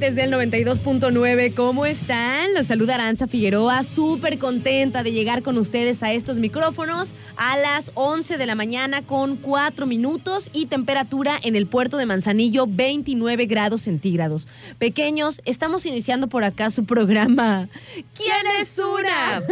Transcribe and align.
Del 0.00 0.32
92.9. 0.32 1.52
¿Cómo 1.54 1.84
están? 1.84 2.54
Los 2.54 2.68
saluda 2.68 2.94
Aranza 2.94 3.26
Figueroa, 3.26 3.82
súper 3.82 4.38
contenta 4.38 5.02
de 5.02 5.12
llegar 5.12 5.42
con 5.42 5.58
ustedes 5.58 6.02
a 6.02 6.12
estos 6.12 6.38
micrófonos 6.38 7.12
a 7.36 7.58
las 7.58 7.92
11 7.94 8.38
de 8.38 8.46
la 8.46 8.54
mañana 8.54 9.02
con 9.02 9.36
4 9.36 9.84
minutos 9.84 10.48
y 10.54 10.64
temperatura 10.66 11.38
en 11.42 11.56
el 11.56 11.66
puerto 11.66 11.98
de 11.98 12.06
Manzanillo 12.06 12.64
29 12.66 13.44
grados 13.44 13.82
centígrados. 13.82 14.48
Pequeños, 14.78 15.42
estamos 15.44 15.84
iniciando 15.84 16.26
por 16.26 16.42
acá 16.42 16.70
su 16.70 16.86
programa. 16.86 17.68
¿Quién 18.14 18.46
es 18.60 18.78
una? 18.78 19.42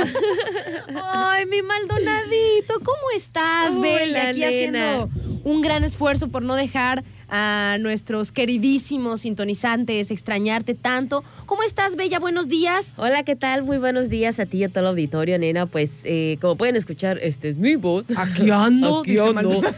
Ay, 1.32 1.44
mi 1.44 1.60
Maldonadito, 1.60 2.80
¿cómo 2.82 3.10
estás, 3.14 3.72
Hola, 3.72 3.82
Bella? 3.82 4.28
Aquí 4.30 4.40
nena. 4.40 4.48
haciendo 4.48 5.10
un 5.44 5.60
gran 5.60 5.84
esfuerzo 5.84 6.28
por 6.28 6.42
no 6.42 6.54
dejar 6.54 7.04
a 7.30 7.76
nuestros 7.80 8.32
queridísimos 8.32 9.20
sintonizantes 9.22 10.10
extrañarte 10.10 10.74
tanto. 10.74 11.22
¿Cómo 11.46 11.62
estás, 11.62 11.96
Bella? 11.96 12.18
Buenos 12.18 12.48
días. 12.48 12.92
Hola, 12.96 13.22
¿qué 13.22 13.36
tal? 13.36 13.62
Muy 13.62 13.78
buenos 13.78 14.08
días 14.08 14.40
a 14.40 14.46
ti 14.46 14.58
y 14.58 14.64
a 14.64 14.68
todo 14.68 14.80
el 14.80 14.86
auditorio, 14.88 15.38
nena. 15.38 15.66
Pues, 15.66 16.00
eh, 16.04 16.38
como 16.40 16.56
pueden 16.56 16.76
escuchar, 16.76 17.18
este 17.22 17.48
es 17.48 17.56
mi 17.56 17.76
voz. 17.76 18.06
Aquí 18.16 18.50
ando, 18.50 19.00
Aquí 19.00 19.12
dice 19.12 19.22
ando. 19.22 19.60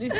Dice- 0.00 0.14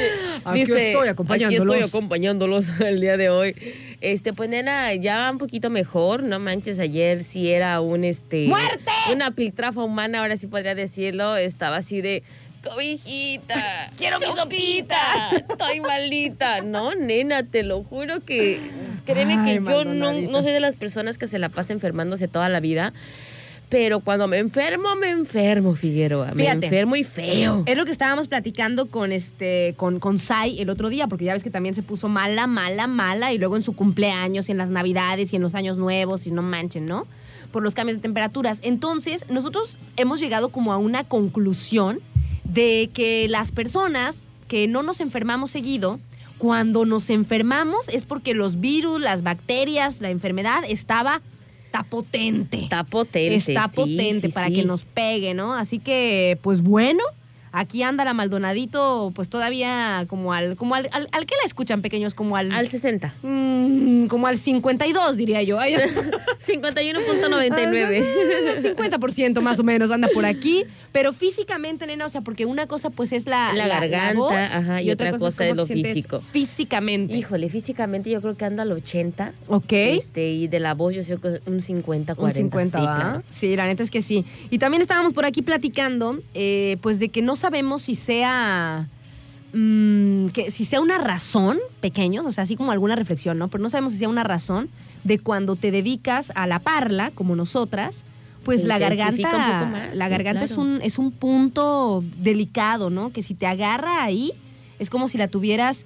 Aquí 0.45 0.61
dice, 0.61 0.91
estoy 0.93 1.09
acompañándolos. 1.09 1.75
Aquí 1.75 1.85
estoy 1.85 1.99
acompañándolos 1.99 2.67
el 2.81 3.01
día 3.01 3.17
de 3.17 3.31
hoy. 3.31 3.55
Este, 4.01 4.33
pues, 4.33 4.49
nena, 4.49 4.95
ya 4.95 5.31
un 5.33 5.39
poquito 5.39 5.71
mejor. 5.71 6.23
No 6.23 6.39
manches, 6.39 6.79
ayer 6.79 7.25
sí 7.25 7.51
era 7.51 7.81
un, 7.81 8.05
este... 8.05 8.47
¡Muerte! 8.47 8.91
Una 9.13 9.33
piltrafa 9.33 9.83
humana, 9.83 10.21
ahora 10.21 10.37
sí 10.37 10.47
podría 10.47 10.75
decirlo. 10.75 11.37
Estaba 11.37 11.77
así 11.79 12.01
de... 12.01 12.23
Cobijita, 12.65 13.91
Quiero 13.99 14.19
mi 14.19 14.27
sopita, 14.35 15.31
estoy 15.49 15.81
malita. 15.81 16.61
No, 16.63 16.95
nena, 16.95 17.43
te 17.43 17.63
lo 17.63 17.85
juro 17.85 18.21
que 18.25 18.61
créeme 19.05 19.35
Ay, 19.39 19.59
que 19.59 19.65
yo 19.65 19.85
no, 19.85 20.13
no 20.13 20.43
soy 20.43 20.53
de 20.53 20.61
las 20.61 20.77
personas 20.77 21.19
que 21.19 21.29
se 21.29 21.39
la 21.39 21.49
pasa 21.49 21.73
enfermándose 21.73 22.29
toda 22.29 22.49
la 22.49 22.61
vida. 22.61 22.93
Pero 23.71 24.01
cuando 24.01 24.29
me 24.29 24.39
enfermo, 24.39 24.95
me 24.95 25.11
enfermo, 25.11 25.75
Figueroa. 25.75 26.29
Me 26.29 26.45
Fíjate. 26.45 26.67
enfermo 26.67 26.97
y 26.97 27.03
feo. 27.03 27.65
Es 27.67 27.77
lo 27.77 27.85
que 27.85 27.91
estábamos 27.93 28.29
platicando 28.29 28.87
con 28.87 29.11
este 29.11 29.75
con, 29.77 29.99
con 29.99 30.19
Sai 30.19 30.61
el 30.61 30.71
otro 30.71 30.91
día, 30.91 31.09
porque 31.09 31.25
ya 31.25 31.33
ves 31.33 31.43
que 31.43 31.51
también 31.51 31.75
se 31.75 31.83
puso 31.83 32.09
mala, 32.09 32.47
mala, 32.47 32.87
mala, 32.87 33.33
y 33.33 33.39
luego 33.39 33.57
en 33.57 33.63
su 33.63 33.75
cumpleaños, 33.75 34.49
y 34.49 34.53
en 34.53 34.59
las 34.59 34.71
navidades, 34.71 35.33
y 35.33 35.37
en 35.37 35.43
los 35.43 35.55
años 35.55 35.77
nuevos, 35.79 36.27
y 36.27 36.31
no 36.31 36.43
manchen, 36.43 36.87
¿no? 36.87 37.07
Por 37.53 37.63
los 37.63 37.75
cambios 37.75 37.99
de 37.99 38.03
temperaturas. 38.03 38.61
Entonces, 38.63 39.25
nosotros 39.29 39.79
hemos 39.97 40.21
llegado 40.21 40.51
como 40.51 40.73
a 40.73 40.77
una 40.77 41.03
conclusión 41.05 42.01
de 42.45 42.91
que 42.93 43.27
las 43.29 43.53
personas 43.53 44.27
que 44.49 44.69
no 44.69 44.83
nos 44.83 45.01
enfermamos 45.01 45.51
seguido, 45.51 45.99
cuando 46.39 46.85
nos 46.85 47.11
enfermamos 47.11 47.89
es 47.89 48.05
porque 48.05 48.35
los 48.35 48.61
virus, 48.61 49.01
las 49.01 49.23
bacterias, 49.23 50.01
la 50.01 50.11
enfermedad 50.11 50.63
estaba 50.69 51.23
está 51.75 51.83
potente. 51.83 52.59
Está 52.61 52.85
potente. 52.85 53.35
Está 53.35 53.69
sí, 53.69 53.75
potente 53.75 54.29
sí, 54.29 54.33
para 54.33 54.47
sí. 54.47 54.55
que 54.55 54.65
nos 54.65 54.85
pegue, 54.85 55.35
¿no? 55.35 55.55
Así 55.55 55.81
que, 55.81 56.39
pues 56.41 56.63
bueno, 56.63 57.03
aquí 57.55 57.83
anda 57.83 58.05
la 58.05 58.13
Maldonadito, 58.15 59.13
pues 59.15 59.29
todavía 59.29 60.07
como 60.09 60.33
al, 60.33 60.57
como 60.57 60.75
al, 60.75 60.89
al, 60.93 61.09
¿al 61.13 61.25
qué 61.25 61.37
la 61.41 61.47
escuchan 61.47 61.83
pequeños, 61.83 62.15
como 62.15 62.37
al, 62.37 62.51
Al 62.53 62.67
60. 62.69 63.15
Mm, 63.23 64.07
como 64.07 64.27
al 64.27 64.37
52, 64.37 65.17
diría 65.17 65.41
yo. 65.43 65.61
Ay, 65.61 65.75
51.99. 66.47 68.63
50% 68.63 69.41
más 69.41 69.59
o 69.59 69.65
menos 69.65 69.91
anda 69.91 70.09
por 70.13 70.27
aquí, 70.27 70.65
pero 70.93 71.13
físicamente, 71.13 71.87
nena, 71.87 72.07
o 72.07 72.09
sea, 72.09 72.23
porque 72.23 72.45
una 72.45 72.67
cosa 72.67 72.91
pues 72.91 73.13
es 73.13 73.27
la, 73.27 73.53
La 73.53 73.69
garganta, 73.69 74.19
voz, 74.19 74.33
ajá, 74.33 74.83
y 74.83 74.91
otra 74.91 75.13
cosa 75.13 75.29
es 75.29 75.37
cómo 75.37 75.55
lo 75.55 75.65
físico. 75.67 76.21
Físicamente. 76.21 77.17
Híjole, 77.17 77.49
físicamente 77.51 78.11
yo 78.11 78.21
creo 78.21 78.37
que 78.37 78.45
anda 78.45 78.65
al 78.65 78.73
80. 78.73 79.33
Ok. 79.49 79.73
Este, 79.73 80.33
y 80.33 80.49
de 80.49 80.59
la 80.61 80.75
voz 80.75 80.95
yo 80.95 81.05
sé 81.05 81.19
que 81.19 81.41
un 81.47 81.61
50, 81.61 82.17
40. 82.17 82.41
Un 82.41 82.51
50, 82.51 83.23
sí. 83.31 83.47
Sí, 83.47 83.55
la 83.57 83.67
neta 83.67 83.85
es 83.85 83.91
que 83.91 84.01
sí. 84.03 84.25
Y 84.51 84.59
también 84.59 84.83
estábamos 84.83 85.13
por 85.13 85.25
aquí 85.25 85.43
platicando, 85.43 86.19
eh, 86.35 86.79
pues 86.81 86.99
de 86.99 87.11
que 87.11 87.23
no 87.23 87.37
sabemos 87.45 87.83
si 87.83 87.95
sea. 87.95 88.89
mm, 89.53 90.29
que 90.29 90.51
si 90.51 90.65
sea 90.65 90.81
una 90.81 90.97
razón, 90.97 91.59
pequeños, 91.83 92.25
o 92.25 92.33
sea, 92.33 92.45
así 92.45 92.57
como 92.57 92.73
alguna 92.73 92.97
reflexión, 92.97 93.37
¿no? 93.39 93.49
Pero 93.49 93.63
no 93.63 93.69
sabemos 93.69 93.93
si 93.93 93.99
sea 93.99 94.09
una 94.09 94.25
razón 94.25 94.71
de 95.05 95.19
cuando 95.19 95.55
te 95.55 95.71
dedicas 95.71 96.33
a 96.35 96.47
la 96.47 96.59
parla, 96.59 97.11
como 97.11 97.37
nosotras, 97.37 98.05
pues 98.45 98.63
Se 98.63 98.67
la 98.67 98.79
garganta, 98.79 99.67
más, 99.67 99.95
la 99.95 100.07
sí, 100.07 100.11
garganta 100.11 100.45
es, 100.45 100.57
un, 100.57 100.81
es 100.83 100.99
un 100.99 101.13
punto 101.13 102.03
delicado, 102.17 102.89
¿no? 102.89 103.13
Que 103.13 103.23
si 103.23 103.35
te 103.35 103.47
agarra 103.47 104.03
ahí, 104.03 104.33
es 104.79 104.89
como 104.89 105.07
si 105.07 105.19
la 105.19 105.29
tuvieras, 105.29 105.85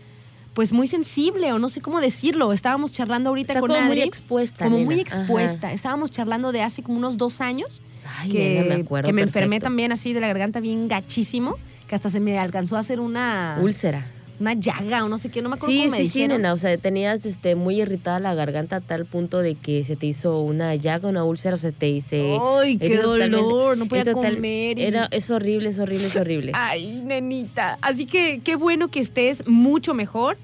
pues 0.58 0.72
muy 0.72 0.88
sensible, 0.88 1.52
o 1.52 1.60
no 1.60 1.68
sé 1.68 1.80
cómo 1.80 2.00
decirlo. 2.00 2.52
Estábamos 2.52 2.90
charlando 2.90 3.28
ahorita 3.28 3.52
Está 3.52 3.60
con 3.60 3.70
como 3.70 3.80
muy 3.82 4.00
expuesta. 4.02 4.64
como 4.64 4.78
nena. 4.78 4.86
muy 4.90 4.94
Ajá. 5.02 5.02
expuesta. 5.02 5.72
Estábamos 5.72 6.10
charlando 6.10 6.50
de 6.50 6.62
hace 6.62 6.82
como 6.82 6.98
unos 6.98 7.16
dos 7.16 7.40
años 7.40 7.80
Ay, 8.18 8.28
que, 8.32 8.54
nena, 8.54 8.74
me 8.74 8.80
acuerdo. 8.82 9.06
que 9.06 9.12
me 9.12 9.22
enfermé 9.22 9.60
también 9.60 9.92
así 9.92 10.12
de 10.14 10.18
la 10.18 10.26
garganta 10.26 10.58
bien 10.58 10.88
gachísimo, 10.88 11.54
que 11.86 11.94
hasta 11.94 12.10
se 12.10 12.18
me 12.18 12.40
alcanzó 12.40 12.74
a 12.74 12.80
hacer 12.80 12.98
una, 12.98 13.60
Úlcera. 13.62 14.04
una 14.40 14.54
llaga 14.54 15.04
o 15.04 15.08
no 15.08 15.16
sé 15.18 15.30
qué, 15.30 15.42
no 15.42 15.48
me 15.48 15.54
acuerdo 15.54 15.72
Sí, 15.76 15.78
cómo 15.82 15.90
me 15.92 15.96
sí, 15.98 16.08
sí, 16.08 16.12
dijeron. 16.18 16.38
nena. 16.38 16.52
O 16.54 16.56
sea, 16.56 16.76
tenías 16.76 17.24
este, 17.24 17.54
muy 17.54 17.80
irritada 17.80 18.18
la 18.18 18.34
garganta 18.34 18.74
a 18.74 18.80
tal 18.80 19.06
punto 19.06 19.38
de 19.38 19.54
que 19.54 19.84
se 19.84 19.94
te 19.94 20.06
hizo 20.06 20.40
una 20.40 20.74
llaga, 20.74 21.08
una 21.08 21.22
úlcera, 21.22 21.54
o 21.54 21.58
sea, 21.60 21.70
te 21.70 21.88
hice. 21.88 22.36
Ay, 22.60 22.78
qué 22.78 22.96
totalmente- 22.98 23.36
dolor, 23.36 23.78
no 23.78 23.86
podía 23.86 24.04
total- 24.06 24.34
comer. 24.34 24.76
y- 24.80 24.82
Era, 24.82 25.06
es 25.12 25.30
horrible, 25.30 25.68
es 25.68 25.78
horrible, 25.78 26.06
es 26.08 26.16
horrible. 26.16 26.50
Ay, 26.56 27.00
nenita. 27.04 27.78
Así 27.80 28.06
que 28.06 28.40
qué 28.42 28.56
bueno 28.56 28.88
que 28.88 28.98
estés 28.98 29.46
mucho 29.46 29.94
mejor. 29.94 30.36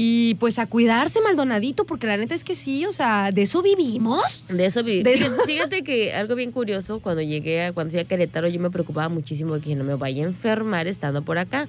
Y 0.00 0.36
pues 0.36 0.60
a 0.60 0.66
cuidarse, 0.66 1.20
Maldonadito, 1.20 1.84
porque 1.84 2.06
la 2.06 2.16
neta 2.16 2.32
es 2.36 2.44
que 2.44 2.54
sí, 2.54 2.86
o 2.86 2.92
sea, 2.92 3.32
de 3.32 3.42
eso 3.42 3.62
vivimos. 3.62 4.44
De 4.48 4.66
eso 4.66 4.84
vi. 4.84 5.02
De 5.02 5.14
Fíjate, 5.14 5.34
fíjate 5.46 5.82
que 5.82 6.14
algo 6.14 6.36
bien 6.36 6.52
curioso, 6.52 7.00
cuando 7.00 7.20
llegué, 7.20 7.64
a- 7.64 7.72
cuando 7.72 7.90
fui 7.90 7.98
a 7.98 8.04
Querétaro, 8.04 8.46
yo 8.46 8.60
me 8.60 8.70
preocupaba 8.70 9.08
muchísimo 9.08 9.56
de 9.56 9.60
que 9.60 9.74
no 9.74 9.82
me 9.82 9.96
vaya 9.96 10.22
a 10.22 10.28
enfermar 10.28 10.86
estando 10.86 11.22
por 11.22 11.38
acá. 11.38 11.66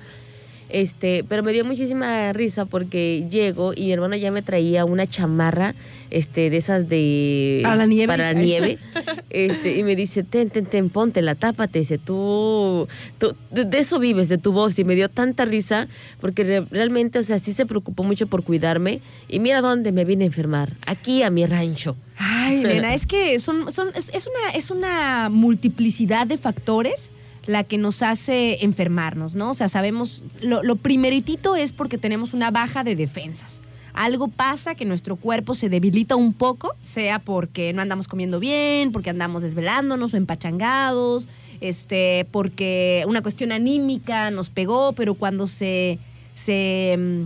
Este, 0.69 1.23
pero 1.27 1.41
me 1.41 1.51
dio 1.51 1.65
muchísima 1.65 2.31
risa 2.31 2.65
porque 2.65 3.25
llego 3.29 3.73
y 3.75 3.85
mi 3.85 3.91
hermano 3.91 4.15
ya 4.15 4.29
me 4.31 4.41
traía 4.43 4.85
una 4.85 5.07
chamarra, 5.07 5.73
este, 6.11 6.49
de 6.51 6.57
esas 6.57 6.87
de 6.87 7.61
Para 7.63 7.75
la 7.75 7.85
nieve, 7.87 8.07
para 8.07 8.33
la 8.33 8.39
nieve. 8.39 8.77
Este, 9.31 9.77
y 9.77 9.83
me 9.83 9.95
dice, 9.95 10.23
ten, 10.23 10.49
ten, 10.49 10.65
ten, 10.65 10.89
ponte 10.89 11.21
la 11.21 11.35
tápate, 11.35 11.77
dice, 11.79 11.99
tú, 11.99 12.87
tú- 13.19 13.35
de, 13.51 13.63
de 13.65 13.77
eso 13.79 13.99
vives, 13.99 14.27
de 14.27 14.39
tu 14.39 14.51
voz. 14.51 14.77
Y 14.79 14.83
me 14.83 14.95
dio 14.95 15.07
tanta 15.07 15.45
risa 15.45 15.87
porque 16.19 16.43
re- 16.43 16.65
realmente, 16.71 17.19
o 17.19 17.23
sea, 17.23 17.37
sí 17.37 17.53
se 17.53 17.67
preocupó 17.67 18.03
mucho 18.03 18.25
por 18.25 18.43
cuidarme. 18.43 19.01
Y 19.27 19.39
mira 19.39 19.61
dónde 19.61 19.91
me 19.91 20.03
vine 20.03 20.23
a 20.23 20.27
enfermar, 20.27 20.73
aquí 20.87 21.21
a 21.21 21.29
mi 21.29 21.45
rancho. 21.45 21.95
Ay, 22.17 22.63
nena, 22.63 22.95
es 22.95 23.05
que 23.05 23.37
son, 23.39 23.71
son, 23.71 23.89
es, 23.95 24.09
es 24.15 24.25
una, 24.27 24.49
es 24.57 24.71
una 24.71 25.29
multiplicidad 25.29 26.25
de 26.25 26.37
factores 26.37 27.11
la 27.49 27.63
que 27.63 27.79
nos 27.79 28.03
hace 28.03 28.63
enfermarnos, 28.63 29.33
¿no? 29.33 29.49
O 29.49 29.53
sea, 29.55 29.69
sabemos, 29.69 30.23
lo, 30.39 30.75
primeritito 30.75 31.55
es 31.55 31.73
porque 31.73 31.97
tenemos 31.97 32.35
una 32.35 32.51
baja 32.51 32.83
de 32.83 32.95
defensas. 32.95 33.63
Algo 33.93 34.27
pasa 34.27 34.75
que 34.75 34.85
nuestro 34.85 35.15
cuerpo 35.15 35.55
se 35.55 35.67
debilita 35.67 36.15
un 36.15 36.33
poco, 36.33 36.75
sea 36.83 37.17
porque 37.17 37.73
no 37.73 37.81
andamos 37.81 38.07
comiendo 38.07 38.39
bien, 38.39 38.91
porque 38.91 39.09
andamos 39.09 39.41
desvelándonos 39.41 40.13
o 40.13 40.17
empachangados, 40.17 41.27
este, 41.59 42.27
porque 42.29 43.03
una 43.07 43.23
cuestión 43.23 43.51
anímica 43.51 44.29
nos 44.29 44.51
pegó, 44.51 44.93
pero 44.93 45.15
cuando 45.15 45.47
se, 45.47 45.97
se, 46.35 46.95
mm, 46.99 47.23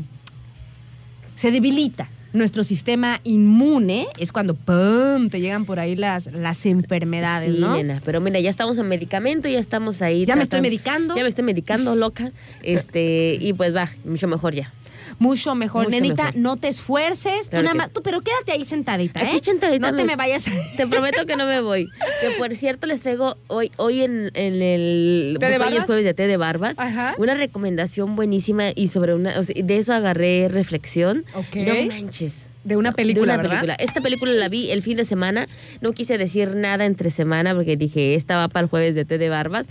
se 1.36 1.52
debilita 1.52 2.08
nuestro 2.34 2.64
sistema 2.64 3.22
inmune, 3.24 4.08
es 4.18 4.32
cuando 4.32 4.56
¡pum! 4.56 5.30
te 5.30 5.40
llegan 5.40 5.66
por 5.66 5.80
ahí 5.80 5.96
las, 5.96 6.26
las 6.34 6.66
enfermedades, 6.66 7.54
Sí, 7.56 7.62
¿no? 7.62 7.76
nena, 7.76 8.02
pero 8.04 8.20
mira, 8.22 8.40
ya 8.40 8.50
estamos 8.50 8.78
en 8.78 8.88
medicamento, 8.88 9.48
ya 9.48 9.60
estamos 9.60 10.02
ahí. 10.02 10.26
Ya 10.26 10.36
me 10.36 10.44
estoy 10.44 10.62
medicando. 10.62 11.16
Ya 11.16 11.24
me 11.24 11.30
estoy 11.30 11.44
medicando, 11.44 11.96
loca. 11.96 12.32
Este, 12.64 13.38
y 13.40 13.54
pues 13.54 13.76
va, 13.76 13.92
mucho 14.04 14.28
mejor 14.28 14.54
ya. 14.54 14.72
Mucho 15.19 15.56
mejor, 15.56 15.86
Mucho 15.86 15.92
nenita, 16.00 16.24
mejor. 16.25 16.38
no 16.39 16.57
te 16.57 16.68
esfuerces. 16.68 17.45
tú 17.45 17.50
Claro 17.51 17.74
nada 17.74 17.88
que- 17.88 17.94
tú, 17.94 18.01
pero 18.04 18.21
quédate 18.21 18.51
ahí 18.51 18.65
sentadita, 18.65 19.19
Aquí 19.21 19.38
¿eh? 19.38 19.42
sentadita 19.44 19.92
No 19.92 19.98
te 19.98 20.04
me- 20.04 20.15
vayas. 20.15 20.45
Te 20.77 20.88
prometo 20.88 21.25
que 21.25 21.36
no 21.36 21.45
me 21.45 21.62
voy. 21.62 21.88
Que 22.21 22.31
por 22.38 22.54
cierto 22.56 22.88
les 22.88 23.01
traigo 23.01 23.38
hoy, 23.48 23.71
hoy 23.77 24.01
en, 24.04 24.31
en 24.33 24.62
el 24.62 25.38
¿Té 25.39 25.45
de 25.48 25.51
hoy 25.51 25.54
es 25.54 25.60
barbas? 25.71 25.86
jueves 25.86 26.06
de 26.06 26.13
té 26.13 26.27
de 26.27 26.38
barbas 26.38 26.77
Ajá. 26.80 27.15
una 27.18 27.33
recomendación 27.36 28.15
buenísima 28.15 28.69
y 28.75 28.88
sobre 28.89 29.13
una, 29.15 29.39
o 29.39 29.44
sea, 29.44 29.56
de 29.62 29.77
eso 29.77 29.94
agarré 29.94 30.48
reflexión. 30.50 31.25
Ok. 31.36 31.56
No 31.57 31.74
manches. 31.86 32.36
De 32.63 32.77
una 32.77 32.94
película, 32.94 33.33
de 33.33 33.39
una 33.39 33.44
¿verdad? 33.44 33.50
película. 33.60 33.74
Esta 33.75 34.00
película 34.00 34.31
la 34.31 34.48
vi 34.48 34.71
el 34.71 34.81
fin 34.81 34.95
de 34.95 35.04
semana. 35.04 35.48
No 35.81 35.92
quise 35.92 36.18
decir 36.18 36.56
nada 36.56 36.86
entre 36.86 37.12
semana 37.12 37.54
porque 37.54 37.75
dije, 37.75 38.15
esta 38.15 38.38
va 38.38 38.48
para 38.48 38.63
el 38.63 38.69
jueves 38.69 38.95
de 38.95 39.04
té 39.04 39.18
de 39.18 39.27
barbas. 39.27 39.65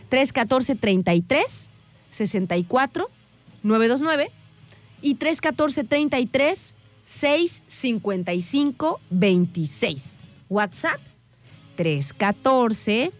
314 0.09 0.75
33 0.75 1.69
64 2.11 3.09
929 3.63 4.31
y 5.01 5.15
314 5.15 5.83
33 5.83 6.73
655 7.05 8.99
26. 9.09 10.15
WhatsApp 10.49 10.99
314 11.75 13.11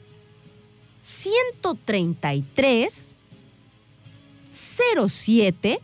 133 1.03 3.15
07 4.49 5.81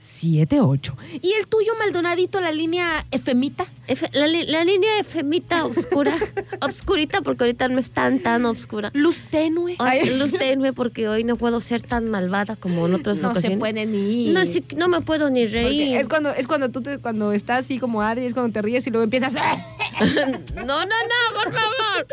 78. 0.00 0.96
¿Y 1.22 1.32
el 1.32 1.46
tuyo, 1.46 1.72
Maldonadito, 1.78 2.40
la 2.40 2.52
línea 2.52 3.06
efemita? 3.10 3.66
La, 4.12 4.26
la 4.26 4.64
línea 4.64 4.96
de 4.96 5.04
femita 5.04 5.64
oscura, 5.64 6.16
obscurita 6.60 7.20
porque 7.22 7.44
ahorita 7.44 7.68
no 7.68 7.78
es 7.78 7.90
tan, 7.90 8.18
tan 8.20 8.44
oscura. 8.46 8.90
Luz 8.94 9.24
tenue. 9.30 9.76
Luz 10.18 10.32
tenue 10.32 10.72
porque 10.72 11.08
hoy 11.08 11.24
no 11.24 11.36
puedo 11.36 11.60
ser 11.60 11.82
tan 11.82 12.08
malvada 12.10 12.56
como 12.56 12.86
en 12.86 12.94
otras 12.94 13.16
no 13.18 13.28
se 13.30 13.38
ocasiones. 13.38 13.58
puede 13.58 13.86
ni 13.86 14.26
ir. 14.26 14.32
No, 14.34 14.44
sí, 14.46 14.64
no 14.76 14.88
me 14.88 15.00
puedo 15.00 15.30
ni 15.30 15.44
Porque 15.46 15.62
reír. 15.62 15.96
es 15.96 16.08
cuando, 16.08 16.30
es 16.30 16.46
cuando 16.46 16.68
tú 16.70 16.80
te, 16.82 16.98
cuando 16.98 17.32
estás 17.32 17.60
así 17.64 17.78
como 17.78 18.02
Adri, 18.02 18.26
es 18.26 18.34
cuando 18.34 18.52
te 18.52 18.60
ríes 18.62 18.86
y 18.86 18.90
luego 18.90 19.04
empiezas. 19.04 19.34
No, 20.56 20.64
no, 20.64 20.86
no, 20.86 21.34
por 21.34 21.52
favor. 21.52 22.06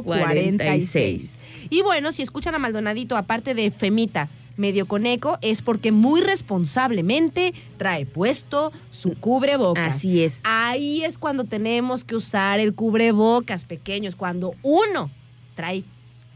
046. 0.04 1.38
Y 1.70 1.82
bueno, 1.82 2.12
si 2.12 2.22
escuchan 2.22 2.54
a 2.54 2.58
Maldonadito, 2.58 3.16
aparte 3.16 3.54
de 3.54 3.70
Femita, 3.70 4.28
medio 4.56 4.86
con 4.86 5.06
eco, 5.06 5.38
es 5.42 5.62
porque 5.62 5.92
muy 5.92 6.20
responsablemente 6.20 7.54
trae 7.76 8.06
puesto 8.06 8.72
su 8.90 9.14
cubrebocas. 9.14 9.96
Así 9.96 10.22
es. 10.22 10.40
Ahí 10.44 11.04
es 11.04 11.18
cuando 11.18 11.44
tenemos 11.44 12.04
que 12.04 12.16
usar 12.16 12.60
el 12.60 12.74
cubrebocas 12.74 13.64
pequeños, 13.64 14.16
cuando 14.16 14.54
uno 14.62 15.10
trae 15.54 15.84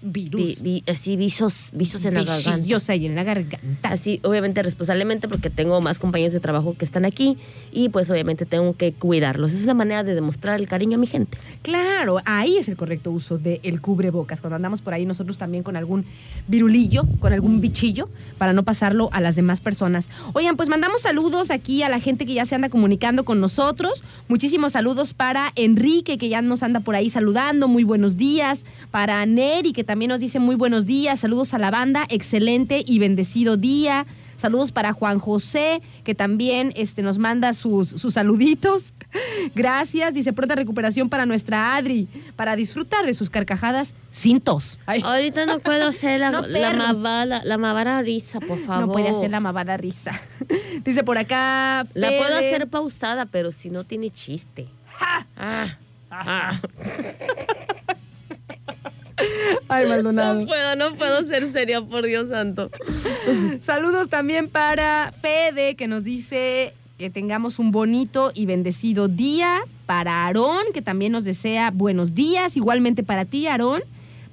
virus. 0.02 0.62
vi- 0.62 0.84
así, 0.86 1.16
visos, 1.16 1.70
visos 1.72 2.04
en 2.04 2.14
la 2.14 2.22
garganta. 2.24 2.78
Ahí 2.88 3.06
en 3.06 3.14
la 3.14 3.24
garganta. 3.24 3.58
Así, 3.82 4.20
obviamente, 4.22 4.62
responsablemente, 4.62 5.28
porque 5.28 5.50
tengo 5.50 5.80
más 5.80 5.98
compañeros 5.98 6.32
de 6.32 6.40
trabajo 6.40 6.76
que 6.78 6.84
están 6.84 7.04
aquí 7.04 7.36
y 7.72 7.88
pues 7.88 8.08
obviamente 8.10 8.46
tengo 8.46 8.74
que 8.74 8.92
cuidarlos. 8.92 9.52
Es 9.52 9.62
una 9.64 9.74
manera 9.74 10.04
de 10.04 10.14
demostrar 10.14 10.58
el 10.60 10.68
cariño 10.68 10.96
a 10.96 11.00
mi 11.00 11.06
gente. 11.06 11.36
Claro, 11.62 12.18
ahí 12.24 12.56
es 12.58 12.68
el 12.68 12.76
correcto 12.76 13.10
uso 13.10 13.38
del 13.38 13.80
cubrebocas. 13.80 14.40
Cuando 14.40 14.56
andamos 14.56 14.80
por 14.80 14.94
ahí 14.94 15.04
nosotros 15.06 15.38
también 15.38 15.62
con 15.62 15.76
algún 15.76 16.04
virulillo, 16.46 17.04
con 17.20 17.32
algún 17.32 17.60
bichillo, 17.60 18.08
para 18.38 18.52
no 18.52 18.62
pasarlo 18.64 19.08
a 19.12 19.20
las 19.20 19.36
demás 19.36 19.60
personas. 19.60 20.08
Oigan, 20.32 20.56
pues 20.56 20.68
mandamos 20.68 21.02
saludos 21.02 21.50
aquí 21.50 21.82
a 21.82 21.88
la 21.88 22.00
gente 22.00 22.26
que 22.26 22.34
ya 22.34 22.44
se 22.44 22.54
anda 22.54 22.68
comunicando 22.68 23.24
con 23.24 23.40
nosotros. 23.40 24.02
Muchísimos 24.28 24.72
saludos 24.72 25.14
para 25.14 25.52
Enrique, 25.56 26.18
que 26.18 26.28
ya 26.28 26.40
nos 26.42 26.62
anda 26.62 26.80
por 26.80 26.94
ahí 26.94 27.10
saludando. 27.10 27.68
Muy 27.68 27.84
buenos 27.84 28.16
días. 28.16 28.64
Para 28.90 29.24
Neri, 29.26 29.72
que 29.72 29.84
también 29.88 30.10
nos 30.10 30.20
dice 30.20 30.38
muy 30.38 30.54
buenos 30.54 30.84
días. 30.84 31.20
Saludos 31.20 31.54
a 31.54 31.58
la 31.58 31.70
banda. 31.70 32.04
Excelente 32.10 32.84
y 32.86 32.98
bendecido 32.98 33.56
día. 33.56 34.04
Saludos 34.36 34.70
para 34.70 34.92
Juan 34.92 35.18
José, 35.18 35.80
que 36.04 36.14
también 36.14 36.74
este, 36.76 37.00
nos 37.00 37.16
manda 37.16 37.54
sus, 37.54 37.88
sus 37.88 38.12
saluditos. 38.12 38.92
Gracias, 39.54 40.12
dice 40.12 40.34
pronta 40.34 40.56
recuperación 40.56 41.08
para 41.08 41.24
nuestra 41.24 41.74
Adri, 41.74 42.06
para 42.36 42.54
disfrutar 42.54 43.06
de 43.06 43.14
sus 43.14 43.30
carcajadas 43.30 43.94
sin 44.10 44.42
tos. 44.42 44.78
Ay, 44.84 45.00
Ahorita 45.02 45.46
no 45.46 45.58
puedo 45.58 45.88
hacer 45.88 46.20
la, 46.20 46.30
No, 46.32 46.42
la, 46.42 46.74
mavada, 46.74 47.42
la 47.42 47.56
mavara 47.56 48.02
risa, 48.02 48.40
por 48.40 48.58
favor. 48.58 48.88
no 48.88 48.92
puede 48.92 49.08
hacer 49.08 49.30
la 49.30 49.40
mavada 49.40 49.78
risa. 49.78 50.12
Dice 50.84 51.02
por 51.02 51.16
acá. 51.16 51.86
La 51.94 52.08
puedo 52.08 52.36
hacer 52.36 52.68
pausada, 52.68 53.24
pero 53.24 53.52
si 53.52 53.70
no 53.70 53.84
tiene 53.84 54.10
chiste. 54.10 54.68
Ah, 55.00 55.78
ah. 56.10 56.60
Ay, 59.68 59.84
No 59.84 59.90
Maldonado. 59.90 60.46
puedo, 60.46 60.76
no 60.76 60.94
puedo 60.94 61.24
ser 61.24 61.50
seria, 61.50 61.82
por 61.82 62.06
Dios 62.06 62.28
santo. 62.28 62.70
Saludos 63.60 64.08
también 64.08 64.48
para 64.48 65.12
Fede, 65.20 65.74
que 65.76 65.86
nos 65.88 66.04
dice 66.04 66.74
que 66.98 67.10
tengamos 67.10 67.58
un 67.58 67.70
bonito 67.70 68.32
y 68.34 68.46
bendecido 68.46 69.08
día. 69.08 69.60
Para 69.86 70.26
Aarón, 70.26 70.64
que 70.74 70.82
también 70.82 71.12
nos 71.12 71.24
desea 71.24 71.70
buenos 71.70 72.14
días. 72.14 72.56
Igualmente 72.56 73.02
para 73.02 73.24
ti, 73.24 73.46
Aarón. 73.46 73.82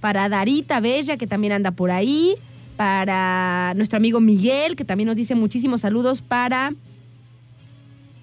Para 0.02 0.28
Darita 0.30 0.80
Bella, 0.82 1.18
que 1.18 1.28
también 1.28 1.54
anda 1.54 1.72
por 1.72 1.92
ahí. 1.92 2.36
Para 2.76 3.74
nuestro 3.76 3.98
amigo 3.98 4.20
Miguel, 4.20 4.76
que 4.76 4.84
también 4.84 5.08
nos 5.08 5.16
dice 5.16 5.34
muchísimos 5.34 5.82
saludos 5.82 6.22
para 6.22 6.74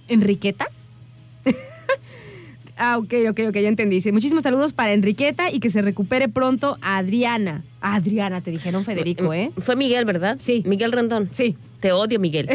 ¿Enriqueta? 0.09 0.69
ah, 2.83 2.99
ok, 2.99 3.15
ok, 3.31 3.41
ok, 3.49 3.55
ya 3.55 3.69
entendí. 3.69 3.97
Dice, 3.97 4.13
muchísimos 4.13 4.43
saludos 4.43 4.73
para 4.73 4.93
Enriqueta 4.93 5.51
y 5.51 5.61
que 5.61 5.71
se 5.71 5.83
recupere 5.83 6.29
pronto 6.29 6.79
a 6.81 6.99
Adriana. 6.99 7.63
Adriana, 7.81 8.41
te 8.41 8.51
dijeron 8.51 8.85
Federico, 8.85 9.33
¿eh? 9.33 9.53
Fue 9.59 9.77
Miguel, 9.77 10.05
¿verdad? 10.05 10.39
Sí. 10.41 10.63
Miguel 10.67 10.93
Rendón. 10.93 11.29
Sí. 11.33 11.57
Te 11.83 11.91
odio, 11.91 12.21
Miguel. 12.21 12.49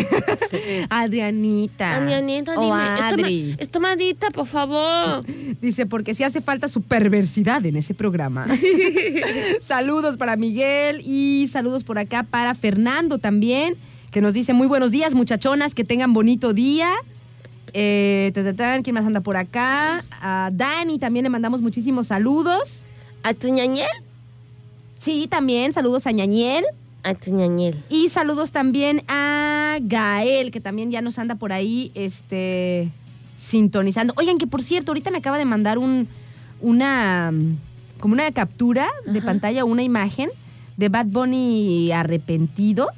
Adrianita. 0.89 1.97
Adrianita, 1.97 2.57
O 2.57 2.63
dime. 2.63 2.81
Adri. 2.81 3.55
Es 3.57 3.69
tomadita, 3.69 4.31
por 4.31 4.47
favor. 4.47 5.25
Dice, 5.61 5.85
porque 5.85 6.13
sí 6.13 6.23
hace 6.23 6.39
falta 6.39 6.69
su 6.69 6.81
perversidad 6.81 7.65
en 7.65 7.75
ese 7.75 7.93
programa. 7.93 8.45
saludos 9.61 10.15
para 10.15 10.37
Miguel 10.37 11.01
y 11.03 11.49
saludos 11.51 11.83
por 11.83 11.99
acá 11.99 12.23
para 12.23 12.55
Fernando 12.55 13.17
también, 13.17 13.75
que 14.11 14.21
nos 14.21 14.33
dice 14.33 14.53
muy 14.53 14.67
buenos 14.67 14.91
días, 14.91 15.13
muchachonas, 15.13 15.75
que 15.75 15.83
tengan 15.83 16.13
bonito 16.13 16.53
día. 16.53 16.89
Eh, 17.73 18.31
¿Quién 18.83 18.93
más 18.93 19.05
anda 19.05 19.21
por 19.21 19.37
acá? 19.37 20.03
A 20.21 20.49
Dani 20.53 20.99
también 20.99 21.23
le 21.23 21.29
mandamos 21.29 21.61
muchísimos 21.61 22.07
saludos. 22.07 22.83
¿A 23.23 23.33
tu 23.33 23.49
ñañel? 23.49 23.87
Sí, 24.99 25.27
también 25.29 25.73
saludos 25.73 26.07
a 26.07 26.11
Ñañel. 26.11 26.65
A 27.03 27.13
tu 27.13 27.33
ñañel. 27.33 27.83
Y 27.89 28.09
saludos 28.09 28.51
también 28.51 29.03
a 29.07 29.77
Gael, 29.81 30.51
que 30.51 30.59
también 30.59 30.91
ya 30.91 31.01
nos 31.01 31.19
anda 31.19 31.35
por 31.35 31.53
ahí 31.53 31.91
este, 31.95 32.89
sintonizando. 33.37 34.13
Oigan, 34.17 34.37
que 34.37 34.47
por 34.47 34.63
cierto, 34.63 34.91
ahorita 34.91 35.11
me 35.11 35.19
acaba 35.19 35.37
de 35.37 35.45
mandar 35.45 35.77
un, 35.77 36.07
una, 36.59 37.31
como 37.99 38.13
una 38.13 38.31
captura 38.31 38.89
de 39.05 39.19
Ajá. 39.19 39.27
pantalla, 39.27 39.63
una 39.63 39.83
imagen 39.83 40.29
de 40.75 40.89
Bad 40.89 41.05
Bunny 41.07 41.91
arrepentido. 41.91 42.89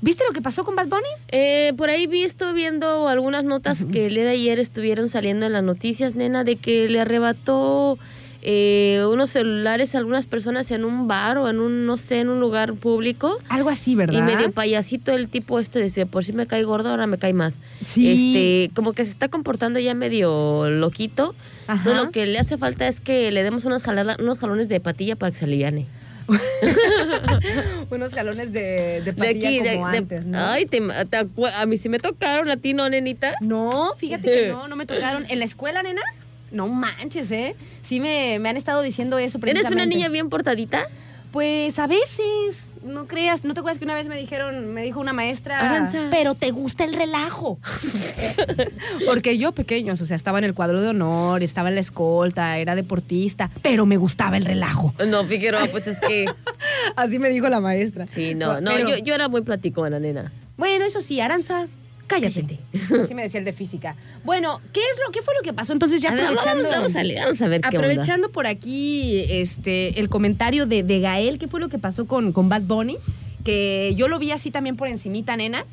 ¿Viste 0.00 0.22
lo 0.26 0.32
que 0.32 0.40
pasó 0.40 0.64
con 0.64 0.76
Bad 0.76 0.86
Bunny? 0.88 1.02
Eh, 1.28 1.72
por 1.76 1.90
ahí 1.90 2.06
vi, 2.06 2.22
estoy 2.22 2.54
viendo 2.54 3.08
algunas 3.08 3.42
notas 3.44 3.84
que 3.84 4.06
el 4.06 4.14
día 4.14 4.24
de 4.24 4.30
ayer 4.30 4.60
estuvieron 4.60 5.08
saliendo 5.08 5.46
en 5.46 5.52
las 5.52 5.64
noticias, 5.64 6.14
nena, 6.14 6.44
de 6.44 6.54
que 6.54 6.88
le 6.88 7.00
arrebató 7.00 7.98
eh, 8.40 9.02
unos 9.10 9.30
celulares 9.30 9.96
a 9.96 9.98
algunas 9.98 10.26
personas 10.26 10.70
en 10.70 10.84
un 10.84 11.08
bar 11.08 11.36
o 11.38 11.48
en 11.48 11.58
un, 11.58 11.84
no 11.84 11.96
sé, 11.96 12.20
en 12.20 12.28
un 12.28 12.38
lugar 12.38 12.74
público. 12.74 13.38
Algo 13.48 13.70
así, 13.70 13.96
¿verdad? 13.96 14.16
Y 14.16 14.22
medio 14.22 14.52
payasito 14.52 15.12
el 15.16 15.28
tipo 15.28 15.58
este 15.58 15.80
decía, 15.80 16.06
por 16.06 16.24
si 16.24 16.32
me 16.32 16.46
cae 16.46 16.62
gordo, 16.62 16.90
ahora 16.90 17.08
me 17.08 17.18
cae 17.18 17.32
más. 17.32 17.54
Sí. 17.82 18.08
Este, 18.36 18.74
como 18.76 18.92
que 18.92 19.04
se 19.04 19.10
está 19.10 19.26
comportando 19.28 19.80
ya 19.80 19.94
medio 19.94 20.70
loquito. 20.70 21.34
Ajá. 21.66 21.80
Entonces, 21.80 22.04
lo 22.04 22.10
que 22.12 22.26
le 22.26 22.38
hace 22.38 22.56
falta 22.56 22.86
es 22.86 23.00
que 23.00 23.32
le 23.32 23.42
demos 23.42 23.64
unas 23.64 23.82
jalada- 23.82 24.16
unos 24.20 24.38
jalones 24.38 24.68
de 24.68 24.78
patilla 24.78 25.16
para 25.16 25.32
que 25.32 25.38
se 25.38 25.44
aliviane. 25.44 25.86
Unos 27.90 28.14
galones 28.14 28.52
de, 28.52 29.02
de 29.04 29.12
De 29.12 29.28
aquí, 29.28 29.58
como 29.58 29.88
de- 29.90 29.98
antes, 29.98 30.26
¿no? 30.26 30.38
Ay, 30.38 30.66
te, 30.66 30.80
a 30.80 31.66
mí 31.66 31.78
sí 31.78 31.88
me 31.88 31.98
tocaron, 31.98 32.50
a 32.50 32.56
ti 32.56 32.74
no, 32.74 32.88
nenita. 32.88 33.34
No, 33.40 33.94
fíjate 33.96 34.30
que 34.30 34.48
no, 34.48 34.68
no 34.68 34.76
me 34.76 34.86
tocaron. 34.86 35.24
¿En 35.28 35.38
la 35.38 35.44
escuela, 35.44 35.82
nena? 35.82 36.02
No 36.50 36.66
manches, 36.68 37.30
¿eh? 37.30 37.56
Sí 37.82 38.00
me, 38.00 38.38
me 38.38 38.48
han 38.48 38.56
estado 38.56 38.80
diciendo 38.82 39.18
eso 39.18 39.38
¿Eres 39.38 39.52
precisamente. 39.54 39.74
una 39.74 39.86
niña 39.86 40.08
bien 40.08 40.28
portadita? 40.30 40.86
Pues 41.32 41.78
a 41.78 41.86
veces, 41.86 42.67
no 42.82 43.06
creas, 43.06 43.44
¿no 43.44 43.54
te 43.54 43.60
acuerdas 43.60 43.78
que 43.78 43.84
una 43.84 43.94
vez 43.94 44.08
me 44.08 44.16
dijeron, 44.16 44.72
me 44.72 44.82
dijo 44.82 45.00
una 45.00 45.12
maestra, 45.12 45.58
Aranza. 45.60 46.08
pero 46.10 46.34
te 46.34 46.50
gusta 46.50 46.84
el 46.84 46.94
relajo? 46.94 47.58
Porque 49.06 49.38
yo 49.38 49.52
pequeños, 49.52 50.00
o 50.00 50.06
sea, 50.06 50.16
estaba 50.16 50.38
en 50.38 50.44
el 50.44 50.54
cuadro 50.54 50.80
de 50.80 50.88
honor, 50.88 51.42
estaba 51.42 51.68
en 51.68 51.74
la 51.76 51.80
escolta, 51.80 52.58
era 52.58 52.74
deportista, 52.74 53.50
pero 53.62 53.86
me 53.86 53.96
gustaba 53.96 54.36
el 54.36 54.44
relajo. 54.44 54.94
No, 55.06 55.24
Figueroa, 55.24 55.66
pues 55.70 55.86
es 55.86 55.98
que. 56.00 56.26
Así 56.96 57.18
me 57.18 57.28
dijo 57.30 57.48
la 57.48 57.60
maestra. 57.60 58.06
Sí, 58.06 58.34
no, 58.34 58.60
no, 58.60 58.70
Pero- 58.72 58.88
yo, 58.90 58.96
yo 58.98 59.14
era 59.14 59.28
muy 59.28 59.42
platicona, 59.42 59.98
nena. 59.98 60.32
Bueno, 60.56 60.84
eso 60.84 61.00
sí, 61.00 61.20
Aranza, 61.20 61.68
cállate. 62.08 62.58
Así 63.00 63.14
me 63.14 63.22
decía 63.22 63.38
el 63.38 63.44
de 63.44 63.52
física. 63.52 63.94
Bueno, 64.24 64.60
¿qué 64.72 64.80
es 64.80 64.98
lo, 65.04 65.12
qué 65.12 65.22
fue 65.22 65.34
lo 65.34 65.42
que 65.42 65.52
pasó? 65.52 65.72
Entonces 65.72 66.02
ya 66.02 66.10
A 66.10 66.14
ver, 66.14 66.24
aprovechando. 66.24 66.64
vamos, 66.64 66.76
vamos 66.76 66.96
a, 66.96 67.04
leer, 67.04 67.24
vamos 67.24 67.42
a 67.42 67.48
ver 67.48 67.60
qué 67.60 67.76
onda. 67.76 67.78
Aprovechando 67.78 68.30
por 68.30 68.46
aquí 68.46 69.24
este, 69.28 70.00
el 70.00 70.08
comentario 70.08 70.66
de, 70.66 70.82
de 70.82 71.00
Gael, 71.00 71.38
¿qué 71.38 71.46
fue 71.46 71.60
lo 71.60 71.68
que 71.68 71.78
pasó 71.78 72.06
con, 72.06 72.32
con 72.32 72.48
Bad 72.48 72.62
Bunny? 72.62 72.96
Que 73.44 73.94
yo 73.96 74.08
lo 74.08 74.18
vi 74.18 74.32
así 74.32 74.50
también 74.50 74.76
por 74.76 74.88
encimita, 74.88 75.36
nena. 75.36 75.64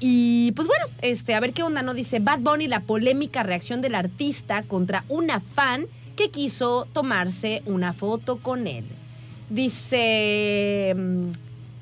Y 0.00 0.52
pues 0.52 0.68
bueno, 0.68 0.86
este, 1.00 1.34
a 1.34 1.40
ver 1.40 1.52
qué 1.52 1.62
onda, 1.62 1.82
¿no? 1.82 1.94
Dice 1.94 2.18
Bad 2.18 2.40
Bunny, 2.40 2.66
la 2.66 2.80
polémica 2.80 3.42
reacción 3.42 3.80
del 3.80 3.94
artista 3.94 4.62
contra 4.64 5.04
una 5.08 5.40
fan 5.40 5.86
que 6.16 6.30
quiso 6.30 6.86
tomarse 6.92 7.62
una 7.66 7.92
foto 7.92 8.36
con 8.36 8.66
él. 8.66 8.84
Dice, 9.50 10.94
mm, 10.96 11.28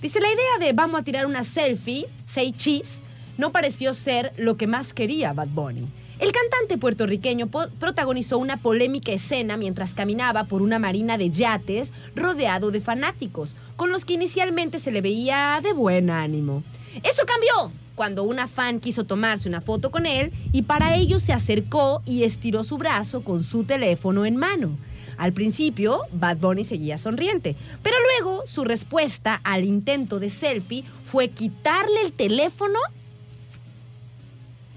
dice 0.00 0.20
la 0.20 0.28
idea 0.28 0.66
de 0.66 0.72
vamos 0.72 1.00
a 1.00 1.04
tirar 1.04 1.26
una 1.26 1.44
selfie, 1.44 2.06
say 2.26 2.52
cheese, 2.52 3.02
no 3.38 3.52
pareció 3.52 3.94
ser 3.94 4.32
lo 4.36 4.56
que 4.56 4.66
más 4.66 4.92
quería 4.94 5.32
Bad 5.32 5.48
Bunny. 5.48 5.88
El 6.18 6.30
cantante 6.30 6.78
puertorriqueño 6.78 7.48
protagonizó 7.48 8.38
una 8.38 8.58
polémica 8.58 9.10
escena 9.10 9.56
mientras 9.56 9.92
caminaba 9.92 10.44
por 10.44 10.62
una 10.62 10.78
marina 10.78 11.18
de 11.18 11.30
yates 11.30 11.92
rodeado 12.14 12.70
de 12.70 12.80
fanáticos, 12.80 13.56
con 13.74 13.90
los 13.90 14.04
que 14.04 14.14
inicialmente 14.14 14.78
se 14.78 14.92
le 14.92 15.00
veía 15.00 15.58
de 15.60 15.72
buen 15.72 16.10
ánimo. 16.10 16.62
Eso 17.02 17.22
cambió 17.26 17.72
cuando 17.96 18.22
una 18.22 18.46
fan 18.46 18.78
quiso 18.78 19.04
tomarse 19.04 19.48
una 19.48 19.60
foto 19.60 19.90
con 19.90 20.06
él 20.06 20.32
y 20.52 20.62
para 20.62 20.94
ello 20.94 21.18
se 21.18 21.32
acercó 21.32 22.02
y 22.04 22.22
estiró 22.22 22.62
su 22.62 22.78
brazo 22.78 23.24
con 23.24 23.42
su 23.42 23.64
teléfono 23.64 24.24
en 24.24 24.36
mano. 24.36 24.78
Al 25.18 25.32
principio, 25.32 26.02
Bad 26.12 26.36
Bunny 26.36 26.64
seguía 26.64 26.98
sonriente, 26.98 27.56
pero 27.82 27.96
luego 28.00 28.44
su 28.46 28.64
respuesta 28.64 29.40
al 29.44 29.64
intento 29.64 30.20
de 30.20 30.30
selfie 30.30 30.84
fue 31.02 31.30
quitarle 31.30 32.00
el 32.02 32.12
teléfono 32.12 32.78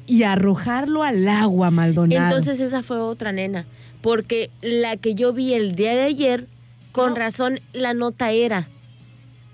y 0.08 0.24
arrojarlo 0.24 1.04
al 1.04 1.28
agua, 1.28 1.72
Maldonado. 1.72 2.26
Entonces 2.38 2.60
esa 2.60 2.84
fue 2.84 3.00
otra 3.00 3.32
nena. 3.32 3.66
Porque 4.02 4.50
la 4.62 4.98
que 4.98 5.16
yo 5.16 5.34
vi 5.34 5.54
el 5.54 5.76
día 5.76 5.94
de 5.96 6.04
ayer, 6.04 6.48
con 6.92 7.12
No. 7.12 7.16
razón, 7.16 7.60
la 7.74 7.94
nota 7.94 8.32
era. 8.32 8.68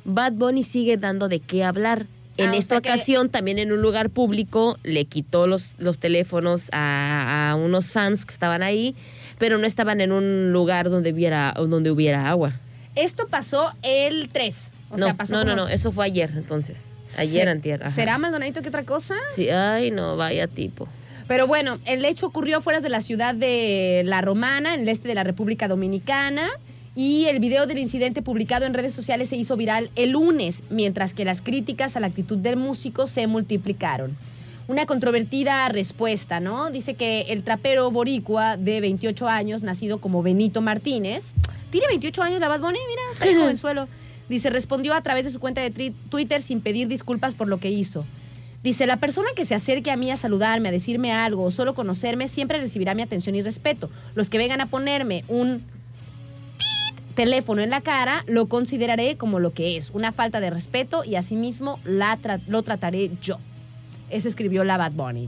Bad 0.04 0.34
Bunny 0.34 0.64
sigue 0.64 0.98
dando 0.98 1.28
de 1.30 1.40
qué 1.40 1.64
hablar. 1.64 2.08
En 2.38 2.52
Ah, 2.52 2.56
esta 2.58 2.82
que- 2.82 2.90
ocasión, 2.90 3.30
también 3.30 3.60
en 3.60 3.72
un 3.72 3.82
lugar 3.82 4.10
público, 4.10 4.78
le 4.84 5.06
quitó 5.06 5.48
los, 5.48 5.74
los 5.78 6.00
teléfonos 6.00 6.70
a, 6.72 7.52
a 7.52 7.56
unos 7.56 7.92
fans 7.92 8.26
que 8.26 8.34
estaban 8.34 8.64
ahí, 8.64 8.96
pero 9.38 9.58
no 9.58 9.68
estaban 9.68 10.02
en 10.02 10.12
un 10.12 10.52
lugar 10.52 10.90
donde 10.90 11.12
hubiera, 11.14 11.54
donde 11.58 11.92
hubiera 11.92 12.30
agua. 12.30 12.54
Esto 12.96 13.28
pasó 13.28 13.72
el 13.84 14.30
3. 14.30 14.72
O 14.90 14.98
no, 14.98 15.06
sea, 15.06 15.14
pasó 15.14 15.36
no, 15.36 15.44
no, 15.46 15.56
no, 15.56 15.68
eso 15.68 15.92
fue 15.92 16.06
ayer, 16.06 16.32
entonces. 16.36 16.86
Ayer, 17.18 17.48
antier. 17.50 17.82
ajá. 17.84 17.92
¿Será 17.92 18.18
Maldonadito 18.18 18.62
que 18.62 18.70
otra 18.70 18.84
cosa? 18.84 19.16
Sí, 19.36 19.50
ay, 19.50 19.92
no, 19.92 20.18
vaya 20.18 20.48
tipo. 20.48 20.88
Pero 21.28 21.48
bueno, 21.48 21.80
el 21.86 22.04
hecho 22.04 22.28
ocurrió 22.28 22.58
afuera 22.58 22.82
de 22.82 22.90
la 22.90 23.02
ciudad 23.02 23.34
de 23.34 24.02
La 24.06 24.22
Romana, 24.22 24.74
en 24.74 24.82
el 24.82 24.90
este 24.90 25.08
de 25.08 25.16
la 25.16 25.24
República 25.24 25.68
Dominicana. 25.68 26.50
Y 26.94 27.26
el 27.28 27.40
video 27.40 27.68
del 27.68 27.78
incidente 27.78 28.22
publicado 28.22 28.66
en 28.66 28.74
redes 28.74 28.94
sociales 28.94 29.30
se 29.30 29.38
hizo 29.38 29.56
viral 29.56 29.90
el 29.96 30.12
lunes, 30.12 30.62
mientras 30.70 31.14
que 31.14 31.24
las 31.24 31.42
críticas 31.42 31.96
a 31.96 32.02
la 32.02 32.08
actitud 32.08 32.38
del 32.38 32.58
músico 32.58 33.08
se 33.08 33.28
multiplicaron. 33.28 34.18
Una 34.68 34.86
controvertida 34.86 35.70
respuesta, 35.70 36.42
¿no? 36.42 36.70
Dice 36.70 36.96
que 36.96 37.22
el 37.30 37.44
trapero 37.44 37.92
boricua 37.92 38.58
de 38.58 38.82
28 38.82 39.28
años, 39.30 39.64
nacido 39.64 40.02
como 40.02 40.22
Benito 40.22 40.62
Martínez, 40.62 41.34
tiene 41.70 41.88
28 41.88 42.24
años 42.24 42.40
la 42.42 42.50
Bad 42.50 42.60
Bunny, 42.60 42.80
mira, 42.90 43.02
está 43.14 43.30
en 43.30 43.40
jovenzuelo. 43.40 43.88
Dice, 44.32 44.50
respondió 44.50 44.94
a 44.94 45.02
través 45.02 45.26
de 45.26 45.32
su 45.32 45.42
cuenta 45.42 45.60
de 45.60 45.94
Twitter 46.10 46.42
sin 46.42 46.62
pedir 46.62 46.88
disculpas 46.88 47.36
por 47.36 47.50
lo 47.50 47.60
que 47.60 47.70
hizo. 47.70 48.06
Dice, 48.64 48.88
la 48.88 48.96
persona 48.96 49.28
que 49.36 49.44
se 49.44 49.56
acerque 49.56 49.92
a 49.92 49.98
mí 49.98 50.10
a 50.10 50.16
saludarme, 50.16 50.70
a 50.70 50.72
decirme 50.72 51.12
algo 51.12 51.44
o 51.44 51.52
solo 51.52 51.76
conocerme, 51.76 52.30
siempre 52.30 52.58
recibirá 52.58 52.96
mi 52.96 53.02
atención 53.02 53.36
y 53.36 53.42
respeto. 53.42 53.90
Los 54.16 54.30
que 54.30 54.38
vengan 54.38 54.62
a 54.62 54.68
ponerme 54.68 55.26
un 55.28 55.66
teléfono 57.14 57.62
en 57.62 57.72
la 57.72 57.82
cara, 57.82 58.24
lo 58.26 58.46
consideraré 58.46 59.18
como 59.18 59.42
lo 59.42 59.52
que 59.52 59.76
es, 59.76 59.90
una 59.90 60.14
falta 60.14 60.40
de 60.40 60.50
respeto 60.50 61.04
y 61.04 61.16
asimismo 61.16 61.82
la 61.84 62.18
lo 62.48 62.64
trataré 62.64 63.12
yo. 63.22 63.38
Eso 64.10 64.30
escribió 64.30 64.64
la 64.64 64.78
Bad 64.78 64.94
Bunny. 64.94 65.28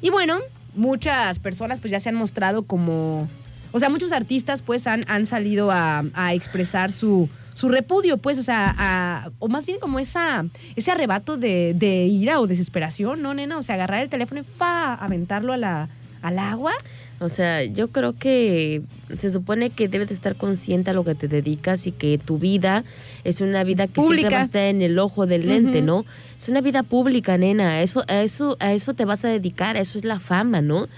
Y 0.00 0.10
bueno, 0.10 0.40
muchas 0.74 1.38
personas 1.38 1.78
pues 1.78 1.92
ya 1.92 2.00
se 2.00 2.08
han 2.08 2.16
mostrado 2.16 2.64
como... 2.64 3.28
O 3.70 3.78
sea, 3.78 3.88
muchos 3.88 4.10
artistas 4.10 4.62
pues 4.62 4.88
han, 4.88 5.04
han 5.06 5.26
salido 5.26 5.70
a 5.70 6.32
expresar 6.32 6.90
su, 6.90 7.28
su 7.56 7.70
repudio, 7.70 8.18
pues, 8.18 8.38
o 8.38 8.42
sea, 8.42 8.74
a- 8.76 9.30
o 9.38 9.48
más 9.48 9.64
bien 9.64 9.78
como 9.80 9.98
esa, 9.98 10.44
ese 10.76 10.90
arrebato 10.90 11.38
de, 11.38 11.72
de 11.74 12.04
ira 12.04 12.38
o 12.38 12.46
desesperación, 12.46 13.22
¿no, 13.22 13.32
nena? 13.32 13.56
O 13.56 13.62
sea, 13.62 13.76
agarrar 13.76 14.02
el 14.02 14.10
teléfono 14.10 14.42
y 14.42 14.44
fa, 14.44 14.92
aventarlo 14.92 15.54
a 15.54 15.56
la, 15.56 15.88
al 16.20 16.38
agua. 16.38 16.72
O 17.18 17.30
sea, 17.30 17.64
yo 17.64 17.88
creo 17.88 18.12
que 18.18 18.82
se 19.18 19.30
supone 19.30 19.70
que 19.70 19.88
debes 19.88 20.08
de 20.08 20.14
estar 20.14 20.36
consciente 20.36 20.90
a 20.90 20.92
lo 20.92 21.02
que 21.02 21.14
te 21.14 21.28
dedicas 21.28 21.86
y 21.86 21.92
que 21.92 22.18
tu 22.18 22.38
vida 22.38 22.84
es 23.24 23.40
una 23.40 23.64
vida 23.64 23.86
que 23.86 23.94
siempre 23.94 24.16
Pública. 24.18 24.36
va 24.36 24.42
a 24.42 24.44
estar 24.44 24.62
en 24.64 24.82
el 24.82 24.98
ojo 24.98 25.24
del 25.24 25.46
lente. 25.46 25.80
¿no? 25.80 26.04
Es 26.36 26.50
una 26.50 26.60
vida 26.60 26.82
pública, 26.82 27.38
nena. 27.38 27.80
Eso, 27.80 28.04
a 28.08 28.20
eso, 28.20 28.58
a 28.60 28.74
eso 28.74 28.92
te 28.92 29.06
vas 29.06 29.24
a 29.24 29.28
dedicar, 29.28 29.78
eso 29.78 29.98
es 29.98 30.04
la 30.04 30.20
fama, 30.20 30.60
¿no? 30.60 30.88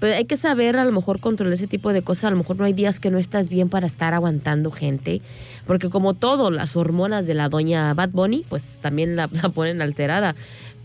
Pero 0.00 0.14
hay 0.14 0.24
que 0.24 0.36
saber 0.36 0.76
a 0.76 0.84
lo 0.84 0.92
mejor 0.92 1.20
controlar 1.20 1.54
ese 1.54 1.66
tipo 1.66 1.92
de 1.92 2.02
cosas. 2.02 2.24
A 2.24 2.30
lo 2.30 2.36
mejor 2.36 2.56
no 2.56 2.64
hay 2.64 2.72
días 2.72 3.00
que 3.00 3.10
no 3.10 3.18
estás 3.18 3.48
bien 3.48 3.68
para 3.68 3.86
estar 3.86 4.14
aguantando 4.14 4.70
gente. 4.70 5.20
Porque 5.66 5.90
como 5.90 6.14
todo, 6.14 6.50
las 6.50 6.76
hormonas 6.76 7.26
de 7.26 7.34
la 7.34 7.48
doña 7.48 7.92
Bad 7.94 8.10
Bunny, 8.10 8.44
pues 8.48 8.78
también 8.80 9.16
la, 9.16 9.28
la 9.42 9.48
ponen 9.48 9.82
alterada. 9.82 10.34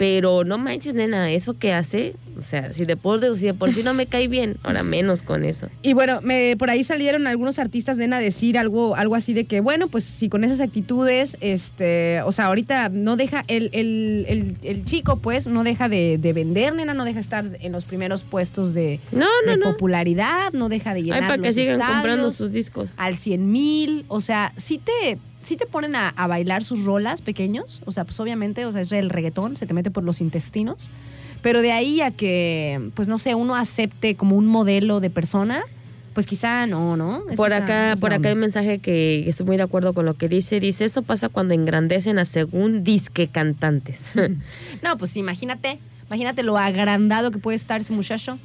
Pero 0.03 0.43
no 0.43 0.57
manches, 0.57 0.93
nena, 0.95 1.31
eso 1.31 1.57
que 1.57 1.72
hace, 1.72 2.17
o 2.38 2.41
sea, 2.41 2.74
si 2.74 2.83
de 2.83 2.98
por, 2.98 3.22
si 3.38 3.45
de 3.45 3.53
por 3.53 3.72
sí 3.72 3.83
no 3.83 3.93
me 3.93 4.05
cae 4.05 4.27
bien, 4.27 4.57
ahora 4.62 4.83
menos 4.83 5.22
con 5.22 5.45
eso. 5.45 5.69
Y 5.81 5.93
bueno, 5.93 6.19
me, 6.22 6.57
por 6.57 6.69
ahí 6.69 6.83
salieron 6.83 7.25
algunos 7.25 7.57
artistas, 7.57 7.95
nena, 7.98 8.17
a 8.17 8.19
decir 8.19 8.57
algo, 8.57 8.98
algo 8.98 9.15
así 9.15 9.33
de 9.33 9.45
que, 9.45 9.62
bueno, 9.62 9.88
pues 9.88 10.03
si 10.03 10.27
con 10.27 10.43
esas 10.43 10.60
actitudes, 10.60 11.38
este, 11.39 12.22
o 12.24 12.33
sea, 12.33 12.48
ahorita 12.48 12.89
no 12.89 13.15
deja, 13.15 13.45
el, 13.48 13.69
el, 13.72 14.25
el, 14.27 14.57
el 14.63 14.83
chico, 14.83 15.19
pues, 15.19 15.48
no 15.48 15.63
deja 15.63 15.88
de, 15.88 16.17
de 16.17 16.33
vender, 16.33 16.75
nena, 16.75 16.93
no 16.93 17.05
deja 17.05 17.19
de 17.19 17.22
estar 17.22 17.45
en 17.62 17.72
los 17.72 17.86
primeros 17.86 18.24
puestos 18.24 18.74
de, 18.74 19.00
No, 19.13 19.27
no, 19.45 19.51
de 19.53 19.57
no. 19.57 19.72
popularidad, 19.72 20.51
no 20.51 20.67
deja 20.67 20.93
de 20.93 21.00
Ay, 21.00 21.03
llenar 21.05 21.22
para 21.22 21.36
que 21.38 21.45
los 21.48 21.55
sigan 21.55 21.79
comprando 21.79 22.33
sus 22.33 22.51
discos. 22.51 22.89
al 22.98 23.15
100 23.15 23.50
mil, 23.50 24.03
o 24.10 24.19
sea, 24.19 24.51
sí 24.57 24.79
te, 24.79 25.17
sí 25.43 25.57
te 25.57 25.65
ponen 25.65 25.95
a, 25.95 26.09
a 26.09 26.27
bailar 26.27 26.63
sus 26.63 26.83
rolas 26.83 27.21
pequeños, 27.21 27.81
o 27.85 27.91
sea, 27.91 28.03
pues 28.05 28.19
obviamente, 28.19 28.65
o 28.65 28.71
sea, 28.71 28.81
es 28.81 28.91
el 28.91 29.09
reggaetón, 29.09 29.57
se 29.57 29.65
te 29.65 29.73
mete 29.73 29.91
por 29.91 30.03
los 30.03 30.21
intestinos, 30.21 30.89
pero 31.41 31.62
de 31.62 31.71
ahí 31.71 32.01
a 32.01 32.12
que, 32.12 32.89
pues 32.95 33.07
no 33.07 33.17
sé, 33.17 33.35
uno 33.35 33.55
acepte 33.55 34.15
como 34.15 34.38
un 34.38 34.47
modelo 34.47 35.00
de 35.00 35.09
persona, 35.09 35.63
pues 36.13 36.25
quizá 36.25 36.65
no, 36.67 36.95
¿no? 36.95 37.23
Por 37.35 37.53
acá, 37.53 37.95
por 38.00 38.13
acá 38.13 38.29
hay 38.29 38.35
un 38.35 38.39
mensaje 38.39 38.79
que 38.79 39.27
estoy 39.27 39.45
muy 39.45 39.57
de 39.57 39.63
acuerdo 39.63 39.93
con 39.93 40.05
lo 40.05 40.13
que 40.13 40.29
dice. 40.29 40.59
Dice, 40.59 40.85
eso 40.85 41.01
pasa 41.01 41.27
cuando 41.29 41.53
engrandecen 41.53 42.19
a 42.19 42.25
según 42.25 42.83
disque 42.83 43.27
cantantes. 43.27 44.00
No, 44.81 44.97
pues 44.97 45.15
imagínate, 45.17 45.79
imagínate 46.07 46.43
lo 46.43 46.57
agrandado 46.57 47.31
que 47.31 47.39
puede 47.39 47.55
estar 47.55 47.81
ese 47.81 47.93
muchacho 47.93 48.38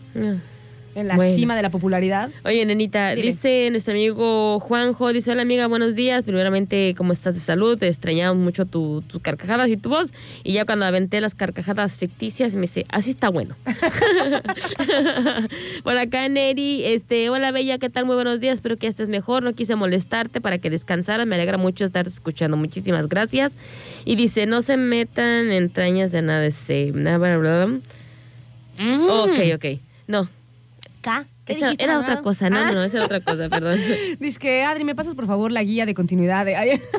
en 0.98 1.08
la 1.08 1.16
Bueno. 1.16 1.34
cima 1.36 1.56
de 1.56 1.62
la 1.62 1.70
popularidad. 1.70 2.30
Oye, 2.44 2.64
nenita, 2.66 3.14
Dime. 3.14 3.26
dice 3.28 3.68
nuestro 3.70 3.92
amigo 3.94 4.58
Juanjo, 4.60 5.12
dice, 5.12 5.30
hola 5.32 5.42
amiga, 5.42 5.66
buenos 5.66 5.94
días. 5.94 6.22
Primeramente, 6.24 6.94
¿cómo 6.96 7.12
estás 7.12 7.34
de 7.34 7.40
salud? 7.40 7.78
Te 7.78 7.88
extrañamos 7.88 8.42
mucho 8.42 8.66
tu- 8.66 9.02
tus 9.02 9.20
carcajadas 9.22 9.68
y 9.70 9.76
tu 9.76 9.88
voz. 9.90 10.12
Y 10.44 10.52
ya 10.54 10.64
cuando 10.64 10.84
aventé 10.86 11.20
las 11.20 11.34
carcajadas 11.34 11.96
ficticias, 11.96 12.54
me 12.54 12.62
dice, 12.62 12.86
así 12.90 13.10
está 13.10 13.28
bueno. 13.30 13.54
Por 15.82 15.96
acá, 15.96 16.28
Neri, 16.28 16.84
este, 16.84 17.30
hola 17.30 17.50
Bella, 17.52 17.78
¿qué 17.78 17.88
tal? 17.90 18.04
Muy 18.04 18.14
buenos 18.14 18.40
días, 18.40 18.54
espero 18.56 18.76
que 18.76 18.86
ya 18.86 18.90
estés 18.90 19.08
mejor. 19.08 19.42
No 19.42 19.52
quise 19.54 19.74
molestarte 19.76 20.40
para 20.40 20.58
que 20.58 20.70
descansaras. 20.70 21.26
Me 21.26 21.36
alegra 21.36 21.58
mucho 21.58 21.84
estar 21.84 22.06
escuchando. 22.06 22.56
Muchísimas 22.56 23.08
gracias. 23.08 23.56
Y 24.04 24.16
dice, 24.16 24.46
no 24.46 24.62
se 24.62 24.76
metan 24.76 25.46
en 25.46 25.52
entrañas 25.52 26.12
de 26.12 26.22
nada 26.22 26.40
de 26.40 26.48
ese. 26.48 26.92
Ok, 28.80 29.54
ok. 29.54 29.80
No, 30.06 30.28
¿K? 31.00 31.26
¿Qué 31.44 31.52
esa 31.54 31.66
dijiste, 31.66 31.84
era 31.84 31.98
otra 32.00 32.20
cosa. 32.22 32.50
No, 32.50 32.58
Ah. 32.58 32.66
no, 32.68 32.74
no, 32.74 32.84
esa 32.84 32.96
era 32.98 33.06
otra 33.06 33.20
cosa, 33.20 33.48
perdón. 33.48 33.78
Dice 34.20 34.38
que, 34.38 34.62
Adri, 34.64 34.84
¿me 34.84 34.94
pasas 34.94 35.14
por 35.14 35.26
favor 35.26 35.50
la 35.52 35.62
guía 35.62 35.86
de 35.86 35.94
continuidad? 35.94 36.44
de- 36.44 36.56
Ay, 36.56 36.80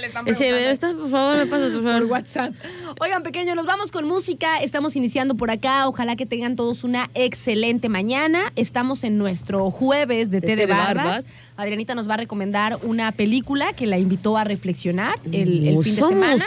Le 0.00 0.06
están 0.06 0.28
está, 0.28 0.92
por 0.94 1.10
favor, 1.10 1.36
me 1.38 1.46
pasas, 1.46 1.72
por 1.72 1.82
por 1.82 1.92
favor. 1.92 2.04
WhatsApp. 2.10 2.52
Oigan, 3.00 3.22
pequeños, 3.24 3.56
nos 3.56 3.66
vamos 3.66 3.90
con 3.90 4.06
música. 4.06 4.60
Estamos 4.62 4.94
iniciando 4.94 5.34
por 5.36 5.50
acá. 5.50 5.88
Ojalá 5.88 6.14
que 6.14 6.24
tengan 6.24 6.54
todos 6.56 6.84
una 6.84 7.10
excelente 7.14 7.88
mañana. 7.88 8.52
Estamos 8.54 9.02
en 9.02 9.18
nuestro 9.18 9.70
jueves 9.72 10.30
de 10.30 10.40
De 10.40 10.46
té 10.46 10.56
de 10.56 10.62
té 10.62 10.66
de 10.68 10.72
barbas. 10.72 11.04
barbas. 11.04 11.24
Adrianita 11.56 11.96
nos 11.96 12.08
va 12.08 12.14
a 12.14 12.18
recomendar 12.18 12.78
una 12.82 13.10
película 13.10 13.72
que 13.72 13.86
la 13.88 13.98
invitó 13.98 14.36
a 14.38 14.44
reflexionar 14.44 15.18
el, 15.32 15.66
el 15.66 15.82
fin 15.82 15.96
de 15.96 16.02
semana. 16.02 16.44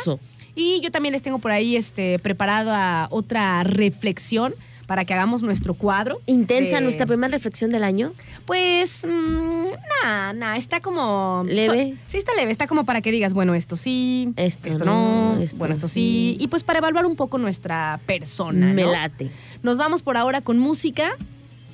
Y 0.55 0.79
yo 0.81 0.89
también 0.91 1.11
les 1.13 1.21
tengo 1.21 1.39
por 1.39 1.51
ahí 1.51 1.75
este, 1.75 2.19
preparada 2.19 3.07
otra 3.11 3.63
reflexión 3.63 4.55
para 4.91 5.05
que 5.05 5.13
hagamos 5.13 5.41
nuestro 5.41 5.73
cuadro. 5.73 6.19
Intensa 6.25 6.75
de- 6.75 6.81
nuestra 6.81 7.05
primera 7.05 7.31
reflexión 7.31 7.71
del 7.71 7.85
año. 7.85 8.11
Pues, 8.45 9.05
mm, 9.07 9.65
nah, 10.03 10.33
nah, 10.33 10.57
está 10.57 10.81
como... 10.81 11.43
¿Leve? 11.47 11.91
so- 11.91 11.97
sí, 12.09 12.17
está 12.17 12.33
leve, 12.35 12.51
está 12.51 12.67
como 12.67 12.83
para 12.83 12.99
que 12.99 13.09
digas, 13.09 13.33
bueno, 13.33 13.55
esto 13.55 13.77
sí, 13.77 14.33
Esto 14.35 14.83
no, 14.83 15.35
no, 15.35 15.41
esto 15.41 15.55
bueno, 15.55 15.73
esto 15.75 15.87
sí. 15.87 16.35
sí. 16.37 16.43
Y 16.43 16.47
pues 16.49 16.63
para 16.63 16.79
evaluar 16.79 17.05
un 17.05 17.15
poco 17.15 17.37
nuestra 17.37 18.01
persona, 18.05 18.73
Me 18.73 18.81
¿no? 18.83 18.91
late. 18.91 19.31
Nos 19.63 19.77
vamos 19.77 20.01
por 20.01 20.17
ahora 20.17 20.41
con 20.41 20.59
música, 20.59 21.15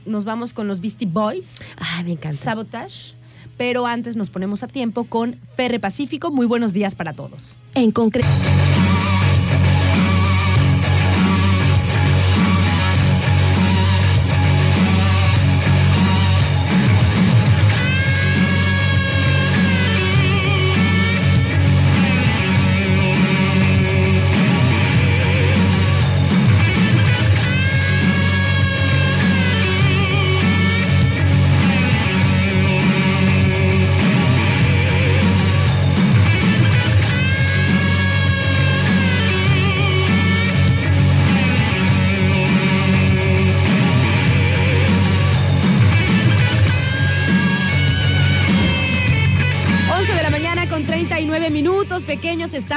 nos 0.06 0.24
vamos 0.24 0.54
con 0.54 0.68
los 0.68 0.80
Beastie 0.80 1.08
Boys, 1.12 1.56
Ay, 1.80 2.04
me 2.04 2.12
encanta. 2.12 2.38
Sabotage, 2.38 3.16
pero 3.58 3.88
antes 3.88 4.16
nos 4.16 4.30
ponemos 4.30 4.62
a 4.62 4.68
tiempo 4.68 5.06
con 5.06 5.40
Ferre 5.56 5.80
Pacífico. 5.80 6.30
Muy 6.30 6.46
buenos 6.46 6.72
días 6.74 6.94
para 6.94 7.14
todos. 7.14 7.56
En 7.74 7.90
concreto. 7.90 8.28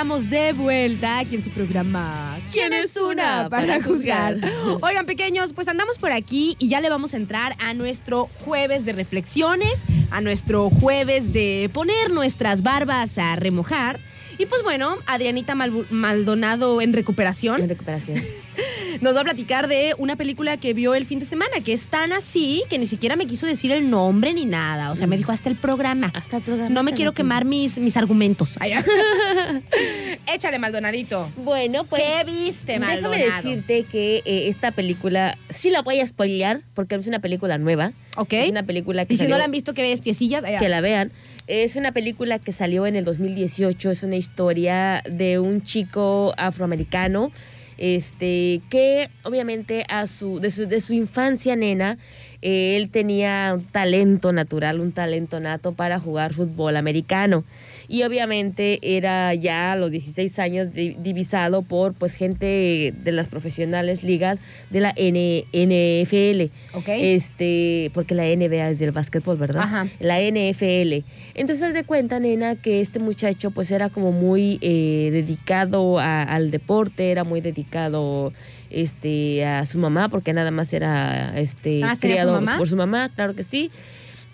Estamos 0.00 0.30
de 0.30 0.54
vuelta 0.54 1.18
aquí 1.18 1.34
en 1.34 1.42
su 1.42 1.50
programa. 1.50 2.34
¿Quién 2.50 2.72
es 2.72 2.96
una 2.96 3.50
para 3.50 3.82
juzgar? 3.82 4.38
Oigan, 4.80 5.04
pequeños, 5.04 5.52
pues 5.52 5.68
andamos 5.68 5.98
por 5.98 6.10
aquí 6.10 6.56
y 6.58 6.70
ya 6.70 6.80
le 6.80 6.88
vamos 6.88 7.12
a 7.12 7.18
entrar 7.18 7.54
a 7.58 7.74
nuestro 7.74 8.30
jueves 8.46 8.86
de 8.86 8.94
reflexiones, 8.94 9.82
a 10.10 10.22
nuestro 10.22 10.70
jueves 10.70 11.34
de 11.34 11.68
poner 11.74 12.08
nuestras 12.12 12.62
barbas 12.62 13.18
a 13.18 13.36
remojar. 13.36 14.00
Y 14.38 14.46
pues 14.46 14.62
bueno, 14.62 14.96
Adrianita 15.04 15.54
Maldonado 15.54 16.80
en 16.80 16.94
recuperación 16.94 17.60
En 17.60 17.68
recuperación. 17.68 18.22
nos 19.00 19.16
va 19.16 19.20
a 19.22 19.24
platicar 19.24 19.66
de 19.68 19.94
una 19.98 20.16
película 20.16 20.56
que 20.58 20.74
vio 20.74 20.94
el 20.94 21.06
fin 21.06 21.18
de 21.20 21.24
semana, 21.26 21.60
que 21.64 21.72
es 21.72 21.86
tan 21.86 22.12
así 22.12 22.62
que 22.68 22.78
ni 22.78 22.86
siquiera 22.86 23.16
me 23.16 23.26
quiso 23.26 23.46
decir 23.46 23.72
el 23.72 23.88
nombre 23.88 24.32
ni 24.32 24.44
nada. 24.44 24.90
O 24.90 24.96
sea, 24.96 25.06
me 25.06 25.16
dijo 25.16 25.32
hasta 25.32 25.48
el 25.48 25.56
programa. 25.56 26.10
Hasta 26.14 26.36
el 26.38 26.42
programa. 26.42 26.70
No 26.70 26.82
me 26.82 26.92
quiero 26.92 27.12
quemar 27.12 27.44
mis, 27.44 27.78
mis 27.78 27.96
argumentos. 27.96 28.58
Échale, 30.32 30.58
Maldonadito. 30.58 31.28
Bueno, 31.36 31.84
pues. 31.84 32.02
¿Qué 32.02 32.24
viste, 32.24 32.78
Maldonado? 32.78 33.14
Déjame 33.14 33.36
decirte 33.36 33.84
que 33.90 34.16
eh, 34.24 34.48
esta 34.48 34.70
película 34.70 35.36
sí 35.48 35.70
la 35.70 35.82
voy 35.82 36.00
a 36.00 36.06
spoilear 36.06 36.62
porque 36.74 36.94
es 36.94 37.06
una 37.06 37.18
película 37.20 37.58
nueva. 37.58 37.92
Ok. 38.16 38.32
Es 38.34 38.50
una 38.50 38.62
película 38.64 39.06
que 39.06 39.14
Y 39.14 39.16
si 39.16 39.22
salió- 39.22 39.34
no 39.34 39.38
la 39.38 39.44
han 39.44 39.50
visto, 39.50 39.74
qué 39.74 39.82
bestiecillas. 39.82 40.44
Que 40.58 40.68
la 40.68 40.80
vean. 40.80 41.12
Es 41.46 41.76
una 41.76 41.92
película 41.92 42.38
que 42.38 42.52
salió 42.52 42.86
en 42.86 42.96
el 42.96 43.04
2018, 43.04 43.90
es 43.90 44.02
una 44.02 44.16
historia 44.16 45.02
de 45.10 45.38
un 45.40 45.62
chico 45.62 46.32
afroamericano 46.36 47.32
este 47.80 48.60
que 48.68 49.08
obviamente 49.24 49.84
a 49.88 50.06
su 50.06 50.38
de 50.38 50.80
su, 50.80 50.92
infancia 50.92 51.56
nena 51.56 51.98
eh, 52.42 52.76
él 52.76 52.90
tenía 52.90 53.54
un 53.54 53.64
talento 53.64 54.32
natural, 54.32 54.80
un 54.80 54.92
talento 54.92 55.40
nato 55.40 55.72
para 55.72 55.98
jugar 55.98 56.34
fútbol 56.34 56.76
americano. 56.76 57.44
Y 57.92 58.04
obviamente 58.04 58.78
era 58.96 59.34
ya 59.34 59.72
a 59.72 59.76
los 59.76 59.90
16 59.90 60.38
años 60.38 60.72
di- 60.72 60.94
divisado 61.02 61.62
por 61.62 61.92
pues 61.92 62.14
gente 62.14 62.94
de 62.96 63.10
las 63.10 63.26
profesionales 63.26 64.04
ligas 64.04 64.38
de 64.70 64.78
la 64.78 64.92
N- 64.94 65.44
NFL. 65.52 66.52
Ok. 66.76 66.88
Este, 66.88 67.90
porque 67.92 68.14
la 68.14 68.26
NBA 68.26 68.70
es 68.70 68.78
del 68.78 68.92
básquetbol, 68.92 69.36
¿verdad? 69.36 69.62
Ajá. 69.64 69.86
La 69.98 70.20
NFL. 70.20 71.04
Entonces, 71.34 71.74
de 71.74 71.82
cuenta, 71.82 72.20
nena, 72.20 72.54
que 72.54 72.80
este 72.80 73.00
muchacho 73.00 73.50
pues 73.50 73.72
era 73.72 73.88
como 73.88 74.12
muy 74.12 74.58
eh, 74.62 75.08
dedicado 75.12 75.98
a- 75.98 76.22
al 76.22 76.52
deporte, 76.52 77.10
era 77.10 77.24
muy 77.24 77.40
dedicado 77.40 78.32
este, 78.70 79.44
a 79.44 79.66
su 79.66 79.78
mamá, 79.78 80.08
porque 80.08 80.32
nada 80.32 80.52
más 80.52 80.72
era 80.72 81.32
este, 81.36 81.80
¿Nada 81.80 81.92
más 81.94 81.98
tenía 81.98 82.16
a 82.18 82.22
su 82.22 82.28
criado 82.28 82.40
mamá? 82.40 82.56
por 82.56 82.68
su 82.68 82.76
mamá, 82.76 83.08
claro 83.16 83.34
que 83.34 83.42
sí. 83.42 83.72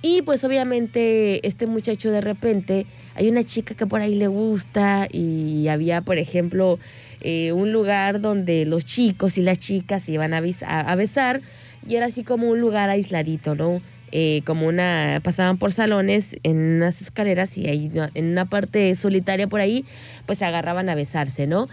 Y 0.03 0.21
pues 0.23 0.45
obviamente 0.45 1.47
este 1.47 1.67
muchacho 1.67 2.11
de 2.11 2.21
repente, 2.21 2.85
hay 3.17 3.29
una 3.29 3.45
chica 3.45 3.75
que 3.75 3.87
por 3.87 4.01
ahí 4.01 4.15
le 4.15 4.29
gusta 4.29 5.09
y 5.11 5.69
había, 5.69 6.03
por 6.03 6.19
ejemplo, 6.19 6.79
eh, 7.23 7.53
un 7.53 7.73
lugar 7.73 8.21
donde 8.21 8.67
los 8.67 8.85
chicos 8.85 9.39
y 9.39 9.43
las 9.43 9.59
chicas 9.59 10.03
se 10.03 10.13
iban 10.13 10.35
a, 10.35 10.41
besar 10.41 11.41
y 11.87 11.97
era 11.97 12.07
así 12.07 12.25
como 12.25 12.49
un 12.49 12.61
lugar 12.61 12.91
aisladito, 12.91 13.55
¿no? 13.55 13.81
Eh, 14.13 14.43
como 14.45 14.67
una, 14.67 15.21
pasaban 15.25 15.57
por 15.57 15.73
salones 15.73 16.37
en 16.43 16.57
unas 16.57 17.01
escaleras 17.01 17.57
y 17.57 17.67
ahí 17.69 17.91
en 18.15 18.27
una 18.27 18.45
parte 18.45 18.95
solitaria 18.95 19.47
por 19.47 19.61
ahí, 19.61 19.85
pues 20.27 20.39
se 20.39 20.45
agarraban 20.45 20.89
a 20.89 20.95
besarse, 20.95 21.47
¿no? 21.47 21.69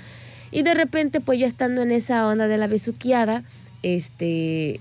Y 0.50 0.64
de 0.64 0.74
repente, 0.74 1.20
pues 1.20 1.40
ya 1.40 1.48
estando 1.48 1.82
en 1.82 1.92
esa 1.92 2.26
onda 2.28 2.48
de 2.48 2.58
la 2.58 2.68
besuqueada, 2.68 3.44
este, 3.82 4.80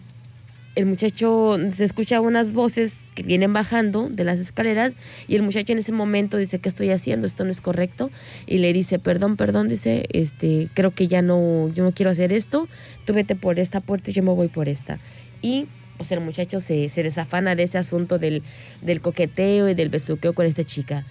el 0.75 0.87
muchacho 0.87 1.59
se 1.71 1.85
escucha 1.85 2.21
unas 2.21 2.53
voces 2.53 3.05
que 3.15 3.23
vienen 3.23 3.53
bajando 3.53 4.09
de 4.09 4.25
las 4.25 4.39
escaleras 4.39 4.95
y 5.29 5.37
el 5.37 5.43
muchacho 5.43 5.73
en 5.73 5.79
ese 5.79 5.93
momento 5.93 6.39
dice, 6.39 6.59
¿qué 6.59 6.69
estoy 6.69 6.91
haciendo? 6.91 7.27
Esto 7.27 7.45
no 7.45 7.51
es 7.51 7.61
correcto. 7.61 8.11
Y 8.47 8.59
le 8.59 8.73
dice, 8.73 8.99
perdón, 8.99 9.37
perdón, 9.37 9.69
dice, 9.69 10.07
este, 10.11 10.69
creo 10.73 10.91
que 10.91 11.09
ya 11.09 11.21
no, 11.21 11.71
yo 11.75 11.85
no 11.85 11.93
quiero 11.93 12.11
hacer 12.11 12.33
esto, 12.33 12.69
tú 13.05 13.13
vete 13.13 13.35
por 13.35 13.59
esta 13.59 13.81
puerta 13.81 14.11
y 14.11 14.15
yo 14.15 14.23
me 14.23 14.33
voy 14.33 14.49
por 14.49 14.69
esta. 14.69 14.99
Y 15.43 15.67
pues 15.99 16.11
el 16.13 16.21
muchacho 16.21 16.61
se, 16.61 16.89
se 16.89 17.03
desafana 17.03 17.55
de 17.55 17.65
ese 17.65 17.79
asunto 17.79 18.19
del, 18.19 18.43
del 18.81 19.01
coqueteo 19.01 19.69
y 19.69 19.75
del 19.75 19.91
besuqueo 19.91 20.33
con 20.33 20.47
esta 20.47 20.65
chica. 20.65 21.05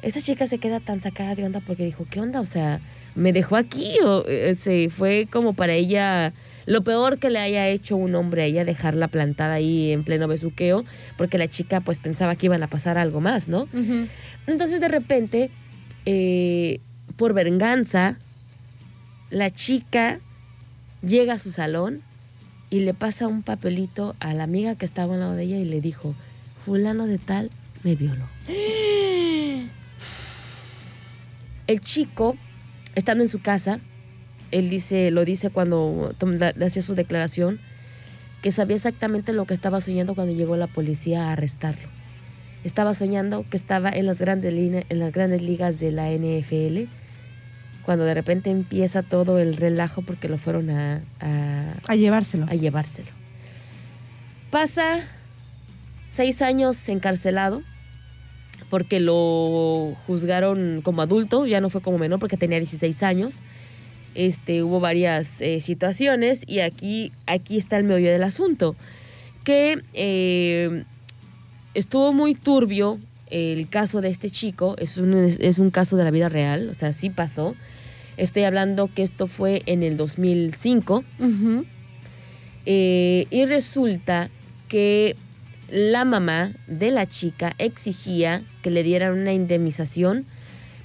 Esta 0.00 0.20
chica 0.20 0.46
se 0.46 0.58
queda 0.58 0.78
tan 0.78 1.00
sacada 1.00 1.34
de 1.34 1.44
onda 1.44 1.60
porque 1.60 1.84
dijo, 1.84 2.06
¿qué 2.08 2.20
onda? 2.20 2.40
O 2.40 2.46
sea, 2.46 2.80
me 3.16 3.32
dejó 3.32 3.56
aquí. 3.56 3.96
O, 4.04 4.24
eh, 4.28 4.54
se 4.54 4.90
fue 4.90 5.26
como 5.30 5.54
para 5.54 5.72
ella 5.72 6.32
lo 6.68 6.82
peor 6.82 7.18
que 7.18 7.30
le 7.30 7.38
haya 7.38 7.66
hecho 7.66 7.96
un 7.96 8.14
hombre 8.14 8.42
a 8.42 8.44
ella, 8.44 8.62
dejarla 8.62 9.08
plantada 9.08 9.54
ahí 9.54 9.90
en 9.90 10.04
pleno 10.04 10.28
besuqueo, 10.28 10.84
porque 11.16 11.38
la 11.38 11.48
chica 11.48 11.80
pues 11.80 11.98
pensaba 11.98 12.36
que 12.36 12.44
iban 12.44 12.62
a 12.62 12.66
pasar 12.66 12.98
algo 12.98 13.22
más, 13.22 13.48
¿no? 13.48 13.66
Entonces 14.46 14.78
de 14.78 14.88
repente, 14.88 15.50
eh, 16.04 16.80
por 17.16 17.32
venganza, 17.32 18.18
la 19.30 19.48
chica 19.48 20.20
llega 21.00 21.32
a 21.32 21.38
su 21.38 21.52
salón 21.52 22.02
y 22.68 22.80
le 22.80 22.92
pasa 22.92 23.28
un 23.28 23.42
papelito 23.42 24.14
a 24.20 24.34
la 24.34 24.44
amiga 24.44 24.74
que 24.74 24.84
estaba 24.84 25.14
al 25.14 25.20
lado 25.20 25.36
de 25.36 25.44
ella 25.44 25.56
y 25.56 25.64
le 25.64 25.80
dijo, 25.80 26.14
fulano 26.66 27.06
de 27.06 27.16
tal 27.16 27.50
me 27.82 27.94
violó. 27.94 28.26
El 31.66 31.80
chico, 31.80 32.36
estando 32.94 33.24
en 33.24 33.28
su 33.28 33.40
casa, 33.40 33.80
él 34.50 34.70
dice, 34.70 35.10
lo 35.10 35.24
dice 35.24 35.50
cuando 35.50 36.12
hacía 36.64 36.82
su 36.82 36.94
declaración, 36.94 37.58
que 38.42 38.50
sabía 38.52 38.76
exactamente 38.76 39.32
lo 39.32 39.44
que 39.46 39.54
estaba 39.54 39.80
soñando 39.80 40.14
cuando 40.14 40.32
llegó 40.34 40.56
la 40.56 40.66
policía 40.68 41.28
a 41.28 41.32
arrestarlo. 41.32 41.88
Estaba 42.64 42.94
soñando 42.94 43.44
que 43.50 43.56
estaba 43.56 43.90
en 43.90 44.06
las 44.06 44.18
grandes, 44.18 44.52
en 44.54 44.98
las 44.98 45.12
grandes 45.12 45.42
ligas 45.42 45.78
de 45.80 45.90
la 45.92 46.10
NFL, 46.10 46.88
cuando 47.84 48.04
de 48.04 48.14
repente 48.14 48.50
empieza 48.50 49.02
todo 49.02 49.38
el 49.38 49.56
relajo 49.56 50.02
porque 50.02 50.28
lo 50.28 50.38
fueron 50.38 50.70
a, 50.70 51.00
a- 51.20 51.74
A 51.86 51.94
llevárselo. 51.96 52.46
a 52.48 52.54
llevárselo. 52.54 53.08
Pasa 54.50 55.00
seis 56.08 56.40
años 56.42 56.88
encarcelado 56.88 57.62
porque 58.70 59.00
lo 59.00 59.94
juzgaron 60.06 60.80
como 60.82 61.02
adulto, 61.02 61.46
ya 61.46 61.60
no 61.60 61.70
fue 61.70 61.80
como 61.80 61.98
menor 61.98 62.18
porque 62.18 62.36
tenía 62.36 62.58
16 62.58 63.02
años. 63.02 63.34
Este, 64.14 64.62
hubo 64.62 64.80
varias 64.80 65.40
eh, 65.40 65.60
situaciones 65.60 66.42
y 66.46 66.60
aquí, 66.60 67.12
aquí 67.26 67.56
está 67.58 67.76
el 67.76 67.84
meollo 67.84 68.10
del 68.10 68.22
asunto, 68.24 68.74
que 69.44 69.80
eh, 69.94 70.84
estuvo 71.74 72.12
muy 72.12 72.34
turbio 72.34 72.98
el 73.30 73.68
caso 73.68 74.00
de 74.00 74.08
este 74.08 74.30
chico, 74.30 74.74
es 74.78 74.96
un, 74.96 75.14
es 75.14 75.58
un 75.58 75.70
caso 75.70 75.96
de 75.96 76.04
la 76.04 76.10
vida 76.10 76.28
real, 76.28 76.68
o 76.70 76.74
sea, 76.74 76.92
sí 76.92 77.10
pasó. 77.10 77.54
Estoy 78.16 78.44
hablando 78.44 78.88
que 78.92 79.02
esto 79.02 79.26
fue 79.28 79.62
en 79.66 79.82
el 79.82 79.96
2005. 79.96 81.04
Ujú. 81.20 81.64
Eh, 82.66 83.26
y 83.30 83.44
resulta 83.44 84.30
que 84.68 85.14
la 85.70 86.04
mamá 86.04 86.52
de 86.66 86.90
la 86.90 87.06
chica 87.06 87.54
exigía 87.58 88.42
que 88.62 88.70
le 88.70 88.82
dieran 88.82 89.12
una 89.18 89.32
indemnización 89.32 90.24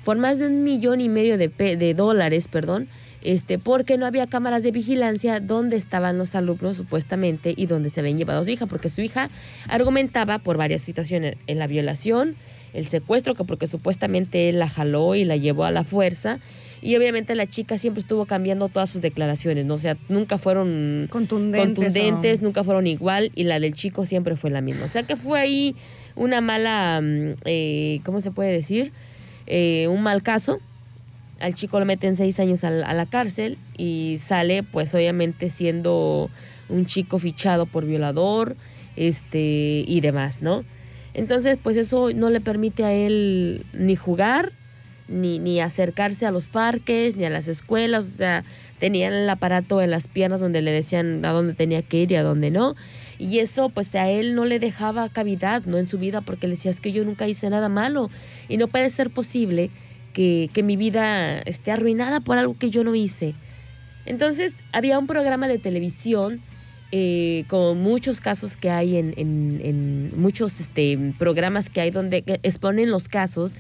por 0.04 0.18
más 0.18 0.38
de 0.38 0.48
un 0.48 0.64
millón 0.64 1.02
y 1.02 1.10
medio 1.10 1.38
de, 1.38 1.50
pe- 1.50 1.78
de 1.78 1.94
dólares, 1.94 2.48
perdón, 2.50 2.88
este, 3.24 3.58
porque 3.60 3.98
no 3.98 4.06
había 4.06 4.28
cámaras 4.28 4.64
de 4.64 4.72
vigilancia 4.72 5.40
donde 5.40 5.76
estaban 5.78 6.18
los 6.18 6.36
alumnos 6.36 6.78
supuestamente 6.78 7.54
y 7.56 7.66
donde 7.66 7.90
se 7.90 8.00
habían 8.02 8.18
llevado 8.18 8.42
a 8.42 8.44
su 8.44 8.50
hija, 8.52 8.66
porque 8.68 8.90
su 8.90 9.02
hija 9.02 9.30
argumentaba 9.68 10.40
por 10.40 10.58
varias 10.58 10.82
situaciones, 10.82 11.36
en 11.48 11.60
la 11.60 11.68
violación, 11.68 12.36
el 12.74 12.88
secuestro, 12.90 13.36
que 13.36 13.44
porque 13.44 13.68
supuestamente 13.68 14.50
él 14.50 14.60
la 14.60 14.68
jaló 14.70 15.16
y 15.16 15.26
la 15.26 15.38
llevó 15.38 15.64
a 15.66 15.72
la 15.72 15.84
fuerza, 15.84 16.40
y 16.82 16.98
obviamente 16.98 17.34
la 17.36 17.48
chica 17.48 17.78
siempre 17.78 18.02
estuvo 18.02 18.26
cambiando 18.26 18.68
todas 18.68 18.90
sus 18.90 19.02
declaraciones, 19.02 19.66
¿no? 19.66 19.76
O 19.76 19.80
sea, 19.80 19.96
nunca 20.10 20.38
fueron 20.38 21.08
Contundentes. 21.10 21.66
contundentes, 21.66 22.40
o- 22.42 22.44
nunca 22.44 22.64
fueron 22.66 22.88
igual 22.88 23.32
y 23.36 23.44
la 23.44 23.60
del 23.62 23.74
chico 23.74 24.06
siempre 24.06 24.36
fue 24.36 24.50
la 24.52 24.60
misma. 24.60 24.86
O 24.86 24.90
sea 24.90 25.04
que 25.04 25.16
fue 25.16 25.40
ahí 25.40 25.76
una 26.18 26.42
mala, 26.42 27.00
mm, 27.02 27.36
eh, 27.46 28.02
¿cómo 28.04 28.20
se 28.20 28.32
puede 28.32 28.52
decir? 28.52 28.92
Eh, 29.48 29.88
un 29.90 30.02
mal 30.04 30.24
caso. 30.24 30.60
Al 31.44 31.56
chico 31.56 31.78
lo 31.78 31.86
meten 31.86 32.16
seis 32.16 32.40
años 32.40 32.64
a 32.64 32.70
la 32.72 33.06
cárcel 33.06 33.58
y 33.78 34.18
sale 34.24 34.64
pues 34.64 34.96
obviamente 34.96 35.50
siendo 35.50 36.30
un 36.70 36.86
chico 36.86 37.20
fichado 37.20 37.66
por 37.66 37.86
violador 37.86 38.56
este, 38.96 39.84
y 39.86 40.00
demás, 40.00 40.42
¿no? 40.42 40.64
Entonces 41.14 41.58
pues 41.62 41.76
eso 41.76 42.12
no 42.16 42.30
le 42.30 42.40
permite 42.40 42.86
a 42.86 42.94
él 42.94 43.66
ni 43.74 43.98
jugar, 43.98 44.54
ni, 45.10 45.38
ni 45.40 45.60
acercarse 45.60 46.26
a 46.26 46.32
los 46.32 46.48
parques, 46.48 47.18
ni 47.18 47.26
a 47.26 47.30
las 47.30 47.50
escuelas, 47.50 48.06
o 48.06 48.16
sea, 48.16 48.46
tenían 48.80 49.12
el 49.12 49.30
aparato 49.30 49.82
en 49.82 49.92
las 49.92 50.08
piernas 50.08 50.40
donde 50.40 50.62
le 50.62 50.72
decían 50.72 51.26
a 51.26 51.34
dónde 51.34 51.56
tenía 51.56 51.82
que 51.82 51.98
ir 51.98 52.14
y 52.14 52.16
a 52.16 52.24
dónde 52.24 52.52
no. 52.52 52.74
Y 53.20 53.40
eso 53.40 53.68
pues 53.68 53.94
a 53.96 54.10
él 54.10 54.34
no 54.34 54.46
le 54.46 54.60
dejaba 54.60 55.10
cavidad, 55.10 55.64
¿no? 55.66 55.78
En 55.78 55.88
su 55.88 55.98
vida, 55.98 56.22
porque 56.22 56.48
le 56.48 56.52
decía, 56.56 56.72
es 56.72 56.80
que 56.80 56.94
yo 56.94 57.04
nunca 57.04 57.28
hice 57.28 57.50
nada 57.50 57.68
malo 57.68 58.10
y 58.48 58.56
no 58.56 58.70
puede 58.70 58.90
ser 58.90 59.10
posible 59.10 59.72
que, 60.13 60.49
que 60.54 60.63
mi 60.63 60.78
vida 60.78 61.39
esté 61.39 61.71
arruinada 61.71 62.19
por 62.19 62.38
algo 62.38 62.56
que 62.58 62.69
yo 62.69 62.84
no 62.84 62.95
hice. 62.95 63.34
Entonces 64.06 64.54
había 64.71 64.99
un 64.99 65.08
programa 65.08 65.47
de 65.47 65.58
televisión 65.58 66.41
eh, 66.91 67.45
con 67.47 67.82
muchos 67.82 68.21
casos 68.21 68.56
que 68.56 68.69
hay 68.69 68.97
en, 68.97 69.13
en- 69.17 69.62
en 69.63 70.12
muchos 70.21 70.60
este, 70.60 70.97
programas 71.17 71.69
que 71.69 71.82
hay 71.82 71.89
donde 71.91 72.23
exponen 72.43 72.91
los 72.91 73.08
casos 73.08 73.54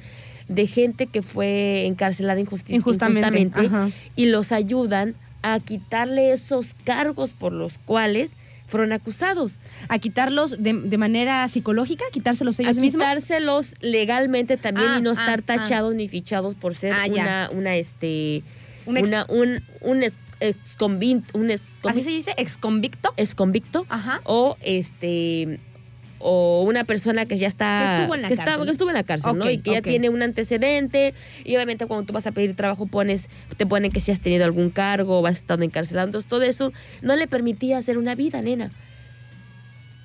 de 0.47 0.67
gente 0.67 1.07
que 1.07 1.21
fue 1.23 1.85
encarcelada 1.87 2.39
injusti- 2.39 2.75
Injustamente, 2.75 3.69
y 4.15 4.25
los 4.27 4.51
ayudan 4.51 5.15
a 5.41 5.59
quitarle 5.59 6.31
esos 6.33 6.75
cargos 6.83 7.33
por 7.33 7.53
los 7.53 7.77
cuales 7.79 8.31
fueron 8.67 8.91
acusados. 8.93 9.57
A 9.89 9.99
quitarlos 9.99 10.61
de, 10.61 10.73
de 10.73 10.97
manera 10.97 11.47
psicológica, 11.47 12.05
quitárselos 12.11 12.59
ellos 12.59 12.77
a 12.77 12.81
mismos. 12.81 13.03
quitárselos 13.05 13.75
legalmente 13.81 14.57
también 14.57 14.87
Ah, 14.89 14.95
y 14.99 15.01
no 15.01 15.11
ah, 15.11 15.13
estar 15.13 15.39
ah. 15.39 15.43
tachados 15.57 15.93
ni 15.95 16.07
fichados 16.07 16.55
por 16.55 16.75
ser 16.75 16.93
Ah, 16.93 17.05
una, 17.09 17.49
una, 17.51 17.75
este, 17.75 18.41
Un 18.85 18.97
ex- 18.97 19.07
una, 19.07 19.25
un, 19.29 19.61
un 19.81 20.03
ex, 20.03 20.15
exconvin- 20.39 21.23
un 21.33 21.51
ex- 21.51 21.71
Así 21.83 22.03
se 22.03 22.09
dice, 22.09 22.33
ex 22.37 22.57
convicto. 22.57 23.13
exconvicto 23.17 23.85
Ajá. 23.89 24.21
o 24.25 24.57
este 24.61 25.59
o 26.23 26.63
una 26.63 26.83
persona 26.85 27.25
que 27.25 27.37
ya 27.37 27.47
está 27.47 27.83
Que 27.85 28.01
estuvo 28.01 28.15
en 28.15 28.21
la 28.23 28.27
que, 28.29 28.33
está- 28.33 28.45
cárcel. 28.45 28.65
que 28.65 28.71
estuvo 28.71 28.89
en 28.89 28.95
la 28.95 29.03
cárcel, 29.03 29.37
¿no? 29.37 29.49
Y 29.49 29.57
que 29.59 29.71
ya 29.73 29.81
tiene 29.81 30.09
un 30.09 30.21
antecedente 30.23 31.13
y 31.43 31.55
obviamente 31.55 31.85
cuando 31.85 32.05
tú 32.05 32.13
vas 32.13 32.25
a 32.27 32.31
pedir 32.31 32.55
trabajo 32.55 32.85
pones 32.87 33.27
te 33.57 33.65
ponen 33.65 33.91
que 33.91 33.99
si 33.99 34.11
has 34.11 34.19
tenido 34.19 34.45
algún 34.45 34.69
cargo 34.69 35.19
o 35.19 35.27
has 35.27 35.37
estado 35.37 35.63
encarcelado, 35.63 36.07
entonces 36.07 36.29
todo 36.29 36.41
eso 36.43 36.71
no 37.01 37.15
le 37.15 37.27
permitía 37.27 37.77
hacer 37.77 37.97
una 37.97 38.15
vida, 38.15 38.41
nena. 38.41 38.71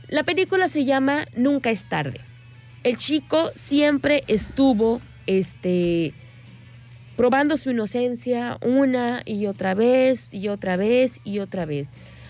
La 0.09 0.22
película 0.24 0.68
se 0.68 0.85
llama 0.85 1.26
Nunca 1.37 1.70
es 1.70 1.85
tarde. 1.85 2.20
El 2.83 2.96
chico 2.96 3.50
siempre 3.57 4.24
estuvo 4.26 5.00
este 5.26 6.14
probando 7.16 7.57
su 7.57 7.70
inocencia 7.70 8.59
una 8.62 9.22
y 9.24 9.46
otra 9.46 9.74
vez 9.74 10.28
y 10.33 10.48
otra 10.48 10.76
vez 10.76 11.20
y 11.24 11.40
otra 11.40 11.64
vez. 11.66 11.88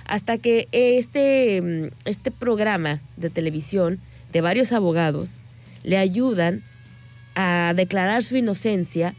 Hasta 0.08 0.38
que 0.38 0.66
este, 0.72 1.62
mm, 1.62 1.90
este 2.06 2.30
programa 2.32 3.00
de 3.16 3.30
televisión 3.30 4.00
de 4.32 4.40
varios 4.40 4.72
abogados 4.72 5.36
le 5.84 5.96
ayudan 5.98 6.62
a 7.36 7.72
declarar 7.76 8.24
su 8.24 8.36
inocencia 8.36 9.14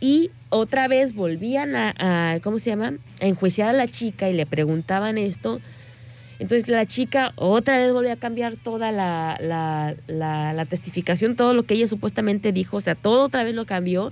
y 0.00 0.30
otra 0.48 0.88
vez 0.88 1.14
volvían 1.14 1.76
a, 1.76 1.94
a- 1.98 2.40
¿cómo 2.40 2.58
se 2.58 2.70
llama? 2.70 2.94
A 3.20 3.26
enjuiciar 3.26 3.68
a 3.68 3.72
la 3.72 3.86
chica 3.86 4.28
y 4.28 4.34
le 4.34 4.46
preguntaban 4.46 5.16
esto. 5.16 5.60
Entonces 6.38 6.66
la 6.66 6.86
chica 6.86 7.32
otra 7.36 7.78
vez 7.78 7.92
volvió 7.92 8.10
a 8.12 8.16
cambiar 8.16 8.56
toda 8.56 8.90
la, 8.90 9.36
la, 9.40 9.94
la- 10.08 10.52
la 10.52 10.64
testificación, 10.64 11.36
todo 11.36 11.54
lo 11.54 11.62
que 11.62 11.74
ella 11.74 11.86
supuestamente 11.86 12.50
dijo, 12.50 12.78
o 12.78 12.80
sea, 12.80 12.96
todo 12.96 13.24
otra 13.26 13.44
vez 13.44 13.54
lo 13.54 13.64
cambió. 13.64 14.10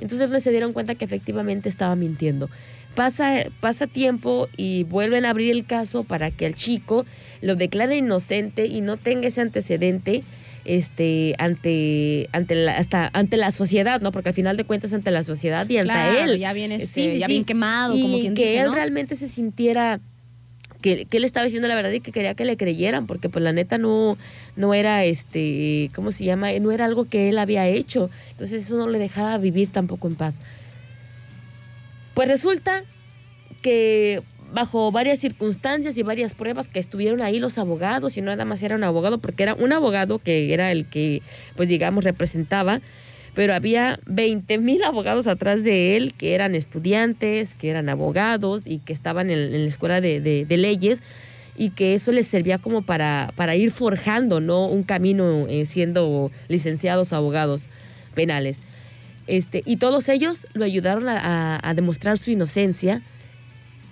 Entonces 0.00 0.30
no 0.30 0.38
se 0.38 0.50
dieron 0.50 0.72
cuenta 0.72 0.94
que 0.94 1.04
efectivamente 1.04 1.68
estaba 1.68 1.96
mintiendo. 1.96 2.48
Pasa, 2.94 3.44
pasa 3.60 3.86
tiempo 3.86 4.48
y 4.56 4.84
vuelven 4.84 5.24
a 5.24 5.30
abrir 5.30 5.50
el 5.52 5.64
caso 5.64 6.04
para 6.04 6.30
que 6.30 6.44
al 6.46 6.54
chico 6.54 7.06
lo 7.40 7.56
declare 7.56 7.96
inocente 7.96 8.66
y 8.66 8.82
no 8.82 8.98
tenga 8.98 9.28
ese 9.28 9.40
antecedente 9.40 10.22
este 10.64 11.34
ante 11.38 12.28
ante 12.32 12.54
la 12.54 12.76
hasta 12.76 13.10
ante 13.14 13.36
la 13.36 13.50
sociedad 13.50 14.00
no 14.00 14.12
porque 14.12 14.28
al 14.28 14.34
final 14.34 14.56
de 14.56 14.64
cuentas 14.64 14.92
ante 14.92 15.10
la 15.10 15.22
sociedad 15.24 15.68
y 15.68 15.78
ante 15.78 15.92
Claro, 15.92 16.32
él. 16.32 16.38
ya 16.38 16.52
viene 16.52 16.78
Sí, 16.78 16.84
este, 16.84 17.10
sí, 17.14 17.18
ya 17.18 17.26
sí. 17.26 17.32
bien 17.32 17.44
quemado, 17.44 17.96
y 17.96 18.02
como 18.02 18.18
quien 18.20 18.34
que 18.34 18.42
dice, 18.42 18.58
él 18.60 18.66
¿no? 18.66 18.74
realmente 18.74 19.16
se 19.16 19.28
sintiera 19.28 19.98
que, 20.82 21.06
que 21.06 21.16
él 21.16 21.24
estaba 21.24 21.44
diciendo 21.44 21.66
la 21.68 21.74
verdad 21.74 21.90
y 21.92 22.00
que 22.00 22.12
quería 22.12 22.34
que 22.34 22.44
le 22.44 22.56
creyeran 22.56 23.06
porque 23.06 23.28
pues 23.28 23.42
la 23.42 23.52
neta 23.52 23.78
no 23.78 24.16
no 24.54 24.74
era 24.74 25.04
este 25.04 25.90
cómo 25.94 26.12
se 26.12 26.24
llama 26.24 26.52
no 26.60 26.70
era 26.70 26.84
algo 26.84 27.06
que 27.06 27.28
él 27.30 27.38
había 27.38 27.66
hecho. 27.68 28.10
Entonces 28.32 28.64
eso 28.66 28.76
no 28.76 28.88
le 28.88 28.98
dejaba 28.98 29.38
vivir 29.38 29.68
tampoco 29.72 30.06
en 30.08 30.14
paz 30.14 30.34
pues 32.14 32.28
resulta 32.28 32.84
que 33.62 34.22
bajo 34.52 34.90
varias 34.92 35.18
circunstancias 35.18 35.96
y 35.96 36.02
varias 36.02 36.34
pruebas 36.34 36.68
que 36.68 36.78
estuvieron 36.78 37.22
ahí 37.22 37.38
los 37.38 37.58
abogados 37.58 38.16
y 38.16 38.20
no 38.20 38.30
nada 38.30 38.44
más 38.44 38.62
era 38.62 38.76
un 38.76 38.84
abogado, 38.84 39.18
porque 39.18 39.42
era 39.44 39.54
un 39.54 39.72
abogado 39.72 40.18
que 40.18 40.52
era 40.52 40.70
el 40.72 40.86
que, 40.86 41.22
pues 41.56 41.68
digamos, 41.68 42.04
representaba, 42.04 42.80
pero 43.34 43.54
había 43.54 43.98
20 44.04 44.58
mil 44.58 44.82
abogados 44.84 45.26
atrás 45.26 45.64
de 45.64 45.96
él 45.96 46.12
que 46.12 46.34
eran 46.34 46.54
estudiantes, 46.54 47.54
que 47.54 47.70
eran 47.70 47.88
abogados 47.88 48.66
y 48.66 48.78
que 48.78 48.92
estaban 48.92 49.30
en, 49.30 49.50
la 49.62 49.68
escuela 49.68 50.02
de, 50.02 50.20
de- 50.20 50.56
leyes 50.56 51.00
y 51.56 51.70
que 51.70 51.94
eso 51.94 52.12
les 52.12 52.26
servía 52.28 52.58
como 52.58 52.82
para, 52.82 53.32
para 53.36 53.56
ir 53.56 53.70
forjando 53.70 54.40
¿no? 54.40 54.66
un 54.66 54.82
camino 54.82 55.46
eh, 55.48 55.64
siendo 55.64 56.30
licenciados 56.48 57.14
abogados 57.14 57.68
penales. 58.14 58.58
Este, 59.26 59.62
y 59.64 59.76
todos 59.76 60.08
ellos 60.08 60.46
lo 60.54 60.64
ayudaron 60.64 61.08
a, 61.08 61.72
demostrar 61.74 62.18
su 62.18 62.30
inocencia. 62.30 63.02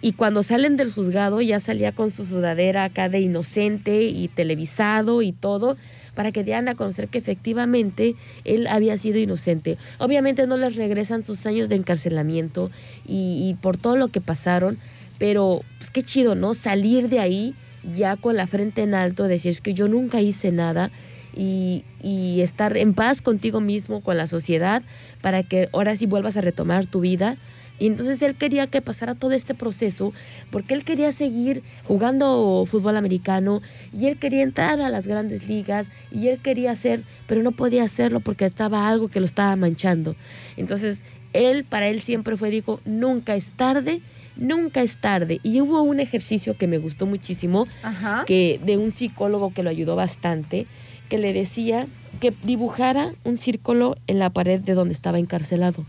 Y 0.03 0.13
cuando 0.13 0.43
salen 0.43 0.77
del 0.77 0.93
juzgado 0.93 1.43
ya 1.43 1.61
salía 1.61 1.93
con 1.93 2.11
su 2.11 2.25
sudadera 2.25 2.85
acá 2.85 3.09
de 3.11 3.21
inocente 3.21 4.05
y 4.05 4.29
televisado 4.29 5.21
y 5.21 5.33
todo 5.33 5.77
para 6.15 6.33
que 6.33 6.43
dieran 6.43 6.69
a 6.69 6.75
conocer 6.75 7.09
que 7.09 7.19
efectivamente 7.19 8.17
él 8.45 8.67
había 8.67 8.97
sido 8.97 9.19
inocente. 9.19 9.77
Obviamente 9.99 10.47
no 10.47 10.57
les 10.57 10.75
regresan 10.75 11.23
sus 11.23 11.45
años 11.45 11.69
de 11.69 11.77
encarcelamiento 11.77 12.71
y, 13.07 13.49
y 13.49 13.55
por 13.61 13.77
todo 13.77 13.97
lo 13.97 14.09
que 14.09 14.23
pasaron, 14.23 14.79
pero 15.19 15.63
pues 15.79 15.91
qué 15.91 16.03
chido, 16.03 16.35
¿no? 16.35 16.55
Salir 16.55 17.11
de 17.11 17.21
ahí 17.21 17.55
ya 17.95 18.17
con 18.17 18.37
la 18.37 18.47
frente 18.47 18.83
en 18.83 18.95
alto, 18.95 19.25
decir 19.25 19.51
es 19.51 19.61
que 19.61 19.75
yo 19.75 19.87
nunca 19.87 20.21
hice 20.21 20.51
nada 20.51 20.91
y, 21.35 21.85
y 22.03 22.41
estar 22.41 22.77
en 22.77 22.95
paz 22.95 23.23
contigo 23.23 23.61
mismo, 23.61 24.01
con 24.03 24.17
la 24.17 24.27
sociedad, 24.27 24.83
para 25.21 25.43
que 25.43 25.69
ahora 25.73 25.97
sí 25.97 26.07
vuelvas 26.07 26.37
a 26.37 26.41
retomar 26.41 26.87
tu 26.87 27.01
vida. 27.01 27.37
Y 27.79 27.87
entonces 27.87 28.21
él 28.21 28.35
quería 28.35 28.67
que 28.67 28.83
pasara 28.83 29.15
todo 29.15 29.33
este 29.33 29.55
proceso 29.55 30.13
porque 30.51 30.75
él 30.75 30.85
quería 30.85 31.13
seguir 31.13 31.63
jugando 31.85 32.65
fútbol 32.67 32.99
americano 32.99 33.63
y 33.99 34.07
él 34.07 34.19
quería 34.19 34.43
entrar 34.43 34.83
a 34.83 34.91
las 34.91 35.07
grandes 35.07 35.49
ligas 35.49 35.89
y 36.11 36.29
él 36.29 36.41
quería 36.43 36.73
hacer, 36.73 37.05
pero 37.27 37.43
no 37.43 37.53
podía 37.53 37.85
hacerlo 37.85 38.21
porque 38.21 38.45
estaba 38.45 38.87
algo 38.87 39.09
que 39.09 39.19
lo 39.19 39.25
estaba 39.25 39.57
manchando. 39.57 40.15
Entonces 40.59 41.01
él, 41.33 41.65
para 41.65 41.87
él 41.89 42.01
siempre 42.01 42.37
fue, 42.37 42.51
dijo, 42.51 42.81
nunca 42.85 43.35
es 43.35 43.49
tarde, 43.51 44.03
nunca 44.37 44.83
es 44.83 44.97
tarde. 45.01 45.41
Y 45.43 45.63
hubo 45.63 45.81
un 45.81 46.01
ejercicio 46.01 46.59
que 46.59 46.67
me 46.67 46.77
gustó 46.77 47.07
muchísimo, 47.07 47.67
Ajá. 47.83 48.25
que 48.27 48.61
de 48.63 48.77
un 48.77 48.93
psicólogo 48.93 49.55
que 49.55 49.63
lo 49.63 49.71
ayudó 49.71 49.97
bastante, 49.97 50.67
que 51.11 51.19
le 51.19 51.35
decía 51.35 51.87
que 52.21 52.33
dibujara 52.45 53.13
un 53.25 53.37
círculo 53.37 53.97
en 54.07 54.19
la 54.19 54.31
pared 54.31 54.61
de 54.61 54.73
donde 54.73 54.95
estaba 54.95 55.19
encarcelado. 55.19 55.85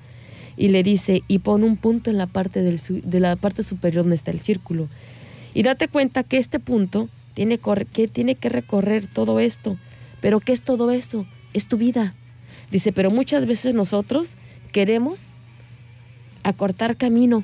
Y 0.57 0.67
le 0.67 0.83
dice, 0.83 1.23
y 1.29 1.39
pon 1.39 1.63
un 1.63 1.77
punto 1.77 2.09
en 2.09 2.17
la 2.17 2.27
parte, 2.27 2.61
de 2.61 3.19
la 3.19 3.37
parte 3.37 3.63
superior 3.63 4.03
donde 4.03 4.17
está 4.17 4.31
el 4.31 4.41
círculo. 4.41 4.89
Y 5.53 5.63
date 5.63 5.87
cuenta 5.87 6.23
que 6.23 6.37
este 6.37 6.59
punto 6.59 7.07
tiene, 7.35 7.59
que 7.93 8.07
tiene 8.07 8.35
que 8.35 8.49
recorrer 8.49 9.07
todo 9.07 9.39
esto. 9.39 9.77
Pero 10.19 10.39
¿qué 10.39 10.51
es 10.51 10.61
todo 10.61 10.91
eso? 10.91 11.25
Es 11.53 11.67
tu 11.67 11.77
vida. 11.77 12.13
Dice, 12.71 12.91
pero 12.91 13.11
muchas 13.11 13.45
veces 13.45 13.73
nosotros 13.73 14.31
queremos 14.71 15.31
acortar 16.43 16.97
camino 16.97 17.43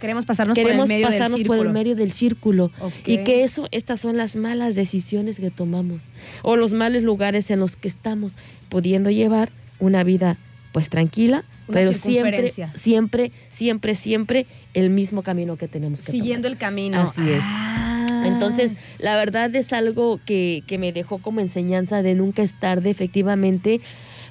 Queremos 0.00 0.26
pasarnos 0.26 0.56
queremos 0.56 0.88
por 0.88 0.92
el 0.92 0.98
medio 0.98 1.06
pasarnos 1.06 1.38
del 1.38 1.46
por 1.46 1.58
el 1.58 1.70
medio 1.70 1.94
del 1.94 2.10
círculo 2.12 2.70
y 3.06 3.18
que 3.18 3.44
eso 3.44 3.68
estas 3.70 4.00
son 4.00 4.16
las 4.16 4.34
malas 4.34 4.74
decisiones 4.74 5.38
que 5.38 5.50
tomamos 5.50 6.04
o 6.42 6.56
los 6.56 6.72
malos 6.72 7.02
lugares 7.02 7.50
en 7.50 7.60
los 7.60 7.76
que 7.76 7.88
estamos 7.88 8.36
pudiendo 8.68 9.10
llevar 9.10 9.50
una 9.78 10.02
vida 10.02 10.38
pues 10.72 10.88
tranquila 10.88 11.44
Una 11.68 11.78
pero 11.78 11.92
siempre 11.92 12.52
siempre 12.74 13.32
siempre 13.52 13.94
siempre 13.94 14.46
el 14.74 14.90
mismo 14.90 15.22
camino 15.22 15.56
que 15.56 15.68
tenemos 15.68 16.00
que 16.02 16.12
Siguiendo 16.12 16.48
tomar. 16.48 16.52
el 16.54 16.58
camino. 16.58 17.00
Así 17.00 17.28
es. 17.28 17.42
Ah. 17.44 18.24
Entonces, 18.26 18.72
la 18.98 19.16
verdad 19.16 19.54
es 19.54 19.72
algo 19.72 20.20
que, 20.24 20.62
que 20.66 20.78
me 20.78 20.92
dejó 20.92 21.18
como 21.18 21.40
enseñanza 21.40 22.02
de 22.02 22.14
nunca 22.14 22.42
es 22.42 22.52
tarde, 22.58 22.90
efectivamente, 22.90 23.80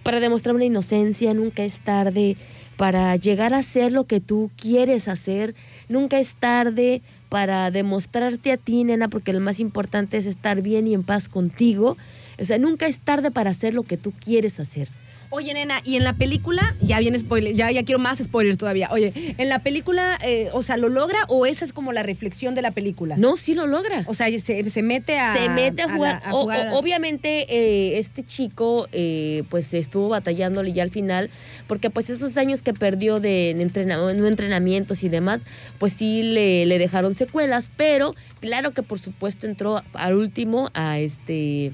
para 0.03 0.19
demostrar 0.19 0.55
una 0.55 0.65
inocencia, 0.65 1.33
nunca 1.33 1.63
es 1.63 1.79
tarde 1.79 2.37
para 2.79 3.13
llegar 3.17 3.53
a 3.53 3.57
hacer 3.57 3.91
lo 3.91 4.05
que 4.05 4.21
tú 4.21 4.51
quieres 4.55 5.09
hacer, 5.09 5.53
nunca 5.89 6.17
es 6.17 6.33
tarde 6.35 7.01
para 7.27 7.71
demostrarte 7.71 8.53
a 8.53 8.57
ti, 8.57 8.85
nena, 8.85 9.09
porque 9.09 9.33
lo 9.33 9.41
más 9.41 9.59
importante 9.59 10.15
es 10.15 10.25
estar 10.25 10.61
bien 10.61 10.87
y 10.87 10.93
en 10.93 11.03
paz 11.03 11.27
contigo. 11.27 11.97
O 12.39 12.45
sea, 12.45 12.57
nunca 12.57 12.87
es 12.87 13.01
tarde 13.01 13.31
para 13.31 13.49
hacer 13.49 13.73
lo 13.73 13.83
que 13.83 13.97
tú 13.97 14.13
quieres 14.13 14.61
hacer. 14.61 14.87
Oye, 15.31 15.53
nena, 15.53 15.81
y 15.83 15.95
en 15.95 16.03
la 16.03 16.13
película, 16.13 16.75
ya 16.81 16.99
viene 16.99 17.19
spoiler, 17.19 17.53
ya, 17.53 17.69
ya 17.69 17.83
quiero 17.83 17.99
más 17.99 18.17
spoilers 18.17 18.57
todavía. 18.57 18.89
Oye, 18.91 19.13
en 19.37 19.47
la 19.47 19.59
película, 19.59 20.17
eh, 20.23 20.49
o 20.53 20.63
sea, 20.63 20.75
¿lo 20.75 20.89
logra 20.89 21.19
o 21.27 21.45
esa 21.45 21.65
es 21.65 21.71
como 21.71 21.93
la 21.93 22.01
reflexión 22.01 22.55
de 22.55 22.63
la 22.63 22.71
película? 22.71 23.15
No, 23.15 23.37
sí 23.37 23.53
lo 23.53 23.67
logra. 23.67 24.03
O 24.07 24.15
sea, 24.15 24.27
se, 24.39 24.67
se 24.69 24.81
mete 24.81 25.19
a. 25.19 25.35
se 25.35 25.47
mete 25.49 25.83
a 25.83 25.93
jugar. 25.95 26.21
a 26.25 26.33
O- 26.33 26.41
jugar- 26.41 26.69
o- 26.73 26.79
obviamente, 26.79 27.45
eh, 27.47 27.99
este 27.99 28.23
chico, 28.23 28.87
eh, 28.91 29.43
pues 29.49 29.71
estuvo 29.75 30.09
batallándole 30.09 30.73
ya 30.73 30.81
al 30.81 30.89
final, 30.89 31.29
porque 31.67 31.91
pues 31.91 32.09
esos 32.09 32.35
años 32.35 32.63
que 32.63 32.73
perdió 32.73 33.19
de 33.19 33.51
entrenamientos 33.51 35.03
y 35.03 35.09
demás, 35.09 35.41
pues 35.77 35.93
sí 35.93 36.23
le, 36.23 36.65
le 36.65 36.79
dejaron 36.79 37.13
secuelas, 37.13 37.71
pero 37.77 38.15
claro 38.39 38.71
que 38.71 38.81
por 38.83 38.97
supuesto 38.99 39.45
entró 39.45 39.83
al 39.93 40.15
último 40.15 40.71
a 40.73 40.97
este 40.99 41.73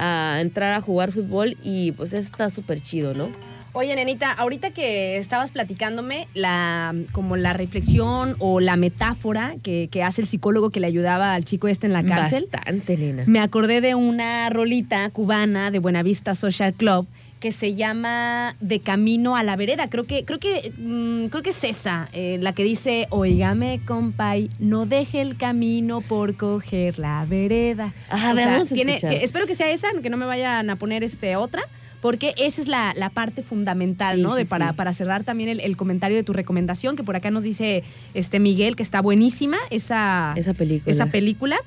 a 0.00 0.40
entrar 0.40 0.72
a 0.72 0.80
jugar 0.80 1.12
fútbol 1.12 1.56
y 1.62 1.92
pues 1.92 2.12
está 2.12 2.50
súper 2.50 2.80
chido, 2.80 3.14
¿no? 3.14 3.28
Oye, 3.72 3.94
nenita, 3.94 4.32
ahorita 4.32 4.70
que 4.70 5.16
estabas 5.16 5.52
platicándome 5.52 6.26
la, 6.34 6.92
como 7.12 7.36
la 7.36 7.52
reflexión 7.52 8.34
o 8.40 8.58
la 8.58 8.74
metáfora 8.74 9.54
que, 9.62 9.88
que 9.92 10.02
hace 10.02 10.22
el 10.22 10.26
psicólogo 10.26 10.70
que 10.70 10.80
le 10.80 10.88
ayudaba 10.88 11.34
al 11.34 11.44
chico 11.44 11.68
este 11.68 11.86
en 11.86 11.92
la 11.92 12.02
cárcel, 12.02 12.48
Bastante, 12.50 12.96
nena. 12.96 13.22
me 13.28 13.38
acordé 13.38 13.80
de 13.80 13.94
una 13.94 14.50
rolita 14.50 15.08
cubana 15.10 15.70
de 15.70 15.78
Buenavista 15.78 16.34
Social 16.34 16.74
Club 16.74 17.06
que 17.40 17.52
se 17.52 17.74
llama 17.74 18.54
De 18.60 18.80
Camino 18.80 19.34
a 19.34 19.42
la 19.42 19.56
Vereda. 19.56 19.88
Creo 19.88 20.04
que, 20.04 20.24
creo 20.26 20.38
que, 20.38 20.72
mm, 20.76 21.26
creo 21.28 21.42
que 21.42 21.50
es 21.50 21.64
esa, 21.64 22.08
eh, 22.12 22.38
la 22.40 22.52
que 22.52 22.62
dice, 22.62 23.06
oígame, 23.10 23.80
compay, 23.86 24.50
no 24.58 24.84
deje 24.86 25.22
el 25.22 25.36
camino 25.38 26.02
por 26.02 26.36
coger 26.36 26.98
la 26.98 27.24
vereda. 27.24 27.94
Ajá, 28.10 28.32
O 28.32 28.36
sea, 28.36 28.46
vamos 28.50 28.70
a 28.70 28.74
tiene- 28.74 28.98
que- 29.00 29.24
espero 29.24 29.46
que 29.46 29.54
sea 29.54 29.70
esa, 29.70 29.88
que 30.02 30.10
no 30.10 30.18
me 30.18 30.26
vayan 30.26 30.68
a 30.70 30.76
poner 30.76 31.02
este 31.02 31.34
otra. 31.36 31.62
Porque 32.02 32.32
esa 32.38 32.62
es 32.62 32.68
la, 32.68 32.94
la 32.96 33.10
parte 33.10 33.42
fundamental, 33.42 34.16
Sí, 34.16 34.22
¿no? 34.22 34.30
sí, 34.32 34.38
de 34.38 34.46
para, 34.46 34.70
sí. 34.70 34.74
para 34.74 34.94
cerrar 34.94 35.22
también 35.22 35.50
el, 35.50 35.60
el 35.60 35.76
comentario 35.76 36.16
de 36.16 36.22
tu 36.22 36.32
recomendación, 36.32 36.96
que 36.96 37.04
por 37.04 37.14
acá 37.14 37.30
nos 37.30 37.42
dice 37.42 37.84
este 38.14 38.38
Miguel, 38.40 38.74
que 38.74 38.82
está 38.82 39.02
buenísima 39.02 39.58
esa, 39.68 40.32
Esa 40.34 40.54
película. 40.54 40.94
esa 40.94 41.06
película. 41.06 41.58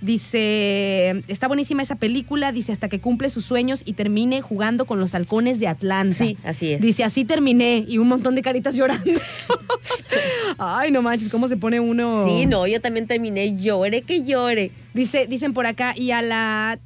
Dice, 0.00 1.24
está 1.26 1.48
buenísima 1.48 1.82
esa 1.82 1.96
película, 1.96 2.52
dice, 2.52 2.70
hasta 2.70 2.88
que 2.88 3.00
cumple 3.00 3.30
sus 3.30 3.44
sueños 3.44 3.82
y 3.84 3.94
termine 3.94 4.42
jugando 4.42 4.84
con 4.84 5.00
los 5.00 5.14
halcones 5.14 5.58
de 5.58 5.66
Atlanta. 5.66 6.14
Sí, 6.16 6.36
así 6.44 6.72
es. 6.72 6.80
Dice, 6.80 7.02
así 7.02 7.24
terminé 7.24 7.84
y 7.86 7.98
un 7.98 8.06
montón 8.06 8.36
de 8.36 8.42
caritas 8.42 8.76
llorando. 8.76 9.10
Ay, 10.58 10.92
no 10.92 11.02
manches, 11.02 11.28
cómo 11.28 11.48
se 11.48 11.56
pone 11.56 11.80
uno. 11.80 12.26
Sí, 12.26 12.46
no, 12.46 12.66
yo 12.66 12.80
también 12.80 13.06
terminé, 13.06 13.56
llore 13.56 14.02
que 14.02 14.24
llore. 14.24 14.70
Dice, 14.94 15.26
dicen 15.28 15.52
por 15.52 15.66
acá, 15.66 15.94
y 15.96 16.12
a 16.12 16.22
la 16.22 16.78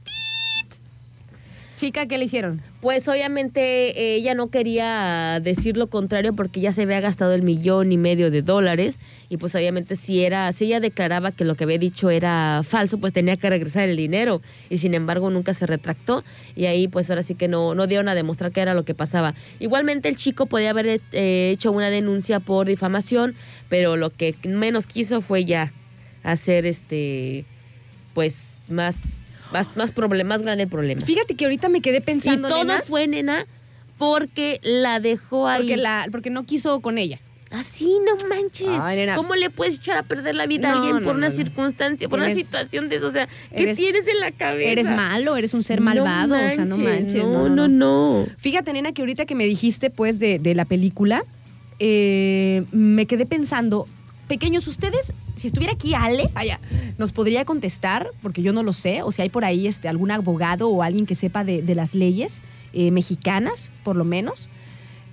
chica, 1.83 2.07
¿qué 2.07 2.17
le 2.17 2.27
hicieron? 2.27 2.63
Pues 2.81 3.09
obviamente 3.09 4.15
ella 4.15 4.37
no 4.37 4.51
quería 4.51 5.41
decir 5.43 5.77
lo 5.77 5.89
contrario 5.89 6.33
porque 6.33 6.61
ya 6.61 6.73
se 6.73 6.83
había 6.83 7.01
gastado 7.01 7.35
el 7.35 7.43
millón 7.43 7.91
y 7.91 7.97
medio 7.97 8.31
de 8.31 8.41
dólares 8.41 9.01
y 9.29 9.37
pues 9.39 9.53
obviamente 9.57 9.97
si 9.97 10.25
era 10.25 10.53
si 10.53 10.67
ella 10.67 10.79
declaraba 10.79 11.33
que 11.33 11.45
lo 11.45 11.57
que 11.57 11.65
había 11.65 11.79
dicho 11.79 12.09
era 12.11 12.63
falso 12.63 12.99
pues 12.99 13.13
tenía 13.13 13.35
que 13.35 13.51
regresar 13.51 13.89
el 13.89 13.97
dinero 13.97 14.43
y 14.71 14.79
sin 14.79 14.95
embargo 14.95 15.29
nunca 15.29 15.55
se 15.55 15.67
retractó 15.67 16.23
y 16.55 16.67
ahí 16.67 16.87
pues 16.87 17.11
ahora 17.11 17.25
sí 17.25 17.35
que 17.35 17.49
no 17.49 17.75
no 17.75 17.89
dieron 17.89 18.09
a 18.09 18.15
demostrar 18.15 18.53
qué 18.53 18.61
era 18.61 18.75
lo 18.75 18.85
que 18.85 18.95
pasaba. 18.95 19.35
Igualmente 19.59 20.09
el 20.09 20.15
chico 20.15 20.47
podía 20.47 20.71
haber 20.71 21.01
eh, 21.11 21.51
hecho 21.53 21.73
una 21.73 21.91
denuncia 21.91 22.39
por 22.39 22.69
difamación 22.69 23.35
pero 23.69 23.97
lo 23.97 24.11
que 24.11 24.37
menos 24.45 24.87
quiso 24.87 25.21
fue 25.21 25.45
ya 25.45 25.73
hacer 26.23 26.65
este 26.65 27.45
pues 28.15 28.67
más 28.69 29.22
más 29.53 29.77
más 29.77 29.91
problema 29.93 30.31
más 30.37 30.43
grande 30.43 30.65
el 30.65 30.69
problema. 30.71 31.01
Fíjate 31.03 31.35
que 31.35 31.45
ahorita 31.45 31.69
me 31.69 31.81
quedé 31.81 31.99
Y 31.99 32.01
pensando, 32.01 32.49
todo 32.49 32.65
nena, 32.65 32.81
fue, 32.81 33.07
nena, 33.07 33.47
porque 33.99 34.61
la 34.63 35.01
dejó 35.01 35.47
ahí. 35.49 35.61
porque, 35.61 35.77
la, 35.77 36.07
porque 36.11 36.31
no 36.31 36.45
quiso 36.45 36.81
con 36.81 36.99
ella. 36.99 37.21
Así, 37.51 37.99
no 38.07 38.29
manches. 38.29 38.67
Ay, 38.67 38.97
nena. 38.97 39.15
¿Cómo 39.15 39.35
le 39.35 39.51
puedes 39.51 39.75
echar 39.75 39.99
a 39.99 40.03
perder 40.03 40.35
la 40.35 40.47
vida 40.47 40.71
a 40.73 40.77
alguien 40.79 40.97
no, 40.97 41.03
por 41.03 41.17
una 41.17 41.29
no, 41.29 41.35
circunstancia, 41.35 42.09
por 42.09 42.19
una 42.19 42.31
situación 42.31 42.89
de 42.89 42.97
eso? 42.97 43.09
O 43.09 43.13
sea, 43.13 43.29
¿qué 43.55 43.65
eres- 43.65 43.77
tienes 43.77 44.07
en 44.09 44.21
la 44.21 44.31
cabeza? 44.31 44.71
Eres 44.71 44.89
malo, 44.89 45.37
eres 45.37 45.53
un 45.53 45.63
ser 45.63 45.83
malvado, 45.83 46.35
o 46.35 46.39
sea, 46.51 46.65
no 46.65 46.79
manches. 46.79 47.23
No, 47.23 47.51
no, 47.51 47.69
no. 47.69 48.27
Fíjate, 48.39 48.73
nena, 48.73 48.93
que 48.93 49.03
ahorita 49.03 49.27
que 49.27 49.35
me 49.35 49.45
dijiste, 49.45 49.91
pues, 49.91 50.19
de, 50.19 50.39
de 50.39 50.55
la 50.55 50.65
película, 50.65 51.27
eh, 51.79 52.65
me 52.73 53.05
quedé 53.07 53.27
pensando, 53.27 53.87
pequeños, 54.29 54.67
ustedes, 54.67 55.13
si 55.43 55.49
estuviera 55.49 55.75
aquí 55.75 55.95
Ale, 55.95 56.31
allá, 56.35 56.61
nos 56.99 57.13
podría 57.13 57.45
contestar, 57.45 58.09
porque 58.23 58.41
yo 58.43 58.53
no 58.53 58.63
lo 58.63 58.73
sé, 58.73 59.03
o 59.03 59.11
si 59.13 59.21
hay 59.23 59.29
por 59.29 59.45
ahí 59.45 59.67
este, 59.67 59.89
algún 59.89 60.11
abogado 60.11 60.69
o 60.71 60.83
alguien 60.83 61.05
que 61.05 61.15
sepa 61.15 61.45
de, 61.45 61.75
las 61.75 61.95
leyes 61.95 62.41
eh, 62.73 62.91
mexicanas, 62.91 63.71
por 63.85 63.97
lo 63.97 64.05
menos. 64.05 64.49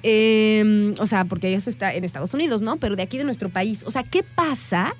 eh, 0.03 0.93
o 0.99 1.05
sea, 1.07 1.25
porque 1.25 1.53
eso 1.53 1.69
está 1.69 1.93
en 1.93 2.03
Estados 2.05 2.33
Unidos, 2.33 2.61
¿no? 2.61 2.77
Pero 2.77 2.95
de 2.95 3.01
aquí 3.03 3.17
de 3.17 3.23
nuestro 3.25 3.49
país. 3.49 3.83
O 3.85 3.91
sea, 3.91 4.03
¿qué 4.03 4.23
pasa 4.23 4.95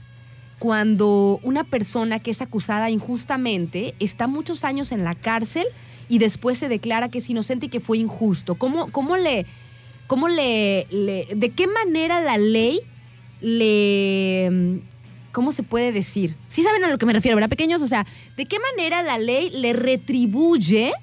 cuando 0.58 1.39
una 1.44 1.63
persona 1.63 2.20
que 2.20 2.32
es 2.32 2.42
acusada 2.42 2.89
injustamente 2.89 3.94
está 4.00 4.28
muchos 4.28 4.63
años 4.65 4.92
en 4.92 5.04
la 5.06 5.15
cárcel 5.15 5.65
y 6.10 6.18
después 6.18 6.58
se 6.58 6.68
declara 6.68 7.08
que 7.08 7.20
es 7.20 7.30
inocente 7.30 7.68
y 7.68 7.70
que 7.70 7.80
fue 7.80 7.98
injusto? 8.00 8.56
¿Cómo, 8.56 8.92
cómo 8.92 9.15
le, 9.15 9.46
cómo 10.08 10.28
le- 10.28 10.86
de 11.34 11.50
qué 11.56 11.68
manera 11.68 12.20
la 12.20 12.38
ley 12.38 12.82
le, 13.42 14.82
¿cómo 15.32 15.52
se 15.52 15.63
puede 15.63 15.92
decir? 15.92 16.36
Sí 16.50 16.63
saben 16.63 16.84
a 16.84 16.88
lo 16.89 16.98
que 16.98 17.06
me 17.06 17.13
refiero, 17.13 17.36
¿verdad, 17.36 17.50
pequeños? 17.50 17.82
O 17.82 17.88
sea, 17.88 18.06
¿de 18.38 18.46
qué 18.46 18.58
manera 18.60 19.02
la 19.04 19.18
ley 19.18 19.50
le 19.52 19.74
retribuye 19.74 20.94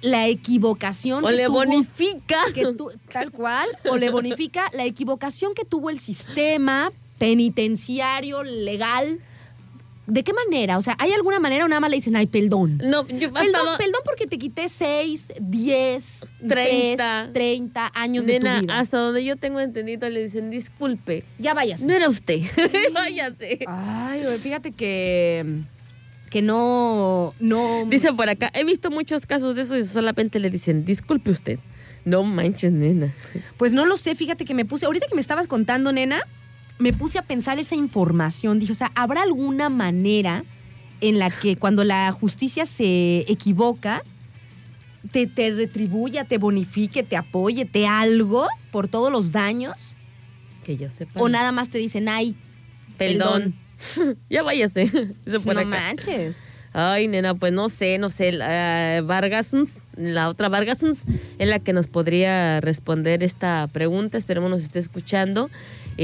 la 0.00 0.26
equivocación 0.28 1.24
O 1.24 1.28
que 1.28 1.34
le 1.34 1.46
tuvo- 1.46 1.54
bonifica. 1.64 2.40
que 2.54 2.72
tu- 2.72 2.90
tal 3.12 3.30
cual, 3.30 3.68
o 3.88 3.96
le 3.96 4.10
bonifica 4.10 4.68
la 4.72 4.84
equivocación 4.84 5.54
que 5.54 5.64
tuvo 5.64 5.90
el 5.90 5.98
sistema 6.00 6.90
penitenciario, 7.18 8.42
legal. 8.42 9.20
¿De 10.06 10.24
qué 10.24 10.32
manera? 10.32 10.78
O 10.78 10.82
sea, 10.82 10.96
¿hay 10.98 11.12
alguna 11.12 11.38
manera 11.38 11.64
o 11.64 11.68
nada 11.68 11.78
más 11.80 11.88
le 11.90 11.96
dicen, 11.96 12.16
ay, 12.16 12.26
perdón? 12.26 12.78
No, 12.78 13.06
yo 13.06 13.28
hasta 13.28 13.40
Perdón, 13.40 13.66
lo- 13.66 13.78
perdón 13.78 14.00
porque 14.04 14.26
te 14.26 14.36
quité 14.36 14.68
6, 14.68 15.34
10, 15.40 16.26
30. 16.48 17.28
30, 17.28 17.30
30 17.32 17.90
años 17.94 18.26
de 18.26 18.32
Nena, 18.40 18.56
tu 18.56 18.62
vida. 18.62 18.78
hasta 18.80 18.98
donde 18.98 19.24
yo 19.24 19.36
tengo 19.36 19.60
entendido 19.60 20.10
le 20.10 20.24
dicen, 20.24 20.50
disculpe, 20.50 21.24
Ya 21.38 21.54
vayas. 21.54 21.80
no 21.82 21.92
era 21.92 22.08
usted. 22.08 22.40
Váyase. 22.92 23.60
Ay, 23.68 24.22
güey, 24.24 24.38
fíjate 24.38 24.72
que 24.72 25.60
que 26.30 26.40
no 26.40 27.34
no 27.40 27.84
Dicen 27.90 28.16
por 28.16 28.28
acá, 28.28 28.50
he 28.54 28.64
visto 28.64 28.90
muchos 28.90 29.26
casos 29.26 29.54
de 29.54 29.62
eso 29.62 29.76
y 29.76 29.84
solamente 29.84 30.38
le 30.40 30.50
dicen, 30.50 30.84
disculpe 30.84 31.30
usted. 31.30 31.58
No 32.04 32.24
manches, 32.24 32.72
nena. 32.72 33.14
Pues 33.58 33.72
no 33.72 33.86
lo 33.86 33.96
sé, 33.96 34.14
fíjate 34.16 34.44
que 34.44 34.54
me 34.54 34.64
puse, 34.64 34.86
ahorita 34.86 35.06
que 35.08 35.14
me 35.14 35.20
estabas 35.20 35.46
contando, 35.46 35.92
nena, 35.92 36.22
me 36.82 36.92
puse 36.92 37.18
a 37.18 37.22
pensar 37.22 37.58
esa 37.60 37.76
información. 37.76 38.58
Dije, 38.58 38.72
o 38.72 38.74
sea, 38.74 38.90
¿habrá 38.94 39.22
alguna 39.22 39.68
manera 39.68 40.44
en 41.00 41.18
la 41.18 41.30
que 41.30 41.56
cuando 41.56 41.84
la 41.84 42.10
justicia 42.10 42.64
se 42.64 43.20
equivoca, 43.28 44.02
te, 45.12 45.28
te 45.28 45.50
retribuya, 45.50 46.24
te 46.24 46.38
bonifique, 46.38 47.04
te 47.04 47.16
apoye, 47.16 47.64
te 47.66 47.86
algo 47.86 48.48
por 48.72 48.88
todos 48.88 49.12
los 49.12 49.30
daños? 49.30 49.94
Que 50.64 50.76
yo 50.76 50.90
sepa. 50.90 51.20
¿O 51.20 51.28
nada 51.28 51.52
más 51.52 51.68
te 51.68 51.78
dicen, 51.78 52.08
ay, 52.08 52.34
Perdón. 52.98 53.54
ya 54.30 54.42
váyase. 54.42 54.86
Por 55.44 55.54
no 55.54 55.60
acá. 55.60 55.64
manches? 55.64 56.36
Ay, 56.74 57.06
nena, 57.06 57.34
pues 57.34 57.52
no 57.52 57.68
sé, 57.68 57.98
no 57.98 58.10
sé. 58.10 58.32
La, 58.32 59.02
Vargasons, 59.04 59.78
la 59.96 60.28
otra 60.28 60.48
Vargasons, 60.48 61.04
es 61.38 61.48
la 61.48 61.58
que 61.58 61.72
nos 61.72 61.86
podría 61.86 62.60
responder 62.60 63.22
esta 63.22 63.68
pregunta. 63.72 64.16
Esperemos 64.18 64.50
nos 64.50 64.62
esté 64.62 64.78
escuchando. 64.78 65.50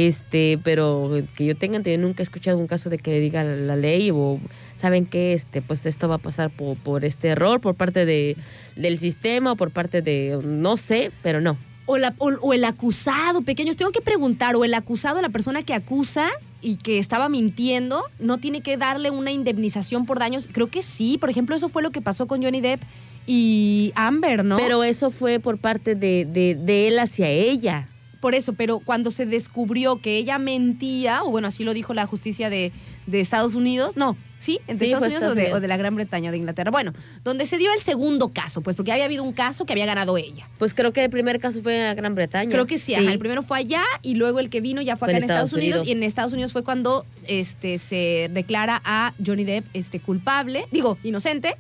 Este, 0.06 0.61
pero 0.62 1.11
que 1.34 1.44
yo 1.44 1.56
tenga 1.56 1.76
entendido, 1.76 2.06
nunca 2.06 2.22
he 2.22 2.24
escuchado 2.24 2.56
un 2.56 2.68
caso 2.68 2.88
de 2.88 2.98
que 2.98 3.11
le 3.11 3.18
diga 3.18 3.42
la 3.42 3.74
ley 3.74 4.11
o 4.12 4.38
saben 4.76 5.06
que 5.06 5.32
este, 5.32 5.61
pues 5.61 5.87
esto 5.87 6.06
va 6.08 6.14
a 6.16 6.18
pasar 6.18 6.50
por, 6.50 6.76
por 6.76 7.04
este 7.04 7.26
error, 7.28 7.61
por 7.61 7.74
parte 7.74 8.06
de, 8.06 8.37
del 8.76 9.00
sistema 9.00 9.52
o 9.52 9.56
por 9.56 9.72
parte 9.72 10.00
de, 10.00 10.38
no 10.44 10.76
sé, 10.76 11.11
pero 11.22 11.40
no. 11.40 11.56
O, 11.87 11.98
la- 11.98 12.14
o- 12.18 12.28
o 12.42 12.52
el 12.54 12.62
acusado, 12.64 13.42
pequeños, 13.42 13.74
tengo 13.74 13.90
que 13.90 14.00
preguntar, 14.00 14.54
o 14.54 14.64
el 14.64 14.74
acusado, 14.74 15.20
la 15.20 15.30
persona 15.30 15.64
que 15.64 15.74
acusa 15.74 16.28
y 16.62 16.76
que 16.76 17.00
estaba 17.00 17.28
mintiendo, 17.28 18.04
no 18.20 18.38
tiene 18.38 18.61
que 18.61 18.76
darle 18.76 19.11
una 19.11 19.32
indemnización 19.32 20.06
por 20.06 20.20
daños. 20.20 20.48
Creo 20.52 20.68
que 20.68 20.82
sí, 20.82 21.18
por 21.18 21.28
ejemplo, 21.28 21.56
eso 21.56 21.68
fue 21.68 21.82
lo 21.82 21.90
que 21.90 22.00
pasó 22.02 22.26
con 22.28 22.40
Johnny 22.40 22.61
Depp 22.61 22.82
y 23.26 23.90
Amber, 23.96 24.44
¿no? 24.44 24.58
Pero 24.58 24.84
eso 24.84 25.11
fue 25.11 25.40
por 25.40 25.58
parte 25.58 25.96
de, 25.96 26.24
de, 26.24 26.54
de 26.54 26.87
él 26.88 26.98
hacia 27.00 27.28
ella. 27.30 27.88
Por 28.20 28.35
eso, 28.35 28.52
pero 28.54 28.81
cuando 28.81 29.11
se 29.11 29.26
descubrió 29.26 30.00
que 30.00 30.16
ella 30.16 30.38
mentía, 30.38 31.22
o 31.22 31.31
bueno, 31.31 31.48
así 31.48 31.64
lo 31.64 31.74
dijo 31.74 31.94
la 31.94 32.07
justicia 32.07 32.50
de, 32.50 32.72
de 33.07 33.20
Estados 33.20 33.54
Unidos, 33.54 33.96
no, 33.96 34.16
¿sí? 34.38 34.61
¿Entre 34.66 34.87
Sí, 34.87 34.92
Estados 34.92 35.04
Unidos, 35.07 35.14
Estados 35.22 35.33
o, 35.33 35.35
de, 35.37 35.40
Unidos. 35.42 35.59
o 35.59 35.61
de 35.61 35.68
la 35.68 35.76
Gran 35.76 35.94
Bretaña, 35.94 36.31
de 36.31 36.37
Inglaterra? 36.38 36.70
Bueno, 36.70 36.92
donde 37.24 37.46
se 37.46 37.59
dio 37.59 37.72
el 37.72 37.81
segundo 37.81 38.28
caso, 38.31 38.61
pues 38.61 38.74
porque 38.76 38.92
había 38.92 39.04
habido 39.04 39.22
un 39.22 39.33
caso 39.33 39.64
que 39.66 39.72
había 39.72 39.87
ganado 39.87 40.16
ella. 40.18 40.48
Pues 40.59 40.74
creo 40.74 40.92
que 40.92 41.04
el 41.04 41.11
primer 41.11 41.38
caso 41.38 41.62
fue 41.62 41.88
en 41.90 41.96
Gran 41.96 42.14
Bretaña. 42.14 42.50
Creo 42.50 42.66
que 42.66 42.78
sí, 42.78 42.94
ajá, 42.94 43.12
el 43.12 43.18
primero 43.18 43.42
fue 43.42 43.59
allá 43.59 43.83
y 44.02 44.14
luego 44.14 44.40
el 44.40 44.50
que 44.50 44.61
vino 44.61 44.83
ya 44.83 44.96
fue 44.96 45.07
Fue 45.07 45.14
acá 45.14 45.18
en 45.18 45.22
en 45.24 45.31
Estados, 45.31 45.48
Estados 45.50 45.62
Unidos, 45.62 45.83
Unidos. 45.83 45.88
y 45.96 45.98
en 45.98 46.02
Estados 46.02 46.33
Unidos 46.33 46.52
fue 46.52 46.64
cuando 46.64 47.07
este, 47.26 47.78
se 47.78 48.31
declara 48.33 48.81
a 48.85 49.12
Johnny 49.24 49.44
Depp 49.44 49.64
este, 49.74 50.00
culpable, 50.00 50.66
digo, 50.72 50.98
inocente, 51.04 51.54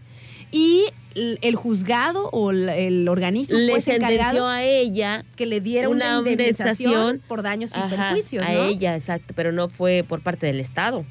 y 0.50 0.84
el 1.14 1.56
juzgado 1.56 2.28
o 2.30 2.50
el, 2.50 3.08
organismo 3.08 3.58
le 3.58 3.72
pues 3.72 3.84
sentenció 3.84 4.16
encargado 4.16 4.46
a 4.46 4.62
ella 4.62 5.24
que 5.36 5.46
le 5.46 5.60
diera 5.60 5.88
una, 5.88 6.20
una 6.20 6.30
indemnización 6.30 6.92
indemnización 6.92 7.22
por 7.26 7.42
daños 7.42 7.72
y 7.74 7.78
ajá, 7.78 7.88
perjuicios, 7.88 8.46
a 8.46 8.52
¿no? 8.52 8.64
ella, 8.64 8.94
exacto, 8.94 9.32
pero 9.34 9.52
no 9.52 9.68
fue 9.68 10.04
por 10.06 10.20
parte 10.20 10.46
del 10.46 10.60
Estado, 10.60 11.04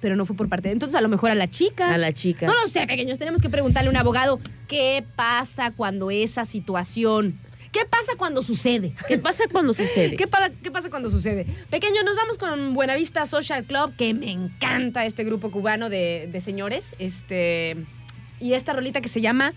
Pero 0.00 0.16
no 0.16 0.26
fue 0.26 0.36
por 0.36 0.48
parte 0.48 0.68
de... 0.68 0.74
Entonces 0.74 0.96
a 0.96 1.00
lo 1.00 1.08
mejor 1.08 1.30
a 1.30 1.34
la 1.34 1.48
chica. 1.48 1.92
a 1.92 1.98
la 1.98 2.12
chica. 2.12 2.46
No 2.46 2.54
lo 2.54 2.68
sé, 2.68 2.86
pequeños. 2.86 3.18
Tenemos 3.18 3.40
que 3.40 3.50
preguntarle 3.50 3.88
a 3.88 3.90
un 3.90 3.96
abogado 3.96 4.38
qué 4.68 5.04
pasa 5.16 5.72
cuando 5.72 6.10
esa 6.10 6.44
situación... 6.44 7.38
¿Qué 7.72 7.84
pasa 7.84 8.12
cuando 8.16 8.42
sucede? 8.42 8.94
¿Qué 9.08 9.18
pasa 9.18 9.44
cuando 9.50 9.74
sucede? 9.74 10.10
¿Qué, 10.16 10.26
qué 10.62 10.70
pasa 10.70 10.88
cuando 10.88 11.10
sucede? 11.10 11.46
Pequeño, 11.68 12.02
nos 12.02 12.16
vamos 12.16 12.38
con 12.38 12.74
Buenavista 12.74 13.26
Social 13.26 13.64
Club, 13.64 13.94
que 13.96 14.14
me 14.14 14.30
encanta 14.30 15.04
este 15.04 15.22
grupo 15.22 15.50
cubano 15.50 15.90
de, 15.90 16.30
de 16.32 16.40
señores. 16.40 16.94
Este, 16.98 17.76
y 18.40 18.52
esta 18.52 18.72
rolita 18.72 19.00
que 19.00 19.08
se 19.08 19.20
llama 19.20 19.52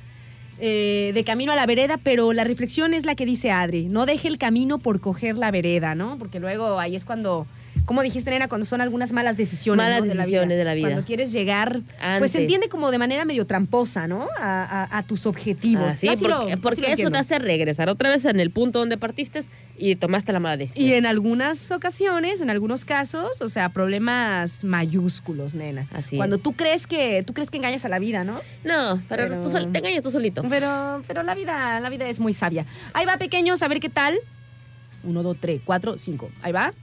eh, 0.59 1.11
De 1.13 1.23
Camino 1.23 1.51
a 1.51 1.55
la 1.55 1.65
Vereda, 1.65 1.97
pero 1.97 2.33
la 2.33 2.43
reflexión 2.43 2.93
es 2.93 3.05
la 3.05 3.15
que 3.15 3.25
dice 3.25 3.51
Adri. 3.51 3.87
No 3.87 4.05
deje 4.05 4.27
el 4.27 4.37
camino 4.37 4.77
por 4.77 4.99
coger 4.99 5.37
la 5.37 5.51
vereda, 5.51 5.95
¿no? 5.95 6.17
Porque 6.17 6.39
luego 6.39 6.79
ahí 6.79 6.95
es 6.95 7.05
cuando... 7.05 7.47
como 7.85 8.01
dijiste, 8.03 8.29
nena? 8.29 8.47
Cuando 8.47 8.65
son 8.65 8.79
algunas 8.81 9.11
malas 9.11 9.35
decisiones. 9.37 9.83
Malas 9.85 10.01
¿no? 10.05 10.13
decisiones 10.13 10.57
de 10.57 10.63
la 10.63 10.73
vida. 10.73 10.87
Cuando 10.89 11.05
quieres 11.05 11.31
llegar, 11.31 11.81
pues 12.19 12.31
se 12.31 12.41
entiende 12.41 12.69
como 12.69 12.91
de 12.91 12.97
manera 12.97 13.25
medio 13.25 13.45
tramposa, 13.45 14.07
¿no? 14.07 14.27
A, 14.39 14.63
a- 14.83 14.97
a 14.97 15.03
tus 15.03 15.25
objetivos. 15.25 15.85
Ah, 15.93 15.95
sí, 15.95 16.07
porque, 16.07 16.27
lo- 16.27 16.47
eso 16.47 16.91
entiendo. 16.91 17.11
te 17.11 17.17
hace 17.17 17.39
regresar 17.39 17.89
otra 17.89 18.09
vez 18.09 18.25
en 18.25 18.39
el 18.39 18.51
punto 18.51 18.79
donde 18.79 18.97
partiste 18.97 19.41
y 19.77 19.95
tomaste 19.95 20.31
la 20.31 20.39
mala 20.39 20.57
decisión. 20.57 20.87
Y 20.87 20.93
en 20.93 21.05
algunas 21.05 21.71
ocasiones, 21.71 22.39
en 22.41 22.49
algunos 22.49 22.85
casos, 22.85 23.41
o 23.41 23.49
sea, 23.49 23.69
problemas 23.69 24.63
mayúsculos, 24.63 25.55
nena. 25.55 25.87
Así 25.93 26.17
Cuando 26.17 26.35
es. 26.37 26.43
tú 26.43 26.53
crees 26.53 26.87
que 26.87 27.23
tú 27.23 27.33
crees 27.33 27.49
que 27.49 27.57
engañas 27.57 27.83
a 27.85 27.89
la 27.89 27.99
vida, 27.99 28.23
¿no? 28.23 28.39
No, 28.63 29.01
pero, 29.09 29.23
Pero- 29.27 29.41
tú 29.41 29.49
sol- 29.49 29.71
te 29.71 29.79
engañas 29.79 30.03
tú 30.03 30.11
solito. 30.11 30.43
Pero, 30.49 31.01
pero 31.07 31.23
la 31.23 31.35
vida, 31.35 31.79
la 31.79 31.89
vida 31.89 32.07
es 32.07 32.19
muy 32.19 32.33
sabia. 32.33 32.65
Ahí 32.93 33.05
va, 33.05 33.17
pequeños, 33.17 33.61
a 33.63 33.67
ver 33.67 33.79
qué 33.79 33.89
tal. 33.89 34.17
Uno, 35.03 35.23
dos, 35.23 35.35
tres, 35.39 35.61
cuatro, 35.65 35.97
cinco. 35.97 36.29
Ahí 36.43 36.51
va. 36.51 36.73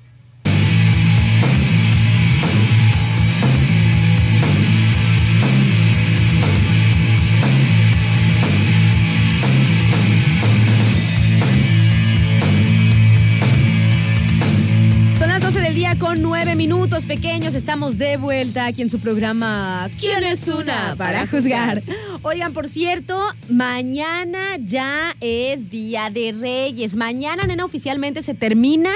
Minutos 16.59 17.05
pequeños. 17.05 17.55
Estamos 17.55 17.99
de 17.99 18.17
vuelta 18.17 18.67
aquí 18.67 18.83
en 18.83 18.91
su 18.91 18.99
programa 18.99 19.89
¿Quién 20.01 20.25
es 20.25 20.49
una 20.49 20.97
para 20.99 21.25
juzgar? 21.29 21.85
Oigan, 22.23 22.53
por 22.53 22.69
cierto, 22.69 23.17
mañana 23.49 24.57
ya 24.59 25.15
es 25.21 25.71
Día 25.71 26.11
de 26.11 26.33
Reyes. 26.33 26.97
Mañana, 26.97 27.45
nena, 27.45 27.65
oficialmente 27.65 28.25
se 28.25 28.35
termina 28.35 28.91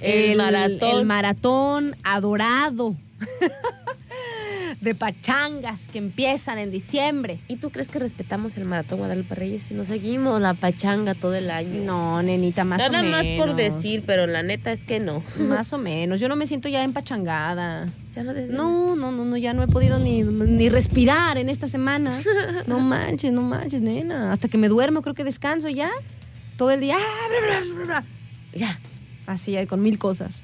El 0.00 0.38
maratón. 0.38 0.98
el 0.98 1.04
maratón 1.04 1.96
adorado 2.04 2.96
de 4.84 4.94
pachangas 4.94 5.80
que 5.92 5.98
empiezan 5.98 6.58
en 6.58 6.70
diciembre. 6.70 7.40
¿Y 7.48 7.56
tú 7.56 7.70
crees 7.70 7.88
que 7.88 7.98
respetamos 7.98 8.56
el 8.56 8.66
maratón 8.66 8.98
Guadalupe 8.98 9.34
Reyes 9.34 9.62
si 9.64 9.74
no 9.74 9.84
seguimos 9.84 10.40
la 10.40 10.54
pachanga 10.54 11.14
todo 11.14 11.34
el 11.34 11.50
año? 11.50 11.82
No, 11.82 12.22
nenita, 12.22 12.64
más 12.64 12.78
Nada 12.78 13.00
o 13.00 13.04
más 13.04 13.24
menos. 13.24 13.46
por 13.46 13.56
decir, 13.56 14.02
pero 14.06 14.26
la 14.26 14.42
neta 14.42 14.70
es 14.72 14.84
que 14.84 15.00
no. 15.00 15.22
Más 15.38 15.72
o 15.72 15.78
menos. 15.78 16.20
Yo 16.20 16.28
no 16.28 16.36
me 16.36 16.46
siento 16.46 16.68
ya 16.68 16.84
empachangada. 16.84 17.86
Ya 18.14 18.22
no, 18.22 18.32
No, 18.32 18.94
no, 18.96 19.10
no, 19.10 19.24
no, 19.24 19.36
ya 19.36 19.54
no 19.54 19.62
he 19.62 19.68
podido 19.68 19.98
ni, 19.98 20.22
ni 20.22 20.68
respirar 20.68 21.38
en 21.38 21.48
esta 21.48 21.66
semana. 21.66 22.20
No 22.66 22.78
manches, 22.78 23.32
no 23.32 23.40
manches, 23.42 23.80
nena. 23.80 24.32
Hasta 24.32 24.48
que 24.48 24.58
me 24.58 24.68
duermo, 24.68 25.02
creo 25.02 25.14
que 25.14 25.24
descanso 25.24 25.68
ya. 25.68 25.90
Todo 26.58 26.70
el 26.70 26.80
día. 26.80 26.98
ah. 27.90 28.02
Ya. 28.54 28.78
Así, 29.26 29.56
con 29.66 29.80
mil 29.82 29.98
cosas. 29.98 30.42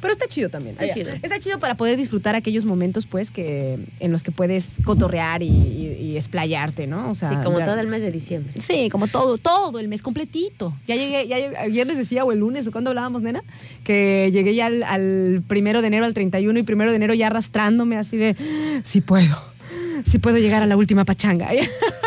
Pero 0.00 0.12
está 0.12 0.26
chido 0.28 0.48
también. 0.48 0.76
Está 0.80 0.94
chido. 0.94 1.10
Está 1.22 1.38
chido 1.38 1.58
para 1.58 1.74
poder 1.76 1.96
disfrutar 1.96 2.34
aquellos 2.34 2.64
momentos, 2.64 3.06
pues, 3.06 3.30
que 3.30 3.78
en 4.00 4.12
los 4.12 4.22
que 4.22 4.30
puedes 4.32 4.68
cotorrear 4.84 5.42
y, 5.42 5.48
y- 5.48 5.96
y 6.00 6.16
explayarte, 6.16 6.86
¿no? 6.86 7.10
O 7.10 7.14
sea, 7.14 7.30
Sí, 7.30 7.36
como 7.44 7.58
ya- 7.58 7.66
todo 7.66 7.78
el 7.80 7.86
mes 7.86 8.00
de 8.02 8.10
diciembre. 8.10 8.54
Sí, 8.60 8.88
como 8.90 9.06
todo, 9.08 9.36
todo, 9.38 9.78
el 9.78 9.88
mes 9.88 10.00
completito. 10.02 10.72
Ya 10.88 10.96
llegué, 10.96 11.26
ya 11.28 11.38
llegué- 11.38 11.56
ayer 11.58 11.86
les 11.86 11.98
decía, 11.98 12.24
o 12.24 12.32
el 12.32 12.38
lunes, 12.38 12.66
o 12.66 12.72
cuando 12.72 12.90
hablábamos, 12.90 13.22
nena, 13.22 13.42
que 13.84 14.30
llegué 14.32 14.54
ya 14.54 14.66
al, 14.66 14.82
al 14.82 15.42
primero 15.46 15.80
de 15.82 15.88
enero, 15.88 16.06
al 16.06 16.14
31 16.14 16.58
y 16.58 16.62
primero 16.62 16.90
de 16.90 16.96
enero 16.96 17.14
ya 17.14 17.26
arrastrándome 17.26 17.96
así 17.98 18.16
de, 18.16 18.36
sí 18.84 19.00
puedo, 19.02 19.36
sí 20.10 20.18
puedo 20.18 20.38
llegar 20.38 20.62
a 20.62 20.66
la 20.66 20.76
última 20.76 21.04
pachanga. 21.04 21.50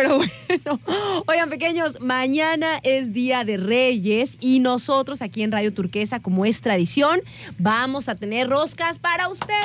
Pero 0.00 0.18
bueno, 0.64 0.80
oigan 1.26 1.50
pequeños, 1.50 2.00
mañana 2.00 2.80
es 2.82 3.12
Día 3.12 3.44
de 3.44 3.58
Reyes 3.58 4.38
y 4.40 4.60
nosotros 4.60 5.20
aquí 5.20 5.42
en 5.42 5.52
Radio 5.52 5.74
Turquesa, 5.74 6.20
como 6.20 6.46
es 6.46 6.62
tradición, 6.62 7.20
vamos 7.58 8.08
a 8.08 8.14
tener 8.14 8.48
roscas 8.48 8.98
para 8.98 9.28
ustedes. 9.28 9.58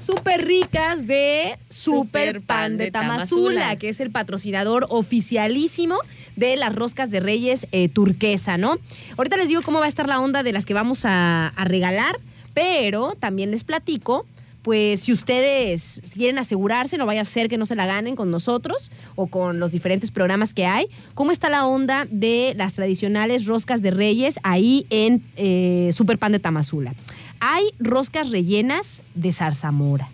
Súper 0.00 0.46
ricas 0.46 1.08
de 1.08 1.58
Super 1.70 2.40
Pan 2.40 2.76
de 2.76 2.92
Tamazula, 2.92 3.74
que 3.74 3.88
es 3.88 3.98
el 3.98 4.12
patrocinador 4.12 4.86
oficialísimo 4.90 5.98
de 6.36 6.54
las 6.54 6.72
roscas 6.72 7.10
de 7.10 7.18
Reyes 7.18 7.66
eh, 7.72 7.88
Turquesa, 7.88 8.58
¿no? 8.58 8.78
Ahorita 9.16 9.36
les 9.38 9.48
digo 9.48 9.62
cómo 9.62 9.80
va 9.80 9.86
a 9.86 9.88
estar 9.88 10.06
la 10.06 10.20
onda 10.20 10.44
de 10.44 10.52
las 10.52 10.66
que 10.66 10.74
vamos 10.74 11.04
a, 11.04 11.48
a 11.48 11.64
regalar, 11.64 12.20
pero 12.54 13.16
también 13.18 13.50
les 13.50 13.64
platico 13.64 14.24
pues 14.62 15.00
si 15.00 15.12
ustedes 15.12 16.00
quieren 16.14 16.38
asegurarse, 16.38 16.96
no 16.96 17.06
vaya 17.06 17.22
a 17.22 17.24
ser 17.24 17.48
que 17.48 17.58
no 17.58 17.66
se 17.66 17.74
la 17.74 17.84
ganen 17.84 18.14
con 18.14 18.30
nosotros 18.30 18.92
o 19.16 19.26
con 19.26 19.58
los 19.58 19.72
diferentes 19.72 20.10
programas 20.10 20.54
que 20.54 20.66
hay, 20.66 20.86
¿cómo 21.14 21.32
está 21.32 21.50
la 21.50 21.66
onda 21.66 22.06
de 22.10 22.54
las 22.56 22.72
tradicionales 22.72 23.46
roscas 23.46 23.82
de 23.82 23.90
reyes 23.90 24.38
ahí 24.44 24.86
en 24.90 25.22
eh, 25.36 25.90
Super 25.92 26.18
Pan 26.18 26.32
de 26.32 26.38
Tamazula? 26.38 26.94
Hay 27.40 27.64
roscas 27.80 28.30
rellenas 28.30 29.02
de 29.16 29.32
zarzamora, 29.32 30.08